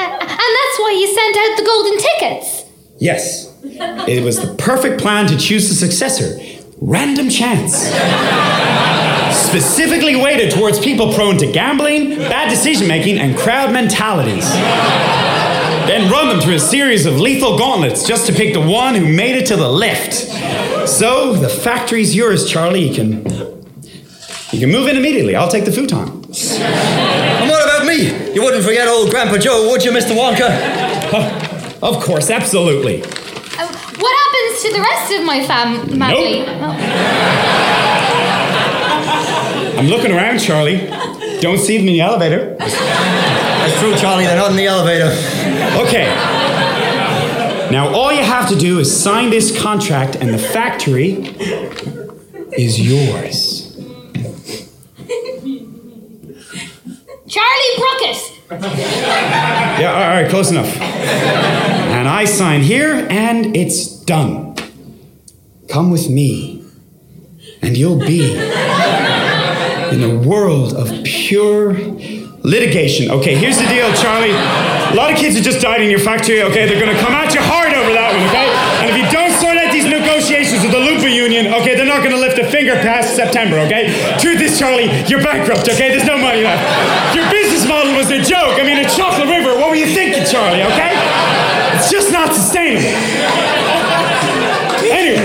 And 0.00 0.56
that's 0.56 0.78
why 0.78 0.92
you 0.92 1.06
sent 1.06 1.36
out 1.36 1.56
the 1.56 1.64
golden 1.64 1.98
tickets. 1.98 2.57
Yes, 2.98 3.54
it 3.62 4.24
was 4.24 4.40
the 4.40 4.54
perfect 4.56 5.00
plan 5.00 5.26
to 5.28 5.36
choose 5.36 5.68
the 5.68 5.74
successor. 5.74 6.38
Random 6.80 7.28
chance. 7.28 7.74
Specifically 9.36 10.16
weighted 10.16 10.50
towards 10.52 10.78
people 10.78 11.12
prone 11.14 11.36
to 11.38 11.50
gambling, 11.50 12.18
bad 12.18 12.48
decision 12.50 12.88
making, 12.88 13.18
and 13.18 13.36
crowd 13.36 13.72
mentalities. 13.72 14.48
Then 15.86 16.10
run 16.10 16.28
them 16.28 16.40
through 16.40 16.54
a 16.54 16.60
series 16.60 17.06
of 17.06 17.18
lethal 17.18 17.56
gauntlets 17.56 18.06
just 18.06 18.26
to 18.26 18.32
pick 18.32 18.52
the 18.52 18.60
one 18.60 18.94
who 18.94 19.06
made 19.10 19.36
it 19.36 19.46
to 19.46 19.56
the 19.56 19.68
lift. 19.68 20.12
So 20.88 21.34
the 21.34 21.48
factory's 21.48 22.14
yours, 22.14 22.50
Charlie. 22.50 22.88
You 22.88 22.94
can 22.94 23.24
you 24.52 24.60
can 24.60 24.70
move 24.70 24.88
in 24.88 24.96
immediately. 24.96 25.36
I'll 25.36 25.50
take 25.50 25.64
the 25.64 25.72
futon. 25.72 26.08
And 26.08 27.50
what 27.50 27.64
about 27.64 27.86
me? 27.86 28.34
You 28.34 28.42
wouldn't 28.42 28.64
forget 28.64 28.88
old 28.88 29.10
Grandpa 29.10 29.38
Joe, 29.38 29.70
would 29.70 29.84
you, 29.84 29.92
Mr. 29.92 30.16
Wonka? 30.16 31.47
Of 31.82 32.02
course, 32.02 32.30
absolutely. 32.30 33.02
Uh, 33.02 33.66
what 33.98 34.16
happens 34.16 34.62
to 34.62 34.72
the 34.72 34.80
rest 34.80 35.12
of 35.12 35.24
my 35.24 35.44
fam- 35.46 35.88
family? 35.98 36.44
I'm 39.78 39.86
looking 39.86 40.10
around, 40.10 40.40
Charlie. 40.40 40.86
Don't 41.40 41.58
see 41.58 41.78
them 41.78 41.86
in 41.86 41.92
the 41.94 42.00
elevator. 42.00 42.56
That's 42.58 43.78
true, 43.80 43.94
Charlie. 43.96 44.24
They're 44.26 44.36
not 44.36 44.50
in 44.50 44.56
the 44.56 44.66
elevator. 44.66 45.10
Okay. 45.86 46.06
Now, 47.70 47.88
all 47.94 48.12
you 48.12 48.22
have 48.24 48.48
to 48.48 48.56
do 48.56 48.78
is 48.80 48.90
sign 49.02 49.30
this 49.30 49.60
contract, 49.62 50.16
and 50.16 50.32
the 50.34 50.38
factory 50.38 51.12
is 52.56 52.80
yours. 52.80 53.76
Charlie 57.28 57.74
Brookett. 57.76 58.37
Yeah, 59.78 59.92
all 59.92 60.22
right, 60.22 60.30
close 60.30 60.50
enough. 60.50 60.74
And 60.80 62.08
I 62.08 62.24
sign 62.24 62.62
here, 62.62 63.06
and 63.10 63.54
it's 63.54 63.86
done. 63.86 64.56
Come 65.68 65.90
with 65.90 66.08
me, 66.08 66.64
and 67.60 67.76
you'll 67.76 67.98
be 68.00 68.32
in 69.92 70.02
a 70.02 70.18
world 70.26 70.72
of 70.72 71.04
pure 71.04 71.74
litigation. 72.42 73.10
Okay, 73.10 73.36
here's 73.36 73.58
the 73.58 73.66
deal, 73.66 73.92
Charlie. 73.92 74.32
A 74.32 74.94
lot 74.96 75.12
of 75.12 75.18
kids 75.18 75.36
have 75.36 75.44
just 75.44 75.60
died 75.60 75.82
in 75.82 75.90
your 75.90 76.00
factory, 76.00 76.42
okay? 76.42 76.66
They're 76.66 76.80
gonna 76.80 76.98
come 76.98 77.12
at 77.12 77.34
you 77.34 77.40
hard 77.42 77.74
over 77.74 77.92
that 77.92 78.16
one, 78.16 78.24
okay? 78.32 78.48
And 78.80 78.90
if 78.90 78.96
you 78.96 79.06
don't 79.12 79.30
sort 79.38 79.58
out 79.58 79.70
these 79.70 79.84
Union, 81.08 81.52
okay, 81.54 81.74
they're 81.74 81.86
not 81.86 82.02
gonna 82.02 82.16
lift 82.16 82.38
a 82.38 82.50
finger 82.50 82.74
past 82.74 83.16
September, 83.16 83.58
okay? 83.60 83.92
Truth 84.20 84.40
is, 84.40 84.58
Charlie, 84.58 84.90
you're 85.06 85.22
bankrupt, 85.22 85.68
okay? 85.68 85.90
There's 85.90 86.06
no 86.06 86.18
money 86.18 86.42
left. 86.42 87.14
Your 87.14 87.28
business 87.30 87.66
model 87.66 87.94
was 87.94 88.10
a 88.10 88.22
joke. 88.22 88.60
I 88.60 88.62
mean, 88.64 88.78
a 88.78 88.88
chocolate 88.88 89.28
river, 89.28 89.56
what 89.58 89.70
were 89.70 89.76
you 89.76 89.86
thinking, 89.86 90.24
Charlie, 90.24 90.62
okay? 90.62 90.92
It's 91.76 91.90
just 91.90 92.12
not 92.12 92.34
sustainable. 92.34 92.86
Anyway. 94.90 95.24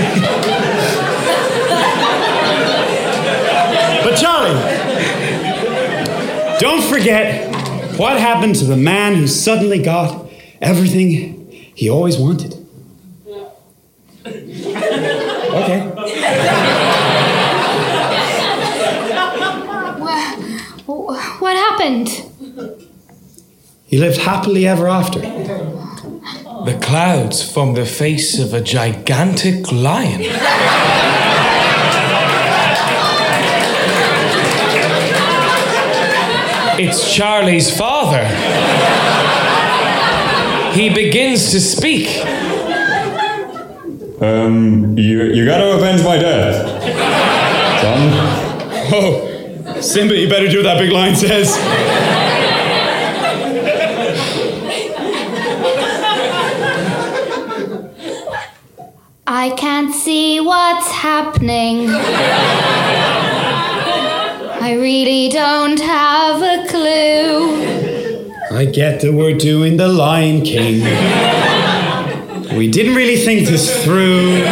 But 4.04 4.16
Charlie, 4.16 4.60
don't 6.58 6.82
forget 6.84 7.54
what 7.98 8.18
happened 8.20 8.56
to 8.56 8.64
the 8.64 8.76
man 8.76 9.14
who 9.14 9.26
suddenly 9.26 9.82
got 9.82 10.30
everything 10.60 11.50
he 11.74 11.88
always 11.90 12.16
wanted. 12.18 12.63
Okay. 15.64 15.80
What 21.38 21.56
happened? 21.56 22.08
He 23.86 23.96
lived 23.96 24.18
happily 24.18 24.66
ever 24.66 24.88
after. 24.88 25.20
The 25.20 26.78
clouds 26.82 27.42
form 27.42 27.72
the 27.74 27.86
face 27.86 28.38
of 28.38 28.52
a 28.52 28.60
gigantic 28.60 29.72
lion. 29.72 30.20
It's 36.76 37.14
Charlie's 37.14 37.74
father. 37.74 38.26
He 40.74 40.90
begins 40.90 41.52
to 41.52 41.60
speak. 41.60 42.08
Um, 44.20 44.96
you, 44.96 45.24
you 45.24 45.44
gotta 45.44 45.74
avenge 45.74 46.04
my 46.04 46.16
death. 46.16 46.66
Son? 47.82 48.10
Oh, 48.92 49.80
Simba, 49.80 50.16
you 50.16 50.28
better 50.28 50.48
do 50.48 50.58
what 50.58 50.64
that 50.64 50.78
big 50.78 50.92
lion 50.92 51.16
says. 51.16 51.58
I 59.26 59.50
can't 59.56 59.92
see 59.92 60.38
what's 60.40 60.90
happening. 60.92 61.88
I 64.60 64.76
really 64.78 65.28
don't 65.28 65.80
have 65.80 66.40
a 66.40 66.68
clue. 66.68 68.32
I 68.56 68.64
get 68.66 69.00
that 69.00 69.12
we're 69.12 69.36
doing 69.36 69.76
the 69.76 69.88
Lion 69.88 70.42
King. 70.42 70.82
We 72.56 72.70
didn't 72.70 72.94
really 72.94 73.16
think 73.16 73.48
this 73.48 73.84
through. 73.84 74.44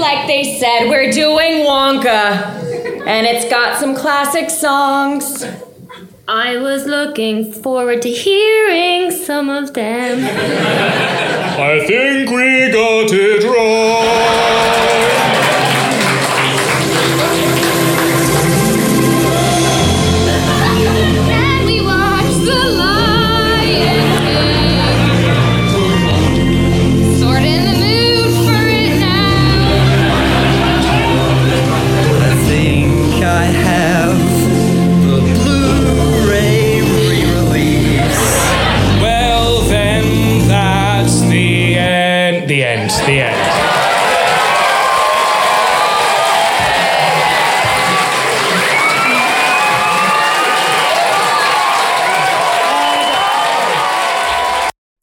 Like 0.00 0.26
they 0.26 0.58
said, 0.58 0.88
we're 0.88 1.12
doing 1.12 1.64
Wonka. 1.64 2.60
And 3.06 3.26
it's 3.26 3.48
got 3.48 3.78
some 3.78 3.94
classic 3.94 4.50
songs. 4.50 5.44
I 6.26 6.56
was 6.56 6.86
looking 6.86 7.52
forward 7.52 8.02
to 8.02 8.10
hearing 8.10 9.12
some 9.12 9.48
of 9.48 9.74
them. 9.74 10.24
I 10.24 11.84
think 11.86 12.30
we 12.30 12.72
got 12.72 13.12
it 13.12 13.44
right. 13.44 15.11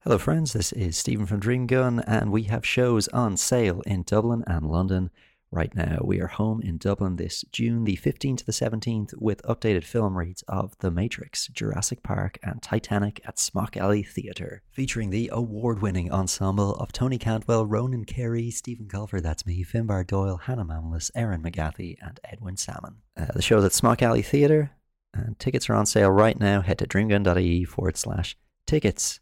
Hello, 0.09 0.17
friends. 0.17 0.53
This 0.53 0.71
is 0.71 0.97
Stephen 0.97 1.27
from 1.27 1.39
Dream 1.39 1.67
Gun, 1.67 1.99
and 1.99 2.31
we 2.31 2.45
have 2.45 2.65
shows 2.65 3.07
on 3.09 3.37
sale 3.37 3.81
in 3.81 4.01
Dublin 4.01 4.43
and 4.47 4.65
London 4.65 5.11
right 5.51 5.71
now. 5.75 5.99
We 6.03 6.19
are 6.19 6.25
home 6.25 6.63
in 6.63 6.79
Dublin 6.79 7.17
this 7.17 7.45
June 7.51 7.83
the 7.83 7.95
15th 7.95 8.37
to 8.39 8.45
the 8.47 8.51
17th 8.51 9.13
with 9.19 9.43
updated 9.43 9.83
film 9.83 10.17
reads 10.17 10.41
of 10.47 10.75
The 10.79 10.89
Matrix, 10.89 11.45
Jurassic 11.49 12.01
Park, 12.01 12.39
and 12.41 12.59
Titanic 12.59 13.21
at 13.23 13.37
Smock 13.37 13.77
Alley 13.77 14.01
Theatre, 14.01 14.63
featuring 14.71 15.11
the 15.11 15.29
award 15.31 15.79
winning 15.79 16.11
ensemble 16.11 16.73
of 16.77 16.91
Tony 16.91 17.19
Cantwell, 17.19 17.67
Ronan 17.67 18.05
Carey, 18.05 18.49
Stephen 18.49 18.87
Colfer, 18.87 19.21
that's 19.21 19.45
me, 19.45 19.63
Finbar 19.63 20.07
Doyle, 20.07 20.37
Hannah 20.37 20.65
Mamalis, 20.65 21.11
Erin 21.13 21.43
McGathy, 21.43 21.97
and 22.01 22.19
Edwin 22.23 22.57
Salmon. 22.57 22.95
Uh, 23.15 23.27
the 23.35 23.43
show's 23.43 23.63
at 23.63 23.73
Smock 23.73 24.01
Alley 24.01 24.23
Theatre, 24.23 24.71
and 25.13 25.37
tickets 25.37 25.69
are 25.69 25.75
on 25.75 25.85
sale 25.85 26.09
right 26.09 26.39
now. 26.39 26.61
Head 26.61 26.79
to 26.79 26.87
dreamgun.ie 26.87 27.63
forward 27.65 27.95
slash 27.95 28.35
tickets. 28.65 29.19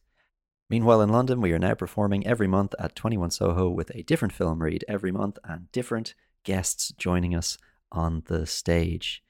Meanwhile, 0.70 1.02
in 1.02 1.10
London, 1.10 1.40
we 1.40 1.54
are 1.54 1.60
now 1.60 1.76
performing 1.76 2.28
every 2.28 2.48
month 2.48 2.76
at 2.78 2.96
21 2.96 3.32
Soho 3.32 3.70
with 3.70 3.90
a 3.96 4.04
different 4.04 4.34
film 4.34 4.62
read 4.62 4.84
every 4.88 5.14
month 5.14 5.40
and 5.46 5.72
different 5.72 6.14
guests 6.44 6.92
joining 6.98 7.34
us 7.34 7.58
on 7.92 8.24
the 8.28 8.46
stage. 8.46 9.24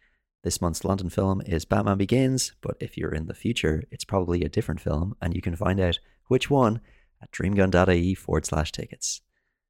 This 0.43 0.61
month's 0.61 0.83
London 0.83 1.09
film 1.09 1.41
is 1.45 1.65
Batman 1.65 1.97
Begins, 1.97 2.53
but 2.61 2.77
if 2.79 2.97
you're 2.97 3.13
in 3.13 3.27
the 3.27 3.35
future, 3.35 3.83
it's 3.91 4.03
probably 4.03 4.43
a 4.43 4.49
different 4.49 4.81
film, 4.81 5.15
and 5.21 5.35
you 5.35 5.41
can 5.41 5.55
find 5.55 5.79
out 5.79 5.99
which 6.27 6.49
one 6.49 6.81
at 7.21 7.31
dreamgun.ie 7.31 8.15
forward 8.15 8.45
slash 8.45 8.71
tickets. 8.71 9.21